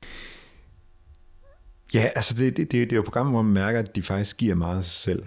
Ja, 1.94 2.08
altså 2.16 2.34
det, 2.34 2.56
det, 2.56 2.72
det, 2.72 2.90
det 2.90 2.92
er 2.92 2.96
jo 2.96 3.02
programmer, 3.02 3.32
hvor 3.32 3.42
man 3.42 3.52
mærker, 3.52 3.78
at 3.78 3.96
de 3.96 4.02
faktisk 4.02 4.36
giver 4.36 4.54
meget 4.54 4.78
af 4.78 4.84
sig 4.84 4.92
selv. 4.92 5.22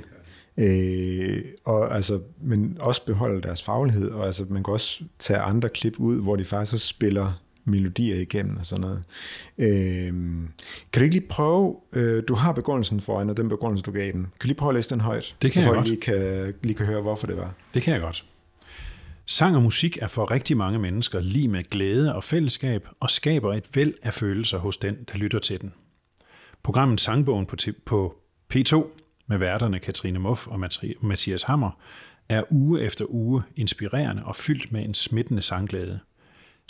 Øh, 0.58 1.44
og 1.66 1.96
altså, 1.96 2.20
men 2.42 2.78
også 2.80 3.06
beholder 3.06 3.42
deres 3.42 3.64
faglighed, 3.64 4.12
og 4.12 4.26
altså, 4.26 4.46
man 4.50 4.64
kan 4.64 4.74
også 4.74 5.04
tage 5.20 5.40
andre 5.40 5.70
klip 5.70 6.00
ud, 6.00 6.22
hvor 6.22 6.36
de 6.36 6.46
faktisk 6.46 6.88
spiller 6.88 7.34
melodier 7.70 8.16
igennem 8.16 8.58
og 8.58 8.66
sådan 8.66 8.82
noget. 8.82 9.04
Øh, 9.58 10.14
kan 10.94 11.00
du 11.00 11.04
ikke 11.04 11.16
lige 11.16 11.28
prøve, 11.28 11.76
øh, 11.94 12.24
du 12.28 12.34
har 12.34 12.52
begrundelsen 12.52 13.02
foran, 13.02 13.30
og 13.30 13.38
den 13.38 13.50
begrundelse, 13.50 13.84
du 13.84 13.92
gav 13.92 14.12
den. 14.12 14.22
Kan 14.22 14.32
du 14.42 14.48
lige 14.48 14.58
prøve 14.58 14.70
at 14.70 14.76
læse 14.76 14.90
den 14.90 15.02
højt? 15.02 15.36
Det 15.42 15.52
kan 15.52 15.64
så 15.64 15.70
jeg 15.70 15.76
godt. 15.76 15.88
Lige 15.88 16.02
kan, 16.02 16.54
lige 16.64 16.76
kan 16.76 16.86
høre, 16.86 17.02
hvorfor 17.02 17.28
det 17.28 17.38
var. 17.38 17.54
Det 17.74 17.82
kan 17.82 17.94
jeg 17.94 18.02
godt. 18.02 18.26
Sang 19.26 19.56
og 19.56 19.62
musik 19.62 19.98
er 20.02 20.08
for 20.08 20.32
rigtig 20.32 20.58
mange 20.58 20.80
mennesker 20.80 21.20
lige 21.20 21.48
med 21.48 21.64
glæde 21.64 22.16
og 22.16 22.24
fællesskab, 22.24 22.88
og 23.00 23.10
skaber 23.10 23.54
et 23.54 23.66
væld 23.74 23.94
af 24.04 24.14
følelser 24.14 24.58
hos 24.58 24.78
den, 24.78 24.98
der 25.12 25.18
lytter 25.18 25.40
til 25.40 25.62
den. 25.62 25.74
Programmet 26.64 27.02
Sangbogen 27.02 27.46
på, 27.46 27.56
på 27.86 28.16
P2 28.54 28.84
med 29.28 29.38
værterne 29.38 29.80
Katrine 29.80 30.20
Muff 30.20 30.48
og 30.48 30.60
Mathias 31.02 31.44
Hammer 31.44 31.72
er 32.30 32.44
uge 32.50 32.82
efter 32.82 33.06
uge 33.10 33.44
inspirerende 33.56 34.24
og 34.26 34.36
fyldt 34.36 34.72
med 34.72 34.86
en 34.86 34.94
smittende 34.94 35.42
sangglæde. 35.42 36.00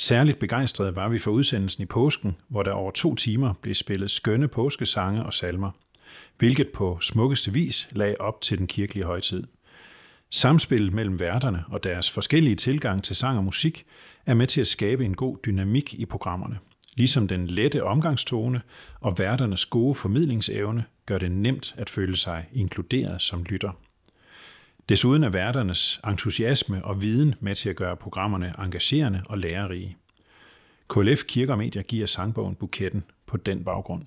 Særligt 0.01 0.39
begejstrede 0.39 0.95
var 0.95 1.09
vi 1.09 1.19
for 1.19 1.31
udsendelsen 1.31 1.83
i 1.83 1.85
påsken, 1.85 2.35
hvor 2.47 2.63
der 2.63 2.71
over 2.71 2.91
to 2.91 3.15
timer 3.15 3.53
blev 3.61 3.75
spillet 3.75 4.11
skønne 4.11 4.47
påskesange 4.47 5.23
og 5.23 5.33
salmer, 5.33 5.71
hvilket 6.37 6.67
på 6.73 6.99
smukkeste 7.01 7.53
vis 7.53 7.89
lagde 7.91 8.15
op 8.19 8.41
til 8.41 8.57
den 8.57 8.67
kirkelige 8.67 9.05
højtid. 9.05 9.43
Samspillet 10.29 10.93
mellem 10.93 11.19
værterne 11.19 11.63
og 11.67 11.83
deres 11.83 12.11
forskellige 12.11 12.55
tilgang 12.55 13.03
til 13.03 13.15
sang 13.15 13.37
og 13.37 13.43
musik 13.43 13.85
er 14.25 14.33
med 14.33 14.47
til 14.47 14.61
at 14.61 14.67
skabe 14.67 15.05
en 15.05 15.15
god 15.15 15.37
dynamik 15.45 15.93
i 15.93 16.05
programmerne. 16.05 16.59
Ligesom 16.95 17.27
den 17.27 17.47
lette 17.47 17.83
omgangstone 17.83 18.61
og 19.01 19.19
værternes 19.19 19.65
gode 19.65 19.95
formidlingsevne 19.95 20.83
gør 21.05 21.17
det 21.17 21.31
nemt 21.31 21.75
at 21.77 21.89
føle 21.89 22.15
sig 22.15 22.45
inkluderet 22.53 23.21
som 23.21 23.43
lytter. 23.43 23.71
Desuden 24.89 25.23
er 25.23 25.29
værternes 25.29 26.01
entusiasme 26.07 26.85
og 26.85 27.01
viden 27.01 27.35
med 27.39 27.55
til 27.55 27.69
at 27.69 27.75
gøre 27.75 27.95
programmerne 27.95 28.53
engagerende 28.59 29.21
og 29.25 29.37
lærerige. 29.37 29.97
KLF 30.89 31.23
Kirke 31.23 31.51
og 31.51 31.57
Medier 31.57 31.81
giver 31.81 32.05
sangbogen 32.05 32.55
buketten 32.55 33.03
på 33.25 33.37
den 33.37 33.63
baggrund. 33.63 34.03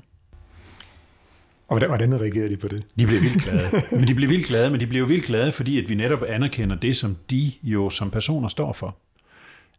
Og 1.69 1.79
hvordan, 1.79 1.89
hvordan 1.89 2.21
reagerede 2.21 2.51
de 2.51 2.57
på 2.57 2.69
det? 2.69 2.85
De 2.99 3.07
blev 3.07 3.21
vildt 3.21 3.45
glade. 3.45 3.83
men 3.99 4.09
de 4.09 4.15
blev 4.15 4.31
vildt 4.31 4.47
glade, 4.47 4.71
men 4.71 4.81
de 4.81 4.87
blev 4.87 5.09
vildt 5.09 5.25
glade, 5.25 5.53
fordi 5.53 5.79
at 5.79 5.89
vi 5.89 5.95
netop 5.95 6.23
anerkender 6.29 6.77
det, 6.77 6.97
som 6.97 7.17
de 7.31 7.53
jo 7.63 7.91
som 7.91 8.11
personer 8.11 8.49
står 8.49 8.73
for. 8.73 8.97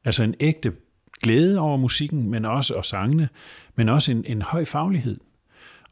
Altså 0.06 0.24
en 0.24 0.36
ægte 0.40 0.74
glæde 1.24 1.60
over 1.60 1.78
musikken, 1.78 2.30
men 2.30 2.46
også 2.46 2.74
og 2.74 2.86
sangene, 2.86 3.30
men 3.76 3.90
også 3.90 4.12
en, 4.12 4.26
en 4.26 4.42
høj 4.42 4.66
faglighed. 4.66 5.20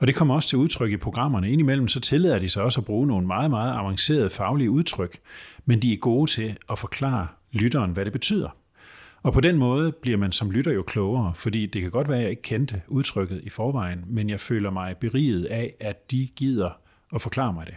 Og 0.01 0.07
det 0.07 0.15
kommer 0.15 0.35
også 0.35 0.49
til 0.49 0.57
udtryk 0.57 0.91
i 0.91 0.97
programmerne. 0.97 1.51
Indimellem 1.51 1.87
så 1.87 1.99
tillader 1.99 2.39
de 2.39 2.49
sig 2.49 2.63
også 2.63 2.79
at 2.81 2.85
bruge 2.85 3.07
nogle 3.07 3.27
meget, 3.27 3.49
meget 3.49 3.73
avancerede 3.73 4.29
faglige 4.29 4.71
udtryk, 4.71 5.19
men 5.65 5.81
de 5.81 5.93
er 5.93 5.97
gode 5.97 6.31
til 6.31 6.57
at 6.71 6.79
forklare 6.79 7.27
lytteren, 7.51 7.91
hvad 7.91 8.05
det 8.05 8.13
betyder. 8.13 8.49
Og 9.23 9.33
på 9.33 9.41
den 9.41 9.57
måde 9.57 9.91
bliver 9.91 10.17
man 10.17 10.31
som 10.31 10.51
lytter 10.51 10.71
jo 10.71 10.83
klogere, 10.83 11.33
fordi 11.35 11.65
det 11.65 11.81
kan 11.81 11.91
godt 11.91 12.09
være, 12.09 12.17
at 12.17 12.23
jeg 12.23 12.29
ikke 12.29 12.41
kendte 12.41 12.81
udtrykket 12.87 13.41
i 13.43 13.49
forvejen, 13.49 14.03
men 14.07 14.29
jeg 14.29 14.39
føler 14.39 14.69
mig 14.69 14.97
beriget 14.97 15.45
af, 15.45 15.73
at 15.79 16.11
de 16.11 16.27
gider 16.35 16.69
at 17.15 17.21
forklare 17.21 17.53
mig 17.53 17.65
det. 17.65 17.75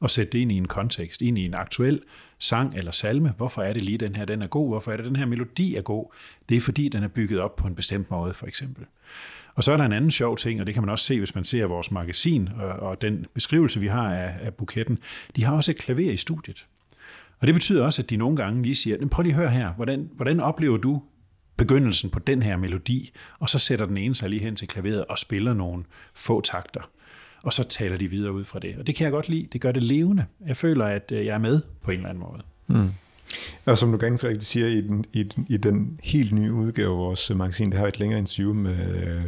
Og 0.00 0.10
sætte 0.10 0.32
det 0.32 0.38
ind 0.38 0.52
i 0.52 0.56
en 0.56 0.68
kontekst, 0.68 1.22
ind 1.22 1.38
i 1.38 1.44
en 1.44 1.54
aktuel 1.54 2.00
sang 2.38 2.74
eller 2.76 2.92
salme. 2.92 3.34
Hvorfor 3.36 3.62
er 3.62 3.72
det 3.72 3.82
lige 3.82 3.98
den 3.98 4.16
her, 4.16 4.24
den 4.24 4.42
er 4.42 4.46
god? 4.46 4.68
Hvorfor 4.68 4.92
er 4.92 4.96
det, 4.96 5.06
den 5.06 5.16
her 5.16 5.26
melodi 5.26 5.76
er 5.76 5.82
god? 5.82 6.14
Det 6.48 6.56
er 6.56 6.60
fordi, 6.60 6.88
den 6.88 7.02
er 7.02 7.08
bygget 7.08 7.40
op 7.40 7.56
på 7.56 7.66
en 7.66 7.74
bestemt 7.74 8.10
måde, 8.10 8.34
for 8.34 8.46
eksempel. 8.46 8.86
Og 9.54 9.64
så 9.64 9.72
er 9.72 9.76
der 9.76 9.84
en 9.84 9.92
anden 9.92 10.10
sjov 10.10 10.36
ting, 10.36 10.60
og 10.60 10.66
det 10.66 10.74
kan 10.74 10.82
man 10.82 10.90
også 10.90 11.04
se, 11.04 11.18
hvis 11.18 11.34
man 11.34 11.44
ser 11.44 11.66
vores 11.66 11.90
magasin 11.90 12.48
og, 12.56 12.68
og 12.68 13.02
den 13.02 13.26
beskrivelse, 13.34 13.80
vi 13.80 13.86
har 13.86 14.14
af, 14.14 14.34
af 14.42 14.54
buketten. 14.54 14.98
De 15.36 15.44
har 15.44 15.54
også 15.54 15.70
et 15.70 15.78
klaver 15.78 16.12
i 16.12 16.16
studiet. 16.16 16.66
Og 17.40 17.46
det 17.46 17.54
betyder 17.54 17.84
også, 17.84 18.02
at 18.02 18.10
de 18.10 18.16
nogle 18.16 18.36
gange 18.36 18.62
lige 18.62 18.74
siger, 18.74 19.08
prøv 19.08 19.22
lige 19.22 19.32
at 19.32 19.38
høre 19.38 19.50
her, 19.50 19.72
hvordan, 19.72 20.10
hvordan 20.12 20.40
oplever 20.40 20.76
du 20.76 21.02
begyndelsen 21.56 22.10
på 22.10 22.18
den 22.18 22.42
her 22.42 22.56
melodi? 22.56 23.12
Og 23.38 23.50
så 23.50 23.58
sætter 23.58 23.86
den 23.86 23.96
ene 23.96 24.14
sig 24.14 24.30
lige 24.30 24.42
hen 24.42 24.56
til 24.56 24.68
klaveret 24.68 25.04
og 25.04 25.18
spiller 25.18 25.54
nogle 25.54 25.84
få 26.14 26.40
takter. 26.40 26.90
Og 27.42 27.52
så 27.52 27.64
taler 27.64 27.96
de 27.96 28.08
videre 28.08 28.32
ud 28.32 28.44
fra 28.44 28.58
det. 28.58 28.76
Og 28.78 28.86
det 28.86 28.94
kan 28.94 29.04
jeg 29.04 29.12
godt 29.12 29.28
lide. 29.28 29.48
Det 29.52 29.60
gør 29.60 29.72
det 29.72 29.82
levende. 29.82 30.24
Jeg 30.46 30.56
føler, 30.56 30.84
at 30.84 31.12
øh, 31.12 31.26
jeg 31.26 31.34
er 31.34 31.38
med 31.38 31.62
på 31.82 31.90
en 31.90 31.96
eller 31.96 32.08
anden 32.08 32.24
måde. 32.24 32.42
Mm. 32.66 32.90
Og 33.64 33.78
som 33.78 33.92
du 33.92 33.98
ganske 33.98 34.28
rigtigt 34.28 34.44
siger, 34.44 34.66
i 34.66 34.80
den, 34.80 35.04
i, 35.12 35.22
den, 35.22 35.46
i 35.48 35.56
den 35.56 36.00
helt 36.02 36.32
nye 36.32 36.52
udgave 36.52 36.92
af 36.92 36.98
vores 36.98 37.30
magasin, 37.34 37.72
der 37.72 37.78
har 37.78 37.86
et 37.86 37.98
længere 37.98 38.18
interview 38.18 38.54
med, 38.54 39.22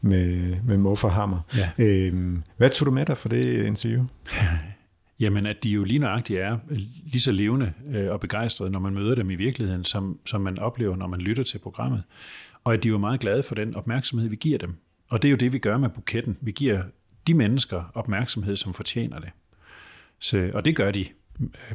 med, 0.00 0.56
med 0.64 0.76
Moffa 0.76 1.08
Hammer. 1.08 1.40
Ja. 1.56 1.70
Øhm, 1.78 2.42
hvad 2.56 2.70
tog 2.70 2.86
du 2.86 2.90
med 2.90 3.06
dig 3.06 3.16
for 3.16 3.28
det 3.28 3.66
interview? 3.66 4.04
Jamen, 5.20 5.46
at 5.46 5.64
de 5.64 5.70
jo 5.70 5.84
lige 5.84 5.98
nøjagtigt 5.98 6.40
er 6.40 6.58
lige 7.06 7.20
så 7.20 7.32
levende 7.32 7.72
øh, 7.94 8.10
og 8.10 8.20
begejstrede, 8.20 8.70
når 8.70 8.80
man 8.80 8.94
møder 8.94 9.14
dem 9.14 9.30
i 9.30 9.34
virkeligheden, 9.34 9.84
som, 9.84 10.18
som 10.26 10.40
man 10.40 10.58
oplever, 10.58 10.96
når 10.96 11.06
man 11.06 11.20
lytter 11.20 11.42
til 11.42 11.58
programmet. 11.58 12.02
Og 12.64 12.74
at 12.74 12.82
de 12.82 12.88
er 12.88 12.90
jo 12.90 12.98
meget 12.98 13.20
glade 13.20 13.42
for 13.42 13.54
den 13.54 13.74
opmærksomhed, 13.74 14.28
vi 14.28 14.36
giver 14.36 14.58
dem. 14.58 14.74
Og 15.08 15.22
det 15.22 15.28
er 15.28 15.30
jo 15.30 15.36
det, 15.36 15.52
vi 15.52 15.58
gør 15.58 15.76
med 15.76 15.88
buketten. 15.88 16.36
Vi 16.40 16.52
giver 16.52 16.82
de 17.26 17.34
mennesker 17.34 17.90
opmærksomhed, 17.94 18.56
som 18.56 18.74
fortjener 18.74 19.18
det. 19.18 19.30
Så, 20.18 20.50
og 20.54 20.64
det 20.64 20.76
gør 20.76 20.90
de 20.90 21.06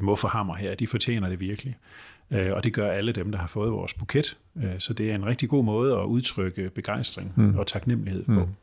Muffer 0.01 0.27
Hammer 0.27 0.55
her, 0.55 0.75
de 0.75 0.87
fortjener 0.87 1.29
det 1.29 1.39
virkelig. 1.39 1.77
Øh, 2.31 2.51
og 2.53 2.63
det 2.63 2.73
gør 2.73 2.91
alle 2.91 3.11
dem, 3.11 3.31
der 3.31 3.39
har 3.39 3.47
fået 3.47 3.71
vores 3.71 3.93
buket. 3.93 4.37
Øh, 4.57 4.79
så 4.79 4.93
det 4.93 5.11
er 5.11 5.15
en 5.15 5.25
rigtig 5.25 5.49
god 5.49 5.63
måde 5.63 5.93
at 5.93 6.03
udtrykke 6.03 6.69
begejstring 6.69 7.33
mm. 7.35 7.57
og 7.57 7.67
taknemmelighed 7.67 8.23
på. 8.25 8.31
Mm. 8.31 8.53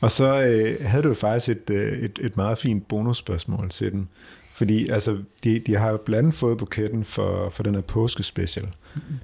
Og 0.00 0.10
så 0.10 0.40
øh, 0.42 0.86
havde 0.86 1.02
du 1.02 1.14
faktisk 1.14 1.48
et, 1.48 1.70
øh, 1.70 1.98
et, 1.98 2.18
et 2.22 2.36
meget 2.36 2.58
fint 2.58 2.88
bonusspørgsmål 2.88 3.70
til 3.70 3.92
den. 3.92 4.08
Fordi 4.52 4.88
altså, 4.88 5.18
de, 5.44 5.58
de 5.58 5.76
har 5.76 5.90
jo 5.90 5.96
blandt 5.96 6.18
andet 6.18 6.34
fået 6.34 6.58
buketten 6.58 7.04
for, 7.04 7.50
for 7.50 7.62
den 7.62 7.74
her 7.74 7.82
påskespecial. 7.82 8.68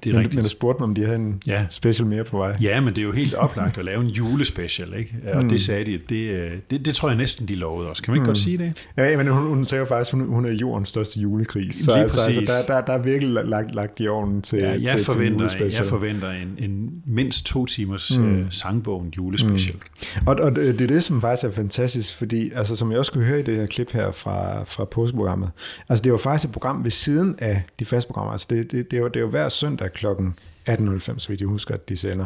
Det 0.03 0.09
er 0.09 0.13
men, 0.13 0.19
rigtigt. 0.19 0.35
Men 0.35 0.43
du 0.43 0.49
spurgte 0.49 0.81
mig, 0.81 0.87
om 0.87 0.95
de 0.95 1.01
havde 1.03 1.15
en 1.15 1.41
ja. 1.47 1.65
special 1.69 2.07
mere 2.07 2.23
på 2.23 2.37
vej. 2.37 2.57
Ja, 2.61 2.79
men 2.79 2.95
det 2.95 3.01
er 3.01 3.05
jo 3.05 3.11
helt 3.11 3.33
oplagt 3.33 3.77
at 3.77 3.85
lave 3.85 4.01
en 4.01 4.09
julespecial, 4.09 4.93
ikke? 4.97 5.15
Og 5.33 5.43
mm. 5.43 5.49
det 5.49 5.61
sagde 5.61 5.85
de, 5.85 5.99
det, 6.09 6.31
øh, 6.31 6.51
det, 6.71 6.85
det 6.85 6.95
tror 6.95 7.09
jeg 7.09 7.17
næsten, 7.17 7.47
de 7.47 7.55
lovede 7.55 7.89
os. 7.89 8.01
Kan 8.01 8.11
man 8.11 8.17
ikke 8.17 8.23
mm. 8.23 8.27
godt 8.27 8.37
sige 8.37 8.57
det? 8.57 8.87
Ja, 8.97 9.17
men 9.17 9.27
hun, 9.27 9.47
hun 9.47 9.65
sagde 9.65 9.79
jo 9.79 9.85
faktisk, 9.85 10.11
hun, 10.11 10.27
hun 10.27 10.45
er 10.45 10.51
jordens 10.51 10.89
største 10.89 11.19
julekris. 11.19 11.75
Så 11.75 11.91
altså, 11.91 12.25
altså, 12.25 12.41
der, 12.41 12.75
der, 12.75 12.85
der 12.85 12.93
er 12.93 13.01
virkelig 13.01 13.45
lagt, 13.45 13.75
lagt 13.75 13.99
i 13.99 14.07
ovnen 14.07 14.41
til, 14.41 14.59
ja, 14.59 14.69
jeg 14.69 14.93
til, 14.95 15.05
forventer, 15.05 15.47
til 15.47 15.73
Jeg 15.77 15.85
forventer 15.85 16.31
en, 16.31 16.55
en 16.57 16.91
mindst 17.05 17.45
to 17.45 17.65
timers 17.65 18.17
mm. 18.17 18.41
uh, 18.41 18.45
sangbogen 18.49 19.13
julespecial. 19.17 19.75
Mm. 19.75 20.27
Og, 20.27 20.35
og 20.35 20.55
det 20.55 20.81
er 20.81 20.87
det, 20.87 21.03
som 21.03 21.21
faktisk 21.21 21.47
er 21.47 21.51
fantastisk, 21.51 22.17
fordi 22.17 22.51
altså, 22.55 22.75
som 22.75 22.91
jeg 22.91 22.99
også 22.99 23.11
kunne 23.11 23.25
høre 23.25 23.39
i 23.39 23.43
det 23.43 23.55
her 23.55 23.65
klip 23.65 23.91
her 23.91 24.11
fra, 24.11 24.63
fra 24.63 24.85
påskeprogrammet, 24.85 25.49
altså 25.89 26.03
det 26.03 26.11
var 26.11 26.17
faktisk 26.17 26.49
et 26.49 26.51
program 26.51 26.83
ved 26.83 26.91
siden 26.91 27.35
af 27.39 27.63
de 27.79 27.85
faste 27.85 28.07
programmer. 28.07 28.31
Altså 28.31 28.47
det, 28.49 28.71
det, 28.71 28.91
det, 28.91 28.97
jo, 28.97 29.07
det 29.07 29.19
jo 29.19 29.29
hver 29.29 29.49
søndag 29.63 29.93
klokken 29.93 30.33
18.05, 30.69 31.19
så 31.19 31.29
vidt 31.29 31.41
jeg 31.41 31.47
husker, 31.47 31.73
at 31.73 31.89
de 31.89 31.97
sender 31.97 32.25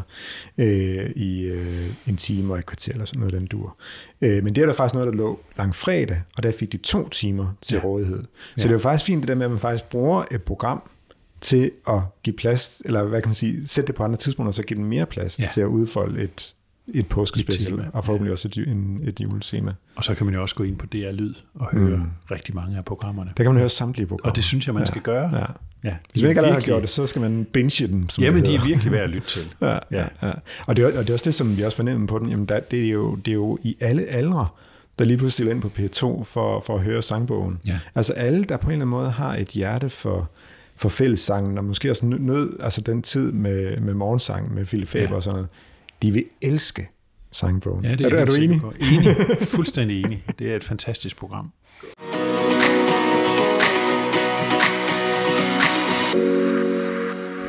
øh, 0.57 1.09
i 1.15 1.41
øh, 1.41 1.89
en 2.07 2.17
time 2.17 2.53
og 2.53 2.59
et 2.59 2.65
kvarter 2.65 2.91
eller 2.91 3.05
sådan 3.05 3.19
noget, 3.19 3.33
den 3.33 3.45
dur. 3.45 3.77
Øh, 4.21 4.43
men 4.43 4.55
det 4.55 4.61
er 4.61 4.65
der 4.65 4.73
faktisk 4.73 4.93
noget, 4.93 5.13
der 5.13 5.17
lå 5.17 5.39
langfredag, 5.57 6.21
og 6.37 6.43
der 6.43 6.51
fik 6.51 6.71
de 6.71 6.77
to 6.77 7.09
timer 7.09 7.53
til 7.61 7.75
ja. 7.75 7.81
rådighed. 7.83 8.23
Så 8.23 8.27
ja. 8.57 8.61
det 8.61 8.69
er 8.69 8.73
jo 8.73 8.79
faktisk 8.79 9.05
fint 9.05 9.21
det 9.21 9.27
der 9.27 9.35
med, 9.35 9.45
at 9.45 9.51
man 9.51 9.59
faktisk 9.59 9.89
bruger 9.89 10.23
et 10.31 10.43
program 10.43 10.81
til 11.41 11.71
at 11.87 11.99
give 12.23 12.35
plads, 12.35 12.81
eller 12.85 13.03
hvad 13.03 13.21
kan 13.21 13.29
man 13.29 13.35
sige, 13.35 13.67
sætte 13.67 13.87
det 13.87 13.95
på 13.95 14.03
andre 14.03 14.17
tidspunkter, 14.17 14.49
og 14.49 14.53
så 14.53 14.63
give 14.63 14.77
dem 14.77 14.85
mere 14.85 15.05
plads 15.05 15.39
ja. 15.39 15.47
til 15.53 15.61
at 15.61 15.67
udfolde 15.67 16.21
et, 16.21 16.55
et 16.87 17.07
påskespecial, 17.07 17.85
og 17.93 18.03
forhåbentlig 18.03 18.29
ja. 18.29 18.31
også 18.31 18.47
et, 18.47 18.67
en, 18.67 19.01
et 19.03 19.21
julescene. 19.21 19.75
Og 19.95 20.03
så 20.03 20.15
kan 20.15 20.25
man 20.25 20.35
jo 20.35 20.41
også 20.41 20.55
gå 20.55 20.63
ind 20.63 20.77
på 20.77 20.85
DR 20.85 21.11
Lyd 21.11 21.33
og 21.55 21.67
høre 21.71 21.97
mm. 21.97 22.11
rigtig 22.31 22.55
mange 22.55 22.77
af 22.77 22.85
programmerne. 22.85 23.31
Der 23.37 23.43
kan 23.43 23.51
man 23.51 23.59
høre 23.59 23.69
samtlige 23.69 24.07
programmer. 24.07 24.31
Og 24.31 24.35
det 24.35 24.43
synes 24.43 24.67
jeg, 24.67 24.75
man 24.75 24.85
skal 24.85 25.01
gøre. 25.01 25.37
Ja. 25.37 25.45
Ja, 25.87 25.95
Hvis 26.11 26.23
man 26.23 26.29
ikke 26.29 26.39
allerede 26.39 26.61
har 26.61 26.65
gjort 26.65 26.81
det, 26.81 26.89
så 26.89 27.05
skal 27.05 27.21
man 27.21 27.47
binge 27.53 27.87
dem. 27.87 28.09
Som 28.09 28.23
jamen, 28.23 28.45
de 28.45 28.55
er 28.55 28.65
virkelig 28.65 28.91
værd 28.91 29.03
at 29.03 29.09
lytte 29.09 29.27
til. 29.27 29.41
ja, 29.61 29.77
ja. 29.91 30.05
Ja. 30.23 30.31
Og, 30.67 30.77
det 30.77 30.83
er, 30.83 30.87
og 30.87 30.93
det 30.93 31.09
er 31.09 31.13
også 31.13 31.25
det, 31.25 31.35
som 31.35 31.57
vi 31.57 31.63
også 31.63 31.75
fornemmer 31.75 32.07
på 32.07 32.19
den. 32.19 32.29
Jamen, 32.29 32.45
der, 32.45 32.59
det, 32.59 32.85
er 32.85 32.89
jo, 32.89 33.15
det 33.15 33.31
er 33.31 33.35
jo 33.35 33.57
i 33.63 33.77
alle 33.79 34.05
aldre, 34.05 34.47
der 34.99 35.05
lige 35.05 35.17
pludselig 35.17 35.51
ind 35.51 35.61
på 35.61 35.71
P2 35.77 36.23
for, 36.23 36.59
for 36.59 36.75
at 36.75 36.81
høre 36.81 37.01
sangbogen. 37.01 37.59
Ja. 37.67 37.79
Altså 37.95 38.13
alle, 38.13 38.43
der 38.43 38.57
på 38.57 38.67
en 38.67 38.71
eller 38.71 38.85
anden 38.85 38.89
måde 38.89 39.11
har 39.11 39.35
et 39.35 39.47
hjerte 39.47 39.89
for, 39.89 40.29
for 40.75 40.89
fællessangen, 40.89 41.57
og 41.57 41.63
måske 41.63 41.89
også 41.89 42.05
nød, 42.05 42.59
altså 42.59 42.81
den 42.81 43.01
tid 43.01 43.31
med, 43.31 43.79
med 43.79 43.93
morgensang, 43.93 44.53
med 44.53 44.65
Philip 44.65 44.87
Faber 44.87 45.09
ja. 45.09 45.15
og 45.15 45.23
sådan 45.23 45.35
noget, 45.35 45.49
de 46.01 46.11
vil 46.11 46.25
elske 46.41 46.89
sangbogen. 47.31 47.85
Ja, 47.85 47.91
det 47.91 48.01
er, 48.01 48.09
er, 48.09 48.21
er 48.21 48.25
du 48.25 48.35
enig? 48.35 48.61
Enig. 48.93 49.15
Fuldstændig 49.55 50.03
enig. 50.05 50.23
Det 50.39 50.51
er 50.51 50.55
et 50.55 50.63
fantastisk 50.63 51.17
program. 51.17 51.51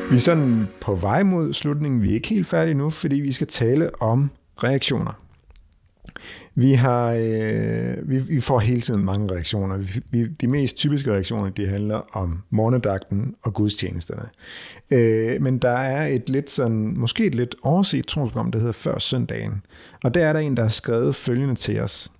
Vi 0.09 0.15
er 0.15 0.19
sådan 0.19 0.67
på 0.81 0.95
vej 0.95 1.23
mod 1.23 1.53
slutningen. 1.53 2.01
Vi 2.01 2.09
er 2.09 2.13
ikke 2.13 2.29
helt 2.29 2.47
færdige 2.47 2.73
nu, 2.73 2.89
fordi 2.89 3.15
vi 3.15 3.31
skal 3.31 3.47
tale 3.47 4.01
om 4.01 4.31
reaktioner. 4.63 5.21
Vi, 6.55 6.73
har, 6.73 7.13
øh, 7.19 8.09
vi, 8.09 8.19
vi 8.19 8.41
får 8.41 8.59
hele 8.59 8.81
tiden 8.81 9.05
mange 9.05 9.33
reaktioner. 9.33 9.77
Vi, 9.77 10.01
vi, 10.11 10.27
de 10.27 10.47
mest 10.47 10.77
typiske 10.77 11.11
reaktioner, 11.11 11.49
de 11.49 11.67
handler 11.67 12.17
om 12.17 12.41
morgendagten 12.49 13.35
og 13.41 13.53
gudstjenesterne. 13.53 14.29
Øh, 14.91 15.41
men 15.41 15.57
der 15.57 15.71
er 15.71 16.07
et 16.07 16.29
lidt 16.29 16.49
sådan, 16.49 16.93
måske 16.97 17.25
et 17.25 17.35
lidt 17.35 17.55
overset 17.61 18.05
trosprogram, 18.05 18.51
der 18.51 18.59
hedder 18.59 18.73
Før 18.73 18.99
søndagen. 18.99 19.61
Og 20.03 20.13
der 20.13 20.27
er 20.27 20.33
der 20.33 20.39
en, 20.39 20.57
der 20.57 20.63
har 20.63 20.69
skrevet 20.69 21.15
følgende 21.15 21.55
til 21.55 21.79
os. 21.79 22.11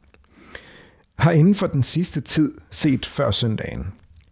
Har 1.15 1.31
inden 1.31 1.55
for 1.55 1.67
den 1.67 1.83
sidste 1.83 2.21
tid 2.21 2.51
set 2.69 3.05
Før 3.05 3.31
søndagen. 3.31 3.85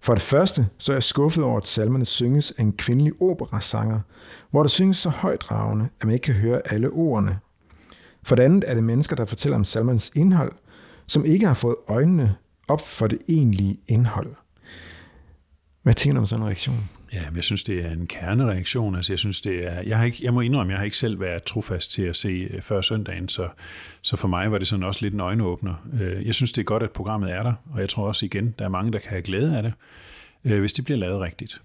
For 0.07 0.13
det 0.13 0.23
første, 0.23 0.67
så 0.77 0.91
er 0.91 0.95
jeg 0.95 1.03
skuffet 1.03 1.43
over, 1.43 1.57
at 1.57 1.67
salmerne 1.67 2.05
synges 2.05 2.53
af 2.57 2.61
en 2.61 2.73
kvindelig 2.73 3.13
operasanger, 3.21 3.99
hvor 4.51 4.63
der 4.63 4.67
synges 4.67 4.97
så 4.97 5.09
højdragende, 5.09 5.89
at 5.99 6.07
man 6.07 6.13
ikke 6.13 6.23
kan 6.23 6.33
høre 6.33 6.61
alle 6.65 6.89
ordene. 6.89 7.39
For 8.23 8.35
det 8.35 8.43
andet 8.43 8.63
er 8.67 8.73
det 8.73 8.83
mennesker, 8.83 9.15
der 9.15 9.25
fortæller 9.25 9.55
om 9.55 9.63
salmernes 9.63 10.11
indhold, 10.15 10.51
som 11.07 11.25
ikke 11.25 11.47
har 11.47 11.53
fået 11.53 11.75
øjnene 11.87 12.35
op 12.67 12.81
for 12.81 13.07
det 13.07 13.19
egentlige 13.27 13.79
indhold. 13.87 14.35
Hvad 15.83 15.93
tænker 15.93 16.13
du 16.13 16.19
om 16.19 16.25
sådan 16.25 16.41
en 16.41 16.47
reaktion? 16.47 16.89
Ja, 17.13 17.23
jeg 17.35 17.43
synes, 17.43 17.63
det 17.63 17.85
er 17.85 17.91
en 17.91 18.07
kernereaktion. 18.07 18.95
Altså, 18.95 19.13
jeg, 19.13 19.19
synes, 19.19 19.41
det 19.41 19.67
er, 19.67 19.81
jeg, 19.81 19.97
har 19.97 20.05
ikke, 20.05 20.17
jeg 20.21 20.33
må 20.33 20.41
indrømme, 20.41 20.71
jeg 20.71 20.79
har 20.79 20.85
ikke 20.85 20.97
selv 20.97 21.19
været 21.19 21.43
trofast 21.43 21.91
til 21.91 22.01
at 22.01 22.15
se 22.15 22.29
øh, 22.29 22.61
før 22.61 22.81
søndagen, 22.81 23.29
så, 23.29 23.49
så 24.01 24.17
for 24.17 24.27
mig 24.27 24.51
var 24.51 24.57
det 24.57 24.67
sådan 24.67 24.83
også 24.83 24.99
lidt 25.01 25.13
en 25.13 25.19
øjenåbner. 25.19 25.87
Øh, 26.01 26.25
jeg 26.25 26.35
synes, 26.35 26.51
det 26.51 26.61
er 26.61 26.65
godt, 26.65 26.83
at 26.83 26.91
programmet 26.91 27.31
er 27.31 27.43
der, 27.43 27.53
og 27.73 27.79
jeg 27.79 27.89
tror 27.89 28.07
også 28.07 28.25
igen, 28.25 28.55
der 28.59 28.65
er 28.65 28.69
mange, 28.69 28.91
der 28.91 28.99
kan 28.99 29.09
have 29.09 29.21
glæde 29.21 29.57
af 29.57 29.63
det, 29.63 29.73
øh, 30.43 30.59
hvis 30.59 30.73
det 30.73 30.85
bliver 30.85 30.97
lavet 30.97 31.21
rigtigt. 31.21 31.61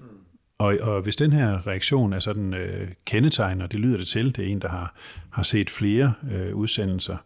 Og, 0.59 0.79
og 0.81 1.03
hvis 1.03 1.17
den 1.17 1.33
her 1.33 1.67
reaktion 1.67 2.13
er 2.13 2.19
sådan 2.19 2.55
øh, 2.55 2.89
kendetegn, 3.05 3.61
og 3.61 3.73
det 3.73 3.81
lyder 3.81 3.97
det 3.97 4.07
til, 4.07 4.37
det 4.37 4.45
er 4.45 4.49
en, 4.49 4.61
der 4.61 4.69
har, 4.69 4.95
har 5.31 5.43
set 5.43 5.71
flere 5.71 6.13
øh, 6.33 6.55
udsendelser, 6.55 7.17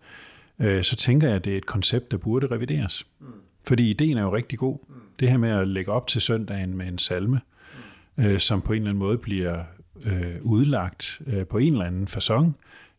øh, 0.59 0.83
så 0.83 0.97
tænker 0.97 1.27
jeg, 1.27 1.37
at 1.37 1.45
det 1.45 1.53
er 1.53 1.57
et 1.57 1.67
koncept, 1.67 2.11
der 2.11 2.17
burde 2.17 2.47
revideres. 2.47 3.07
Fordi 3.67 3.91
ideen 3.91 4.19
er 4.19 4.23
jo 4.23 4.37
rigtig 4.37 4.59
god. 4.59 4.79
Det 5.21 5.31
her 5.31 5.37
med 5.37 5.51
at 5.51 5.69
lægge 5.69 5.93
op 5.93 6.07
til 6.07 6.21
søndagen 6.21 6.77
med 6.77 6.87
en 6.87 6.99
salme, 6.99 7.37
øh, 7.37 7.56
som 8.39 8.61
på 8.61 8.73
en 8.73 8.77
eller 8.79 8.91
anden 8.91 8.99
måde 8.99 9.19
bliver 9.19 9.63
øh, 10.05 10.37
udlagt 10.43 11.21
øh, 11.27 11.47
på 11.47 11.59
en 11.59 11.73
eller 11.73 11.85
anden 11.85 12.09
façon, 12.11 12.53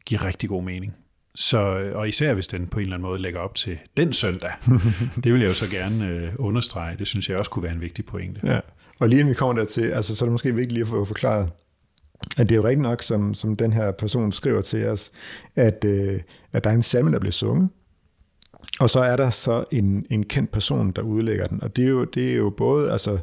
giver 0.06 0.26
rigtig 0.26 0.50
god 0.50 0.64
mening. 0.64 0.96
Så, 1.36 1.58
og 1.96 2.08
især 2.08 2.34
hvis 2.34 2.48
den 2.48 2.68
på 2.68 2.80
en 2.80 2.84
eller 2.84 2.96
anden 2.96 3.10
måde 3.10 3.22
lægger 3.22 3.40
op 3.40 3.56
til 3.56 3.78
den 3.98 4.14
søndag. 4.14 4.52
det 5.24 5.34
vil 5.34 5.42
jeg 5.42 5.50
jo 5.50 5.54
så 5.54 5.70
gerne 5.70 6.08
øh, 6.08 6.34
understrege. 6.40 6.98
Det 6.98 7.08
synes 7.08 7.30
jeg 7.30 7.38
også 7.38 7.52
kunne 7.52 7.64
være 7.64 7.74
en 7.74 7.82
vigtig 7.82 8.06
pointe. 8.06 8.42
Ja. 8.44 8.60
Og 9.00 9.10
lige 9.10 9.20
inden 9.20 9.30
vi 9.30 9.36
kommer 9.36 9.62
dertil, 9.62 9.84
altså, 9.84 10.16
så 10.16 10.26
er 10.26 10.28
det 10.28 10.32
måske 10.32 10.56
vigtigt 10.56 10.72
lige 10.72 10.82
at 10.82 10.88
få 10.88 11.06
forklaret, 11.06 11.50
at 12.38 12.50
det 12.50 12.52
er 12.52 12.56
jo 12.56 12.64
rigtigt 12.64 12.82
nok, 12.82 13.02
som, 13.02 13.34
som 13.34 13.56
den 13.56 13.74
her 13.74 13.92
person 13.92 14.32
skriver 14.32 14.62
til 14.62 14.88
os, 14.88 15.12
at, 15.56 15.86
øh, 15.86 16.22
at 16.54 16.64
der 16.64 16.70
er 16.70 16.74
en 16.74 16.82
salme, 16.82 17.12
der 17.12 17.20
bliver 17.20 17.32
sunget, 17.32 17.70
og 18.80 18.90
så 18.90 19.00
er 19.00 19.16
der 19.16 19.30
så 19.30 19.64
en, 19.72 20.06
en 20.10 20.24
kendt 20.24 20.52
person, 20.52 20.92
der 20.92 21.02
udlægger 21.02 21.46
den. 21.46 21.64
Og 21.64 21.76
det 21.76 21.86
er 21.86 21.90
jo, 21.90 22.04
det 22.04 22.32
er 22.32 22.36
jo 22.36 22.50
både, 22.50 22.92
altså 22.92 23.18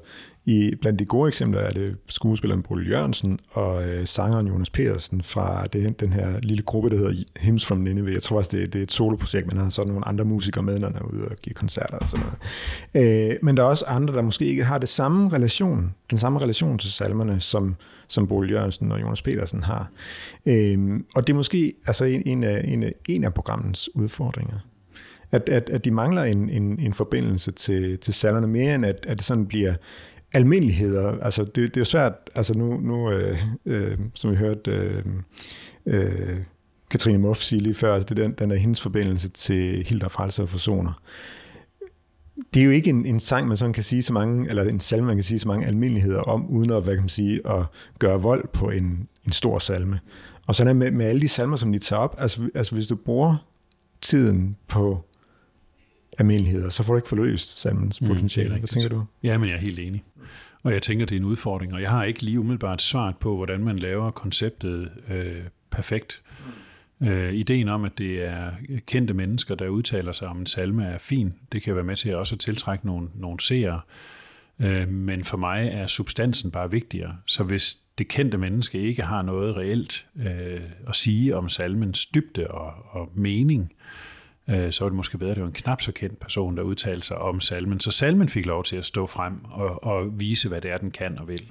i, 0.47 0.75
blandt 0.81 0.99
de 0.99 1.05
gode 1.05 1.29
eksempler 1.29 1.61
er 1.61 1.71
det 1.71 1.97
skuespilleren 2.09 2.63
Brule 2.63 2.89
Jørgensen 2.89 3.39
og 3.51 3.89
øh, 3.89 4.07
sangeren 4.07 4.47
Jonas 4.47 4.71
Petersen 4.71 5.23
fra 5.23 5.65
det, 5.65 6.01
den 6.01 6.13
her 6.13 6.41
lille 6.41 6.63
gruppe, 6.63 6.91
der 6.91 6.97
hedder 6.97 7.23
Hymns 7.41 7.67
from 7.67 7.79
Nineveh. 7.79 8.15
Jeg 8.15 8.23
tror 8.23 8.37
også, 8.37 8.57
det, 8.57 8.73
det 8.73 8.79
er 8.79 8.83
et 8.83 8.93
soloprojekt, 8.93 9.47
men 9.47 9.57
han 9.57 9.63
har 9.63 9.71
sådan 9.71 9.89
nogle 9.89 10.09
andre 10.09 10.25
musikere 10.25 10.65
med, 10.65 10.79
når 10.79 10.89
han 10.89 10.97
er 10.97 11.05
ude 11.15 11.25
og 11.25 11.37
give 11.37 11.55
koncerter 11.55 11.97
og 11.97 12.09
sådan 12.09 12.27
noget. 12.95 13.31
Øh, 13.31 13.37
men 13.43 13.57
der 13.57 13.63
er 13.63 13.67
også 13.67 13.85
andre, 13.85 14.15
der 14.15 14.23
måske 14.23 14.47
ikke 14.47 14.65
har 14.65 14.79
det 14.79 14.89
samme 14.89 15.29
relation, 15.29 15.95
den 16.11 16.19
samme 16.19 16.39
relation 16.39 16.79
til 16.79 16.93
salmerne, 16.93 17.41
som, 17.41 17.77
som 18.09 18.27
Brule 18.27 18.51
Jørgensen 18.51 18.93
og 18.93 19.01
Jonas 19.01 19.23
Petersen 19.23 19.63
har. 19.63 19.91
Øh, 20.47 21.01
og 21.15 21.27
det 21.27 21.33
er 21.33 21.37
måske 21.37 21.75
altså 21.87 22.05
en, 22.05 22.23
en, 22.27 22.45
af, 22.45 22.65
en, 22.65 22.83
af, 22.83 22.93
en 23.09 23.25
af 23.25 23.35
programmens 23.35 23.97
udfordringer 23.97 24.59
at, 25.35 25.49
at, 25.49 25.71
at 25.71 25.85
de 25.85 25.91
mangler 25.91 26.23
en, 26.23 26.51
en, 26.51 26.79
en 26.81 26.93
forbindelse 26.93 27.53
til, 27.53 27.99
til 27.99 28.15
salmerne 28.15 28.47
mere 28.47 28.75
end 28.75 28.87
at, 28.87 29.07
at 29.09 29.17
det 29.17 29.25
sådan 29.25 29.47
bliver 29.47 29.75
almindeligheder. 30.35 31.19
Altså, 31.23 31.45
det, 31.45 31.57
det 31.57 31.77
er 31.77 31.81
jo 31.81 31.85
svært, 31.85 32.13
altså 32.35 32.59
nu, 32.59 32.81
nu 32.81 33.11
øh, 33.11 33.39
øh, 33.67 33.99
som 34.15 34.31
vi 34.31 34.37
hørte 34.37 34.71
øh, 34.71 35.05
øh, 35.87 36.39
Katrine 36.91 37.19
Muff 37.19 37.41
sige 37.41 37.63
lige 37.63 37.75
før, 37.75 37.95
altså 37.95 38.15
det 38.15 38.19
er 38.19 38.23
den, 38.23 38.35
den 38.39 38.51
er 38.51 38.57
hendes 38.57 38.81
forbindelse 38.81 39.29
til 39.29 39.85
Hilder 39.87 40.09
Frelser 40.09 40.43
og 40.43 40.49
Forsoner. 40.49 41.03
Det 42.55 42.61
er 42.61 42.65
jo 42.65 42.71
ikke 42.71 42.91
en, 42.91 43.07
en 43.07 43.21
sang, 43.21 43.49
man 43.49 43.57
sådan 43.57 43.73
kan 43.73 43.83
sige 43.83 44.03
så 44.03 44.13
mange, 44.13 44.49
eller 44.49 44.63
en 44.63 44.81
salme, 44.81 45.07
man 45.07 45.17
kan 45.17 45.25
sige 45.25 45.39
så 45.39 45.49
mange 45.49 45.67
almindeligheder 45.67 46.21
om, 46.21 46.47
uden 46.51 46.71
at, 46.71 46.83
hvad 46.83 46.95
kan 46.95 47.03
man 47.03 47.09
sige, 47.09 47.41
at 47.49 47.65
gøre 47.99 48.23
vold 48.23 48.49
på 48.53 48.71
en, 48.71 49.09
en 49.27 49.33
stor 49.33 49.59
salme. 49.59 50.01
Og 50.47 50.55
sådan 50.55 50.71
er 50.71 50.75
med, 50.75 50.91
med 50.91 51.07
alle 51.07 51.21
de 51.21 51.29
salmer, 51.29 51.57
som 51.57 51.73
de 51.73 51.79
tager 51.79 52.01
op, 52.01 52.15
altså, 52.19 52.49
altså 52.55 52.75
hvis 52.75 52.87
du 52.87 52.97
bruger 52.97 53.37
tiden 54.03 54.57
på 54.69 55.05
almindeligheder, 56.19 56.69
så 56.69 56.83
får 56.83 56.93
du 56.93 56.99
ikke 56.99 57.09
forløst 57.09 57.61
salmens 57.61 58.01
mm, 58.01 58.09
potentiale. 58.09 58.59
Hvad 58.59 58.69
tænker 58.69 58.89
du? 58.89 59.05
Ja, 59.23 59.39
men 59.39 59.49
jeg 59.49 59.57
er 59.57 59.61
helt 59.61 59.79
enig. 59.79 60.05
Og 60.63 60.73
jeg 60.73 60.83
tænker, 60.83 61.07
det 61.07 61.15
er 61.15 61.21
en 61.21 61.25
udfordring, 61.25 61.75
og 61.75 61.83
jeg 61.83 61.91
har 61.91 62.05
ikke 62.05 62.23
lige 62.23 62.41
umiddelbart 62.41 62.83
svaret 62.83 63.17
på, 63.17 63.37
hvordan 63.37 63.65
man 63.65 63.79
laver 63.79 64.11
konceptet 64.11 64.91
øh, 65.11 65.43
perfekt. 65.71 66.23
Øh, 67.01 67.35
ideen 67.35 67.69
om, 67.69 67.85
at 67.85 67.99
det 67.99 68.25
er 68.25 68.51
kendte 68.87 69.15
mennesker, 69.15 69.55
der 69.55 69.69
udtaler 69.69 70.13
sig 70.13 70.29
om 70.29 70.39
en 70.39 70.47
salme, 70.47 70.85
er 70.85 70.99
fin. 70.99 71.35
Det 71.53 71.63
kan 71.63 71.75
være 71.75 71.85
med 71.85 71.97
til 71.97 72.17
også 72.17 72.35
at 72.35 72.39
tiltrække 72.39 72.87
nogle, 72.87 73.09
nogle 73.15 73.41
seere. 73.41 73.81
Øh, 74.61 74.89
men 74.89 75.25
for 75.25 75.37
mig 75.37 75.69
er 75.73 75.87
substansen 75.87 76.51
bare 76.51 76.71
vigtigere. 76.71 77.17
Så 77.27 77.45
hvis 77.45 77.79
det 77.99 78.09
kendte 78.09 78.39
menneske 78.39 78.79
ikke 78.79 79.03
har 79.03 79.23
noget 79.23 79.57
reelt 79.57 80.07
øh, 80.17 80.61
at 80.89 80.97
sige 80.97 81.37
om 81.37 81.49
salmens 81.49 82.07
dybde 82.07 82.49
og, 82.49 82.73
og 82.91 83.13
mening, 83.15 83.63
øh, 83.63 83.79
øh, 84.49 84.73
så 84.73 84.85
var 84.85 84.89
det 84.89 84.97
måske 84.97 85.19
bedre, 85.19 85.31
at 85.31 85.37
det 85.37 85.43
var 85.43 85.49
en 85.49 85.55
knap 85.55 85.81
så 85.81 85.93
kendt 85.93 86.21
person, 86.21 86.57
der 86.57 86.63
udtalte 86.63 87.07
sig 87.07 87.19
om 87.19 87.41
salmen. 87.41 87.81
Så 87.81 87.91
salmen 87.91 88.29
fik 88.29 88.47
lov 88.47 88.65
til 88.65 88.77
at 88.77 88.85
stå 88.85 89.07
frem 89.07 89.45
og, 89.45 89.85
og 89.85 90.21
vise, 90.21 90.49
hvad 90.49 90.61
det 90.61 90.71
er, 90.71 90.79
den 90.79 90.91
kan 90.91 91.19
og 91.19 91.29
vil. 91.29 91.51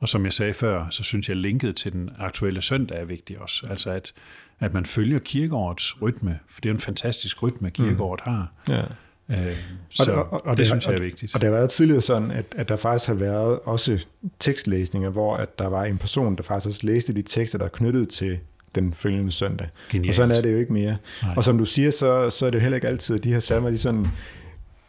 Og 0.00 0.08
som 0.08 0.24
jeg 0.24 0.32
sagde 0.32 0.54
før, 0.54 0.86
så 0.90 1.02
synes 1.02 1.28
jeg, 1.28 1.34
at 1.34 1.40
linket 1.40 1.76
til 1.76 1.92
den 1.92 2.10
aktuelle 2.18 2.62
søndag 2.62 3.00
er 3.00 3.04
vigtig 3.04 3.38
også. 3.38 3.66
Altså 3.70 3.90
at, 3.90 4.12
at 4.60 4.74
man 4.74 4.86
følger 4.86 5.18
kirkeårets 5.18 6.02
rytme, 6.02 6.38
for 6.48 6.60
det 6.60 6.68
er 6.68 6.74
en 6.74 6.80
fantastisk 6.80 7.42
rytme, 7.42 7.70
kirkeåret 7.70 8.20
har. 8.20 8.52
Ja. 8.68 8.82
Øh, 9.30 9.56
så 9.88 10.12
og, 10.12 10.32
og, 10.32 10.46
og 10.46 10.50
det, 10.50 10.58
det 10.58 10.66
synes 10.66 10.86
jeg 10.86 10.94
er 10.94 11.00
vigtigt. 11.00 11.34
Og 11.34 11.40
det 11.40 11.48
har 11.48 11.56
været 11.56 11.70
tidligere 11.70 12.00
sådan, 12.00 12.30
at, 12.30 12.46
at 12.56 12.68
der 12.68 12.76
faktisk 12.76 13.08
har 13.08 13.14
været 13.14 13.58
også 13.64 14.04
tekstlæsninger, 14.38 15.10
hvor 15.10 15.36
at 15.36 15.58
der 15.58 15.66
var 15.66 15.84
en 15.84 15.98
person, 15.98 16.36
der 16.36 16.42
faktisk 16.42 16.68
også 16.68 16.86
læste 16.86 17.14
de 17.14 17.22
tekster, 17.22 17.58
der 17.58 17.64
er 17.64 17.70
knyttet 17.70 18.08
til 18.08 18.38
den 18.74 18.94
følgende 18.94 19.32
søndag. 19.32 19.68
Genialt. 19.90 20.08
Og 20.08 20.14
sådan 20.14 20.36
er 20.36 20.40
det 20.40 20.52
jo 20.52 20.56
ikke 20.56 20.72
mere. 20.72 20.96
Nej. 21.22 21.34
Og 21.36 21.44
som 21.44 21.58
du 21.58 21.64
siger, 21.64 21.90
så, 21.90 22.30
så 22.30 22.46
er 22.46 22.50
det 22.50 22.58
jo 22.58 22.62
heller 22.62 22.76
ikke 22.76 22.88
altid, 22.88 23.16
at 23.16 23.24
de 23.24 23.32
her 23.32 23.40
salmer, 23.40 23.70
de 23.70 23.78
sådan 23.78 24.06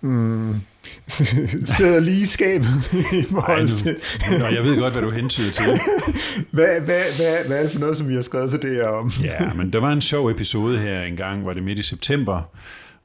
mm, 0.02 0.56
sidder 1.78 2.00
lige 2.00 2.22
i 2.22 2.26
skabet 2.26 2.68
i 3.14 3.24
forhold 3.30 3.68
til... 3.68 3.96
Nå, 4.40 4.46
jeg 4.46 4.64
ved 4.64 4.78
godt, 4.78 4.94
hvad 4.94 5.04
du 5.04 5.10
hentyder 5.10 5.52
til. 5.52 5.66
hvad, 6.52 6.80
hvad, 6.82 7.04
hvad, 7.18 7.48
hvad 7.48 7.58
er 7.58 7.62
det 7.62 7.72
for 7.72 7.80
noget, 7.80 7.98
som 7.98 8.10
vi 8.10 8.14
har 8.16 8.22
skrevet 8.22 8.52
til 8.52 8.62
det 8.62 8.76
her 8.76 8.88
om? 8.88 9.12
ja, 9.24 9.54
men 9.54 9.74
der 9.74 9.80
var 9.80 9.92
en 9.92 10.02
sjov 10.02 10.30
episode 10.30 10.78
her 10.80 11.02
en 11.02 11.16
gang, 11.16 11.46
var 11.46 11.54
det 11.54 11.64
midt 11.64 11.80
i 11.80 11.84
september, 11.84 12.42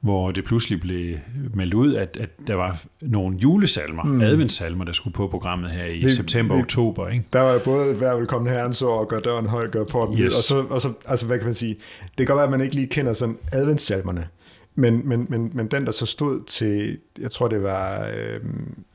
hvor 0.04 0.30
det 0.30 0.44
pludselig 0.44 0.80
blev 0.80 1.16
meldt 1.54 1.74
ud, 1.74 1.94
at, 1.94 2.16
at 2.20 2.30
der 2.46 2.54
var 2.54 2.82
nogle 3.00 3.36
julesalmer, 3.36 4.02
mm. 4.02 4.20
adventssalmer, 4.20 4.84
der 4.84 4.92
skulle 4.92 5.14
på 5.14 5.28
programmet 5.28 5.70
her 5.70 5.84
i 5.84 6.08
september-oktober. 6.08 7.08
Ikke? 7.08 7.24
Der 7.32 7.40
var 7.40 7.52
jo 7.52 7.60
både 7.64 7.94
hver 7.94 8.14
velkommen 8.14 8.52
herrens 8.52 8.82
år 8.82 8.98
og 8.98 9.08
gør 9.08 9.20
døren 9.20 9.46
høj, 9.46 9.68
gør 9.68 9.84
porten 9.84 10.18
yes. 10.18 10.36
og 10.36 10.42
så, 10.42 10.64
og 10.70 10.80
så, 10.80 10.92
altså 11.06 11.26
hvad 11.26 11.38
kan 11.38 11.44
man 11.44 11.54
sige, 11.54 11.76
det 12.00 12.16
kan 12.16 12.26
godt 12.26 12.36
være, 12.36 12.44
at 12.44 12.50
man 12.50 12.60
ikke 12.60 12.74
lige 12.74 12.86
kender 12.86 13.12
sådan 13.12 13.36
adventssalmerne, 13.52 14.28
men, 14.74 15.08
men, 15.08 15.26
men, 15.28 15.50
men 15.54 15.66
den, 15.66 15.86
der 15.86 15.92
så 15.92 16.06
stod 16.06 16.44
til, 16.46 16.98
jeg 17.20 17.30
tror 17.30 17.48
det 17.48 17.62
var 17.62 18.06
øh, 18.16 18.40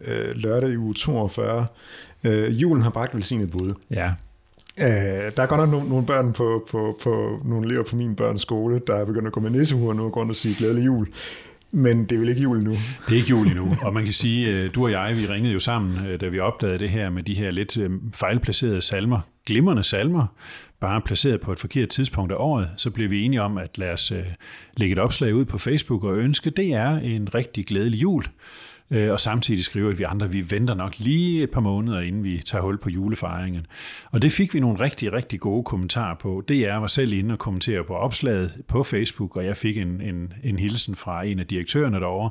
øh, 0.02 0.36
lørdag 0.36 0.70
i 0.70 0.78
uge 0.78 0.94
42, 0.94 1.66
øh, 2.24 2.62
julen 2.62 2.84
har 2.84 2.90
bragt 2.90 3.16
velsignet 3.16 3.52
bud. 3.52 3.74
Ja. 3.92 4.12
Øh, 4.78 4.88
der 5.38 5.44
er 5.44 5.46
godt 5.46 5.62
nok 5.62 5.70
nogle, 5.70 5.90
nogle 5.90 6.06
børn 6.06 6.34
på, 6.34 6.66
på, 6.72 7.00
på, 7.04 7.42
nogle 7.46 7.68
elever 7.68 7.84
på 7.84 7.96
min 7.96 8.16
børns 8.16 8.42
skole, 8.42 8.82
der 8.88 8.96
er 8.96 9.06
begyndt 9.06 9.28
at 9.28 9.34
gå 9.34 9.40
med 9.40 9.50
nissehuer 9.50 9.94
nu 9.94 10.04
og 10.04 10.12
gå 10.12 10.20
og 10.20 10.36
sige 10.36 10.56
glædelig 10.58 10.86
jul. 10.86 11.08
Men 11.72 12.04
det 12.04 12.12
er 12.12 12.20
vel 12.20 12.30
ikke 12.30 12.42
jul 12.42 12.64
nu. 12.64 12.72
Det 12.72 13.12
er 13.12 13.16
ikke 13.16 13.30
jul 13.30 13.48
endnu, 13.48 13.76
og 13.82 13.94
man 13.94 14.04
kan 14.04 14.14
sige, 14.14 14.48
øh, 14.48 14.76
du 14.76 14.84
og 14.84 14.92
jeg, 14.92 15.16
vi 15.18 15.26
ringede 15.26 15.54
jo 15.54 15.60
sammen, 15.60 16.08
øh, 16.08 16.22
da 16.22 16.28
vi 16.28 16.40
opdagede 16.40 16.80
det 16.80 16.90
her 16.90 17.10
med 17.10 17.24
de 17.24 17.34
her 17.34 17.52
lidt 17.52 17.78
øh, 17.78 17.90
fejlplacerede 18.16 18.82
salmer, 18.82 19.20
glimrende 19.48 19.84
salmer, 19.84 20.26
bare 20.80 21.02
placeret 21.02 21.42
på 21.42 21.52
et 21.52 21.60
forkert 21.60 21.90
tidspunkt 21.90 22.32
af 22.32 22.36
året, 22.40 22.70
så 22.78 22.90
blev 22.90 23.10
vi 23.10 23.22
enige 23.22 23.42
om, 23.42 23.58
at 23.58 23.78
lad 23.78 23.90
os 23.90 24.14
lægge 24.78 24.94
et 24.94 25.00
opslag 25.00 25.36
ud 25.36 25.46
på 25.46 25.58
Facebook 25.58 26.04
og 26.04 26.18
ønske, 26.18 26.50
det 26.50 26.74
er 26.74 26.90
en 26.90 27.36
rigtig 27.36 27.66
glædelig 27.66 28.02
jul. 28.02 28.24
Øh, 28.92 29.12
og 29.12 29.20
samtidig 29.20 29.64
skriver 29.64 29.90
at 29.90 30.00
vi 30.00 30.04
andre, 30.04 30.32
vi 30.32 30.52
venter 30.52 30.74
nok 30.74 31.00
lige 31.00 31.44
et 31.44 31.52
par 31.52 31.62
måneder, 31.62 32.00
inden 32.00 32.24
vi 32.24 32.42
tager 32.46 32.62
hul 32.62 32.78
på 32.78 32.90
julefejringen. 32.90 33.66
Og 34.12 34.22
det 34.22 34.32
fik 34.32 34.54
vi 34.54 34.60
nogle 34.60 34.80
rigtig, 34.80 35.14
rigtig 35.14 35.40
gode 35.40 35.64
kommentarer 35.64 36.16
på. 36.16 36.44
DR 36.50 36.76
var 36.76 36.88
selv 36.88 37.14
inde 37.14 37.34
og 37.34 37.40
kommentere 37.40 37.84
på 37.84 37.94
opslaget 37.94 38.52
på 38.68 38.84
Facebook, 38.84 39.36
og 39.36 39.46
jeg 39.46 39.58
fik 39.58 39.78
en, 39.78 40.02
en, 40.02 40.34
en 40.44 40.60
hilsen 40.60 40.96
fra 40.96 41.24
en 41.24 41.40
af 41.40 41.48
direktørerne 41.48 42.00
derovre, 42.00 42.30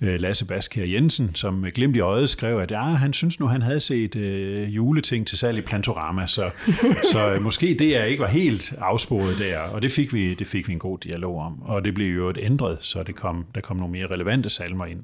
øh, 0.00 0.20
Lasse 0.20 0.46
Baskær 0.46 0.84
Jensen, 0.84 1.34
som 1.34 1.54
med 1.54 1.72
glimt 1.72 1.96
i 1.96 2.00
øjet 2.00 2.28
skrev, 2.28 2.58
at 2.58 2.70
ja, 2.70 2.82
han 2.82 3.12
synes 3.12 3.40
nu, 3.40 3.46
han 3.46 3.62
havde 3.62 3.80
set 3.80 4.16
øh, 4.16 4.76
juleting 4.76 5.26
til 5.26 5.38
salg 5.38 5.58
i 5.58 5.60
Plantorama, 5.60 6.26
så, 6.26 6.50
så 7.12 7.32
øh, 7.32 7.42
måske 7.42 7.76
det 7.78 7.96
er 7.96 8.04
ikke 8.04 8.22
var 8.22 8.28
helt 8.28 8.74
afsporet 8.78 9.38
der, 9.38 9.58
og 9.58 9.82
det 9.82 9.92
fik, 9.92 10.14
vi, 10.14 10.34
det 10.34 10.46
fik 10.46 10.68
vi 10.68 10.72
en 10.72 10.78
god 10.78 10.98
dialog 10.98 11.40
om, 11.40 11.62
og 11.62 11.84
det 11.84 11.94
blev 11.94 12.16
jo 12.16 12.28
et 12.28 12.38
ændret, 12.40 12.78
så 12.80 13.02
det 13.02 13.14
kom, 13.14 13.46
der 13.54 13.60
kom 13.60 13.76
nogle 13.76 13.92
mere 13.92 14.06
relevante 14.06 14.50
salmer 14.50 14.86
ind. 14.86 15.00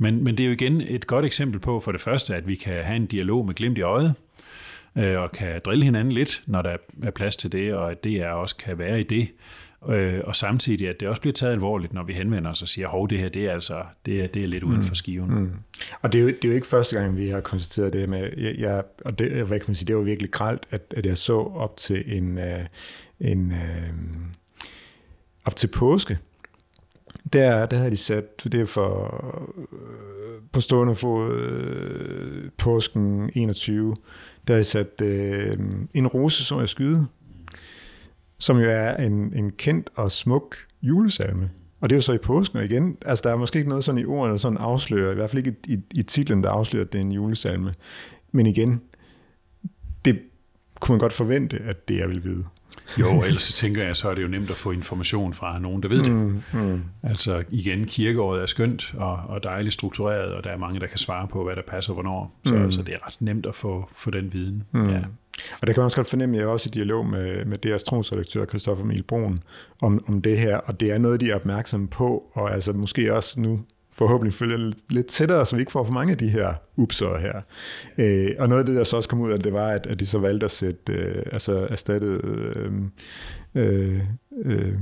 Men, 0.00 0.24
men 0.24 0.36
det 0.36 0.44
er 0.44 0.46
jo 0.46 0.52
igen 0.52 0.80
et 0.80 1.06
godt 1.06 1.24
eksempel 1.24 1.60
på, 1.60 1.80
for 1.80 1.92
det 1.92 2.00
første, 2.00 2.34
at 2.34 2.48
vi 2.48 2.54
kan 2.54 2.84
have 2.84 2.96
en 2.96 3.06
dialog 3.06 3.46
med 3.46 3.54
glimt 3.54 3.78
i 3.78 3.82
øjet, 3.82 4.14
øh, 4.98 5.20
og 5.20 5.32
kan 5.32 5.60
drille 5.64 5.84
hinanden 5.84 6.12
lidt, 6.12 6.42
når 6.46 6.62
der 6.62 6.76
er 7.02 7.10
plads 7.10 7.36
til 7.36 7.52
det, 7.52 7.74
og 7.74 7.90
at 7.90 8.04
det 8.04 8.16
er 8.16 8.30
også 8.30 8.56
kan 8.56 8.78
være 8.78 9.00
i 9.00 9.02
det. 9.02 9.28
Øh, 9.88 10.20
og 10.24 10.36
samtidig, 10.36 10.88
at 10.88 11.00
det 11.00 11.08
også 11.08 11.20
bliver 11.20 11.32
taget 11.32 11.52
alvorligt, 11.52 11.92
når 11.92 12.02
vi 12.02 12.12
henvender 12.12 12.50
os 12.50 12.62
og 12.62 12.68
siger, 12.68 12.88
hov, 12.88 13.08
det 13.08 13.18
her, 13.18 13.28
det 13.28 13.46
er 13.46 13.52
altså, 13.52 13.82
det 14.06 14.20
er, 14.20 14.26
det 14.26 14.42
er 14.42 14.46
lidt 14.46 14.64
uden 14.64 14.82
for 14.82 14.90
mm. 14.90 14.94
skiven. 14.94 15.34
Mm. 15.34 15.50
Og 16.02 16.12
det 16.12 16.18
er, 16.18 16.22
jo, 16.22 16.28
det 16.28 16.44
er 16.44 16.48
jo 16.48 16.54
ikke 16.54 16.66
første 16.66 17.00
gang, 17.00 17.16
vi 17.16 17.28
har 17.28 17.40
konstateret 17.40 17.92
det 17.92 18.08
med, 18.08 18.30
jeg, 18.36 18.54
jeg, 18.58 18.82
og 19.04 19.18
det, 19.18 19.30
hvad 19.30 19.60
kan 19.60 19.64
man 19.68 19.74
sige, 19.74 19.86
det 19.86 19.96
var 19.96 20.02
virkelig 20.02 20.30
gralt, 20.30 20.66
at, 20.70 20.94
at 20.96 21.06
jeg 21.06 21.16
så 21.16 21.38
op 21.38 21.76
til 21.76 22.16
en, 22.16 22.38
uh, 22.38 22.44
en 23.20 23.50
uh, 23.50 23.94
op 25.44 25.56
til 25.56 25.66
påske, 25.66 26.18
der, 27.32 27.66
der 27.66 27.76
havde 27.76 27.90
de 27.90 27.96
sat, 27.96 28.44
det 28.44 28.60
er 28.60 28.66
for 28.66 29.24
øh, 29.72 30.42
på 30.52 30.60
stående 30.60 30.94
fod 30.94 31.32
øh, 31.32 32.50
påsken 32.58 33.30
21, 33.34 33.96
der 34.48 34.54
havde 34.54 34.58
de 34.58 34.68
sat 34.68 35.00
øh, 35.02 35.58
en 35.94 36.06
rose, 36.06 36.44
som 36.44 36.60
jeg 36.60 36.68
skyde, 36.68 37.06
som 38.38 38.58
jo 38.58 38.70
er 38.70 38.96
en, 38.96 39.32
en 39.34 39.50
kendt 39.50 39.90
og 39.94 40.12
smuk 40.12 40.56
julesalme. 40.82 41.50
Og 41.80 41.90
det 41.90 41.94
er 41.94 41.98
jo 41.98 42.02
så 42.02 42.12
i 42.12 42.18
påsken, 42.18 42.58
og 42.58 42.64
igen, 42.64 42.96
altså 43.06 43.22
der 43.22 43.30
er 43.30 43.36
måske 43.36 43.58
ikke 43.58 43.68
noget 43.68 43.84
sådan 43.84 44.00
i 44.00 44.04
ordene, 44.04 44.32
der 44.32 44.38
sådan 44.38 44.58
afslører, 44.58 45.12
i 45.12 45.14
hvert 45.14 45.30
fald 45.30 45.46
ikke 45.46 45.58
i, 45.66 45.72
i, 45.72 45.78
i 45.94 46.02
titlen, 46.02 46.42
der 46.42 46.50
afslører, 46.50 46.84
at 46.84 46.92
det 46.92 46.98
er 46.98 47.02
en 47.02 47.12
julesalme. 47.12 47.74
Men 48.32 48.46
igen, 48.46 48.80
det 50.04 50.22
kunne 50.80 50.92
man 50.92 51.00
godt 51.00 51.12
forvente, 51.12 51.58
at 51.58 51.88
det 51.88 51.96
jeg 51.96 52.08
vil 52.08 52.24
vide. 52.24 52.44
Jo, 53.00 53.22
ellers 53.22 53.42
så 53.42 53.52
tænker 53.52 53.84
jeg, 53.84 53.96
så 53.96 54.10
er 54.10 54.14
det 54.14 54.22
jo 54.22 54.28
nemt 54.28 54.50
at 54.50 54.56
få 54.56 54.70
information 54.70 55.34
fra 55.34 55.58
nogen, 55.58 55.82
der 55.82 55.88
ved 55.88 56.04
det. 56.04 56.12
Mm, 56.12 56.42
mm. 56.52 56.82
Altså 57.02 57.44
igen, 57.50 57.84
kirkeåret 57.84 58.42
er 58.42 58.46
skønt 58.46 58.94
og, 58.96 59.12
og 59.12 59.42
dejligt 59.42 59.72
struktureret, 59.72 60.34
og 60.34 60.44
der 60.44 60.50
er 60.50 60.56
mange, 60.56 60.80
der 60.80 60.86
kan 60.86 60.98
svare 60.98 61.28
på, 61.28 61.44
hvad 61.44 61.56
der 61.56 61.62
passer 61.68 61.92
hvornår. 61.92 62.40
Så, 62.44 62.54
mm. 62.54 62.72
så 62.72 62.82
det 62.82 62.94
er 62.94 63.06
ret 63.06 63.16
nemt 63.20 63.46
at 63.46 63.54
få, 63.54 63.88
få 63.96 64.10
den 64.10 64.32
viden. 64.32 64.62
Mm. 64.72 64.90
Ja. 64.90 65.00
Og 65.60 65.66
det 65.66 65.74
kan 65.74 65.80
man 65.80 65.84
også 65.84 65.96
godt 65.96 66.08
fornemme, 66.08 66.36
jeg 66.36 66.42
er 66.42 66.48
også 66.48 66.68
i 66.68 66.74
dialog 66.74 67.06
med, 67.06 67.44
med 67.44 67.58
deres 67.58 67.82
trosredaktør, 67.82 68.44
Christoffer 68.44 68.84
Emil 68.84 69.02
Brun, 69.02 69.38
om, 69.82 70.04
om 70.08 70.22
det 70.22 70.38
her, 70.38 70.56
og 70.56 70.80
det 70.80 70.90
er 70.90 70.98
noget, 70.98 71.20
de 71.20 71.30
er 71.30 71.34
opmærksomme 71.34 71.88
på, 71.88 72.30
og 72.32 72.52
altså 72.52 72.72
måske 72.72 73.14
også 73.14 73.40
nu 73.40 73.60
forhåbentlig 74.00 74.34
følger 74.34 74.72
lidt 74.90 75.06
tættere, 75.06 75.46
så 75.46 75.56
vi 75.56 75.62
ikke 75.62 75.72
får 75.72 75.84
for 75.84 75.92
mange 75.92 76.10
af 76.12 76.18
de 76.18 76.28
her 76.28 76.54
upser 76.76 77.18
her. 77.18 77.40
Øh, 77.98 78.30
og 78.38 78.48
noget 78.48 78.60
af 78.60 78.66
det, 78.66 78.76
der 78.76 78.84
så 78.84 78.96
også 78.96 79.08
kom 79.08 79.20
ud 79.20 79.32
af 79.32 79.40
det, 79.40 79.52
var, 79.52 79.68
at, 79.68 79.86
at 79.86 80.00
de 80.00 80.06
så 80.06 80.18
valgte 80.18 80.44
at 80.44 80.50
sætte, 80.50 80.92
øh, 80.92 81.22
altså 81.32 81.66
erstattet 81.70 82.24
øh, 82.24 82.72
øh, 83.54 84.00
øh, 84.44 84.74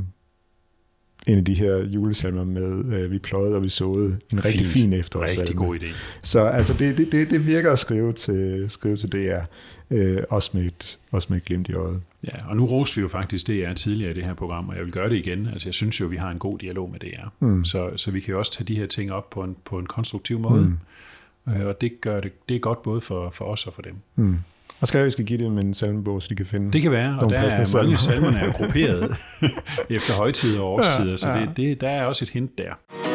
en 1.26 1.38
af 1.38 1.44
de 1.44 1.54
her 1.54 1.76
julesalmer 1.76 2.44
med 2.44 2.94
øh, 2.94 3.10
Vi 3.10 3.18
pløjede 3.18 3.56
og 3.56 3.62
vi 3.62 3.68
såede. 3.68 4.06
En 4.06 4.18
Fint. 4.30 4.44
rigtig 4.44 4.66
fin 4.66 4.92
efterårssalme. 4.92 5.42
Rigtig 5.42 5.56
god 5.56 5.78
idé. 5.78 5.86
Så 6.22 6.44
altså, 6.44 6.74
det, 6.78 6.98
det, 6.98 7.12
det, 7.12 7.30
det 7.30 7.46
virker 7.46 7.72
at 7.72 7.78
skrive 7.78 8.12
til, 8.12 8.64
skrive 8.68 8.96
til 8.96 9.12
DR, 9.12 9.44
øh, 9.90 10.22
også, 10.30 10.50
med 10.54 10.64
et, 10.64 10.98
også 11.12 11.26
med 11.30 11.36
et 11.36 11.44
glimt 11.44 11.68
i 11.68 11.72
øjet. 11.72 12.00
Ja, 12.24 12.48
og 12.48 12.56
nu 12.56 12.66
roste 12.66 12.96
vi 12.96 13.02
jo 13.02 13.08
faktisk 13.08 13.46
DR 13.46 13.72
tidligere 13.72 14.10
i 14.10 14.14
det 14.14 14.24
her 14.24 14.34
program, 14.34 14.68
og 14.68 14.76
jeg 14.76 14.84
vil 14.84 14.92
gøre 14.92 15.08
det 15.08 15.16
igen. 15.16 15.46
Altså, 15.46 15.68
jeg 15.68 15.74
synes 15.74 16.00
jo, 16.00 16.06
vi 16.06 16.16
har 16.16 16.30
en 16.30 16.38
god 16.38 16.58
dialog 16.58 16.90
med 16.90 17.00
DR. 17.00 17.28
Mm. 17.40 17.64
Så, 17.64 17.90
så 17.96 18.10
vi 18.10 18.20
kan 18.20 18.32
jo 18.32 18.38
også 18.38 18.52
tage 18.52 18.64
de 18.64 18.76
her 18.76 18.86
ting 18.86 19.12
op 19.12 19.30
på 19.30 19.42
en, 19.42 19.56
på 19.64 19.78
en 19.78 19.86
konstruktiv 19.86 20.38
måde. 20.38 20.76
Mm. 21.46 21.52
Øh, 21.52 21.66
og 21.66 21.80
det, 21.80 22.00
gør 22.00 22.20
det, 22.20 22.48
det 22.48 22.54
er 22.54 22.60
godt 22.60 22.82
både 22.82 23.00
for, 23.00 23.30
for 23.30 23.44
os 23.44 23.66
og 23.66 23.74
for 23.74 23.82
dem. 23.82 23.94
Mm. 24.16 24.36
Og 24.80 24.88
skal 24.88 25.04
vi 25.04 25.10
skal 25.10 25.24
give 25.24 25.44
dem 25.44 25.58
en 25.58 25.74
salmebog, 25.74 26.22
så 26.22 26.28
de 26.28 26.34
kan 26.34 26.46
finde 26.46 26.72
Det 26.72 26.82
kan 26.82 26.90
være, 26.90 27.18
og 27.22 27.30
der 27.30 27.38
er 27.38 27.64
salmer. 27.64 27.82
mange 27.82 27.98
salmerne 27.98 28.38
er 28.38 28.52
grupperet 28.52 29.16
efter 29.96 30.14
højtider 30.14 30.60
og 30.60 30.72
årstider, 30.72 31.10
ja, 31.10 31.16
så 31.16 31.32
det, 31.32 31.56
det, 31.56 31.80
der 31.80 31.88
er 31.88 32.04
også 32.04 32.24
et 32.24 32.30
hint 32.30 32.58
der. 32.58 33.07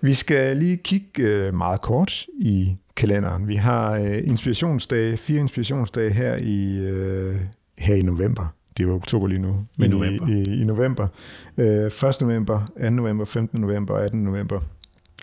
Vi 0.00 0.14
skal 0.14 0.56
lige 0.56 0.76
kigge 0.76 1.22
øh, 1.22 1.54
meget 1.54 1.80
kort 1.80 2.26
i 2.38 2.76
kalenderen. 2.96 3.48
Vi 3.48 3.54
har 3.54 3.92
øh, 3.92 4.18
inspirationsdage, 4.24 5.16
fire 5.16 5.40
inspirationsdage 5.40 6.10
her 6.12 6.36
i, 6.36 6.78
øh, 6.78 7.36
her 7.78 7.94
i 7.94 8.02
november. 8.02 8.54
Det 8.76 8.84
er 8.84 8.88
jo 8.88 8.94
oktober 8.94 9.26
lige 9.26 9.38
nu. 9.38 9.66
Men 9.78 9.90
I 9.90 9.94
november. 9.94 10.28
I, 10.28 10.32
i, 10.32 10.60
i 10.60 10.64
november. 10.64 11.08
1. 11.56 12.20
november, 12.20 12.66
2. 12.82 12.90
november, 12.90 13.24
15. 13.24 13.60
november 13.60 13.94
og 13.94 14.04
18. 14.04 14.24
november. 14.24 14.60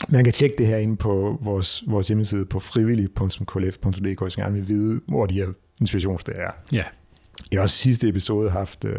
Man 0.09 0.23
kan 0.23 0.33
tjekke 0.33 0.55
det 0.57 0.67
her 0.67 0.77
inde 0.77 0.97
på 0.97 1.37
vores, 1.41 1.83
vores 1.87 2.07
hjemmeside 2.07 2.45
på 2.45 2.59
frivillig.klf.dk, 2.59 4.21
hvis 4.21 4.37
man 4.37 4.45
gerne 4.45 4.53
vil 4.55 4.67
vide, 4.67 5.01
hvor 5.07 5.25
de 5.25 5.35
her 5.35 5.47
inspirationsdage 5.81 6.39
er. 6.39 6.51
Ja. 6.71 6.83
I 7.51 7.55
har 7.55 7.61
også 7.61 7.77
sidste 7.77 8.07
episode 8.07 8.49
haft, 8.49 8.85
øh, 8.85 8.95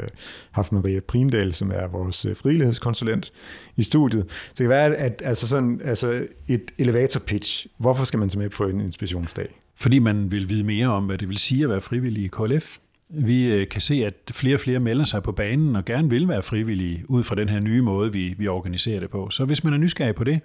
haft 0.51 0.73
Maria 0.73 1.01
Primdal, 1.01 1.55
som 1.55 1.71
er 1.71 1.87
vores 1.87 2.25
øh, 2.25 2.37
frivillighedskonsulent 2.37 3.33
i 3.77 3.83
studiet. 3.83 4.25
Så 4.31 4.49
det 4.49 4.59
kan 4.59 4.69
være, 4.69 4.97
at 4.97 5.23
altså 5.25 5.49
sådan, 5.49 5.81
altså 5.85 6.27
et 6.49 6.71
elevator 6.79 7.21
pitch, 7.21 7.67
hvorfor 7.77 8.05
skal 8.05 8.19
man 8.19 8.29
tage 8.29 8.39
med 8.39 8.51
på 8.51 8.65
en 8.65 8.81
inspirationsdag? 8.81 9.49
Fordi 9.77 9.99
man 9.99 10.33
vil 10.33 10.49
vide 10.49 10.65
mere 10.65 10.89
om, 10.89 11.07
hvad 11.07 11.19
det 11.19 11.29
vil 11.29 11.39
sige 11.39 11.65
at 11.65 11.71
være 11.71 11.81
frivillig 11.81 12.25
i 12.25 12.29
KLF. 12.29 12.79
Vi 13.11 13.47
øh, 13.47 13.69
kan 13.69 13.81
se, 13.81 14.07
at 14.07 14.15
flere 14.31 14.57
og 14.57 14.61
flere 14.61 14.81
melder 14.81 15.05
sig 15.05 15.23
på 15.23 15.33
banen 15.33 15.77
og 15.77 15.85
gerne 15.85 16.11
vil 16.11 16.29
være 16.29 16.43
frivillige 16.43 17.05
ud 17.09 17.23
fra 17.23 17.35
den 17.35 17.49
her 17.49 17.61
nye 17.61 17.83
måde, 17.83 18.13
vi, 18.13 18.35
vi 18.39 18.49
organiserer 18.49 19.01
det 19.01 19.11
på. 19.11 19.31
Så 19.31 19.45
hvis 19.45 19.65
man 19.65 19.73
er 19.73 19.77
nysgerrig 19.79 20.15
på 20.15 20.25
det, 20.25 20.41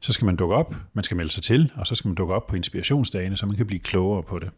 så 0.00 0.12
skal 0.12 0.24
man 0.24 0.36
dukke 0.36 0.54
op, 0.54 0.74
man 0.92 1.04
skal 1.04 1.16
melde 1.16 1.30
sig 1.30 1.42
til, 1.42 1.72
og 1.74 1.86
så 1.86 1.94
skal 1.94 2.08
man 2.08 2.14
dukke 2.14 2.34
op 2.34 2.46
på 2.46 2.56
inspirationsdagene, 2.56 3.36
så 3.36 3.46
man 3.46 3.56
kan 3.56 3.66
blive 3.66 3.80
klogere 3.80 4.22
på 4.22 4.38
det. 4.38 4.50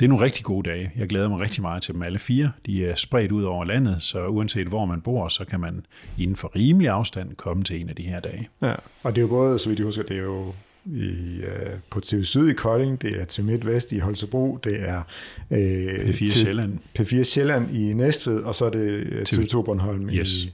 Det 0.00 0.06
er 0.06 0.08
nogle 0.08 0.24
rigtig 0.24 0.44
gode 0.44 0.70
dage. 0.70 0.92
Jeg 0.96 1.08
glæder 1.08 1.28
mig 1.28 1.40
rigtig 1.40 1.62
meget 1.62 1.82
til 1.82 1.94
dem 1.94 2.02
alle 2.02 2.18
fire. 2.18 2.52
De 2.66 2.86
er 2.86 2.94
spredt 2.94 3.32
ud 3.32 3.42
over 3.42 3.64
landet, 3.64 4.02
så 4.02 4.26
uanset 4.26 4.66
hvor 4.66 4.84
man 4.84 5.00
bor, 5.00 5.28
så 5.28 5.44
kan 5.44 5.60
man 5.60 5.86
inden 6.18 6.36
for 6.36 6.56
rimelig 6.56 6.90
afstand 6.90 7.36
komme 7.36 7.64
til 7.64 7.80
en 7.80 7.88
af 7.88 7.96
de 7.96 8.02
her 8.02 8.20
dage. 8.20 8.48
Ja, 8.62 8.74
og 9.02 9.16
det 9.16 9.18
er 9.18 9.22
jo 9.22 9.28
både, 9.28 9.58
så 9.58 9.68
vidt 9.68 9.78
jeg 9.78 9.84
husker, 9.84 10.02
det 10.02 10.16
er 10.16 10.22
jo 10.22 10.52
i, 10.84 11.38
uh, 11.38 11.78
på 11.90 12.00
TV 12.00 12.22
Syd 12.22 12.48
i 12.48 12.52
Kolding, 12.52 13.02
det 13.02 13.20
er 13.20 13.24
til 13.24 13.44
Midtvest 13.44 13.92
i 13.92 13.98
Holstebro, 13.98 14.58
det 14.64 14.80
er 14.80 15.02
uh, 15.50 15.56
P4 15.56 16.12
til 16.12 16.30
Sjælland. 16.30 16.78
P4 16.98 17.22
Sjælland 17.22 17.76
i 17.76 17.92
Næstved, 17.92 18.42
og 18.42 18.54
så 18.54 18.64
er 18.64 18.70
det 18.70 19.04
TV2 19.34 19.62
Bornholm 19.62 20.10
yes. 20.10 20.42
i... 20.42 20.52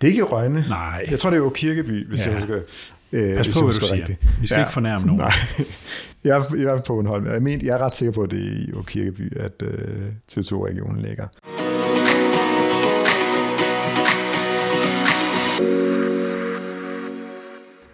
Det 0.00 0.06
er 0.06 0.10
ikke 0.10 0.22
Rønne. 0.22 0.64
Nej. 0.68 1.06
Jeg 1.10 1.18
tror, 1.18 1.30
det 1.30 1.36
er 1.36 1.42
jo 1.42 1.50
Kirkeby, 1.50 2.08
hvis 2.08 2.26
ja. 2.26 2.30
jeg 2.30 2.40
husker. 2.40 2.60
Øh, 3.12 3.36
Pas 3.36 3.48
på, 3.58 3.64
hvad 3.64 3.74
du 3.74 3.80
siger. 3.80 3.94
Rigtigt. 3.94 4.40
Vi 4.40 4.46
skal 4.46 4.56
ja. 4.56 4.64
ikke 4.64 4.72
fornærme 4.72 5.06
nogen. 5.06 5.20
Nej. 5.20 5.32
Jeg 6.24 6.36
er, 6.36 6.56
jeg 6.56 6.64
er 6.64 6.76
på 6.76 6.94
Bornholm. 6.94 7.26
Jeg, 7.26 7.42
mener, 7.42 7.64
jeg 7.64 7.74
er 7.74 7.78
ret 7.78 7.96
sikker 7.96 8.12
på, 8.12 8.22
at 8.22 8.30
det 8.30 8.38
er 8.38 8.78
i 8.78 8.82
Kirkeby, 8.86 9.36
at 9.36 9.62
uh, 9.62 9.68
TV2-regionen 10.32 11.02
ligger. 11.02 11.26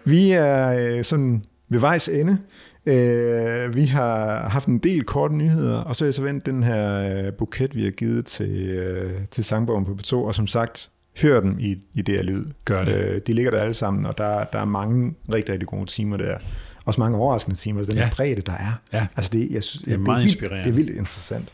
Vi 0.04 0.30
er 0.30 0.96
uh, 0.96 1.02
sådan 1.02 1.44
ved 1.68 1.80
vejs 1.80 2.08
ende. 2.08 2.38
Øh, 2.86 3.74
vi 3.74 3.84
har 3.84 4.48
haft 4.48 4.66
en 4.66 4.78
del 4.78 5.04
korte 5.04 5.34
nyheder, 5.34 5.76
og 5.76 5.96
så 5.96 6.04
har 6.04 6.06
jeg 6.06 6.14
så 6.14 6.22
vendt 6.22 6.46
den 6.46 6.62
her 6.62 6.94
øh, 7.26 7.32
buket, 7.32 7.76
vi 7.76 7.84
har 7.84 7.90
givet 7.90 8.26
til, 8.26 8.68
øh, 8.68 9.20
til 9.30 9.44
sangbogen 9.44 9.84
på 9.84 9.92
P2, 9.92 10.16
og 10.16 10.34
som 10.34 10.46
sagt, 10.46 10.90
hør 11.22 11.40
dem 11.40 11.56
i, 11.58 11.76
i 11.94 12.02
det 12.02 12.14
her 12.14 12.22
lyd. 12.22 12.44
Gør 12.64 12.84
det. 12.84 12.94
Øh, 12.94 13.20
de 13.26 13.32
ligger 13.32 13.50
der 13.50 13.58
alle 13.58 13.74
sammen, 13.74 14.06
og 14.06 14.18
der, 14.18 14.44
der 14.44 14.58
er 14.58 14.64
mange 14.64 15.14
rigtig, 15.32 15.52
rigtig 15.52 15.68
gode 15.68 15.86
timer 15.86 16.16
der. 16.16 16.38
Også 16.84 17.00
mange 17.00 17.18
overraskende 17.18 17.56
timer, 17.56 17.80
altså 17.80 17.92
den 17.92 17.98
Ja. 17.98 18.04
her 18.06 18.14
bredde, 18.14 18.42
der 18.42 18.52
er. 18.52 18.72
Ja. 18.92 19.06
Altså 19.16 19.30
det, 19.32 19.48
jeg 19.50 19.62
synes, 19.62 19.84
Det 19.84 19.92
er 19.92 19.98
meget 19.98 20.18
vildt, 20.24 20.32
inspirerende. 20.34 20.64
Det 20.64 20.70
er 20.70 20.74
vildt 20.74 20.90
interessant. 20.98 21.48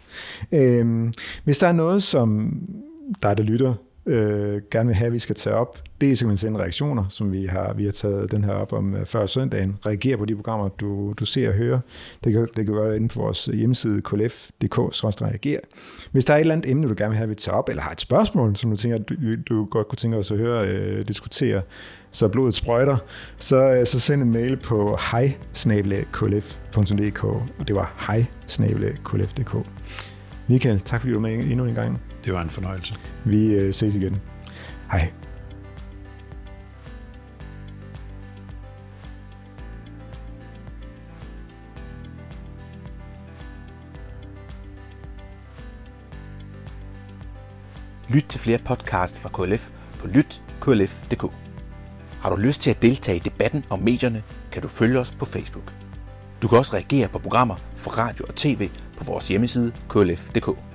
Øhm, 0.53 1.13
hvis 1.45 1.59
der 1.59 1.67
er 1.67 1.73
noget, 1.73 2.03
som 2.03 2.59
dig, 3.23 3.37
der 3.37 3.43
lytter, 3.43 3.75
øh, 4.11 4.63
gerne 4.71 4.87
vil 4.87 4.97
have, 4.97 5.07
at 5.07 5.13
vi 5.13 5.19
skal 5.19 5.37
tage 5.37 5.57
op, 5.57 5.79
det 6.01 6.11
er 6.11 6.17
simpelthen 6.17 6.37
sende 6.37 6.61
reaktioner, 6.61 7.05
som 7.09 7.33
vi 7.33 7.47
har, 7.47 7.73
vi 7.73 7.85
har 7.85 7.93
taget 7.93 8.31
den 8.31 8.45
her 8.45 8.53
op 8.53 8.73
om 8.73 8.95
øh, 8.95 9.07
før 9.07 9.27
søndagen. 9.27 9.79
Reagere 9.87 10.17
på 10.17 10.25
de 10.25 10.37
programmer, 10.37 10.69
du, 10.69 11.13
du 11.13 11.25
ser 11.25 11.49
og 11.49 11.55
hører. 11.55 11.81
Det 12.25 12.33
kan, 12.33 12.49
det 12.57 12.67
kan 12.67 12.77
være 12.77 12.97
inde 12.97 13.09
på 13.09 13.21
vores 13.21 13.45
hjemmeside 13.45 14.03
klf.dk-reagere. 14.03 15.61
Hvis 16.13 16.25
der 16.25 16.35
er 16.35 16.37
et 16.37 16.41
eller 16.41 16.55
andet 16.55 16.71
emne, 16.71 16.89
du 16.89 16.95
gerne 16.97 17.11
vil 17.11 17.17
have, 17.17 17.25
at 17.25 17.31
vi 17.31 17.35
tager 17.35 17.57
op, 17.57 17.69
eller 17.69 17.83
har 17.83 17.91
et 17.91 18.01
spørgsmål, 18.01 18.57
som 18.57 18.71
du 18.71 18.77
tænker, 18.77 18.99
du, 18.99 19.15
du 19.49 19.65
godt 19.65 19.89
kunne 19.89 19.97
tænke 19.97 20.17
os 20.17 20.31
at 20.31 20.39
høre 20.39 20.69
øh, 20.69 21.09
diskutere, 21.09 21.63
så 22.11 22.29
blodet 22.29 22.55
sprøjter, 22.55 22.97
så, 23.39 23.57
øh, 23.57 23.87
så 23.87 24.01
send 24.01 24.23
en 24.23 24.33
mail 24.33 24.57
på 24.57 24.99
hej 25.13 25.33
og 27.59 27.69
det 27.69 27.77
var 27.77 27.95
hej 28.07 28.27
Michael, 30.47 30.81
tak 30.81 31.01
fordi 31.01 31.13
du 31.13 31.21
var 31.21 31.29
med 31.29 31.35
endnu 31.35 31.65
en 31.65 31.75
gang. 31.75 32.10
Det 32.25 32.33
var 32.33 32.43
en 32.43 32.51
fornøjelse. 32.51 32.95
Vi 33.25 33.47
øh, 33.47 33.73
ses 33.73 33.97
igen. 33.97 34.17
Hej. 34.91 35.13
Lyt 48.09 48.25
til 48.29 48.41
flere 48.41 48.59
podcasts 48.59 49.21
fra 49.21 49.29
KLF 49.29 49.71
på 49.99 50.07
lytklf.dk. 50.07 51.33
Har 52.21 52.31
du 52.31 52.37
lyst 52.37 52.61
til 52.61 52.71
at 52.71 52.83
deltage 52.83 53.17
i 53.17 53.21
debatten 53.21 53.65
om 53.71 53.79
medierne, 53.79 54.23
kan 54.53 54.63
du 54.63 54.69
følge 54.69 54.99
os 54.99 55.13
på 55.19 55.25
Facebook. 55.25 55.73
Du 56.43 56.49
kan 56.49 56.59
også 56.59 56.75
reagere 56.75 57.09
på 57.09 57.19
programmer 57.19 57.57
fra 57.77 58.07
radio 58.07 58.25
og 58.29 58.35
tv 58.35 58.71
på 58.97 59.05
vores 59.05 59.29
hjemmeside 59.29 59.73
klf.dk. 59.89 60.70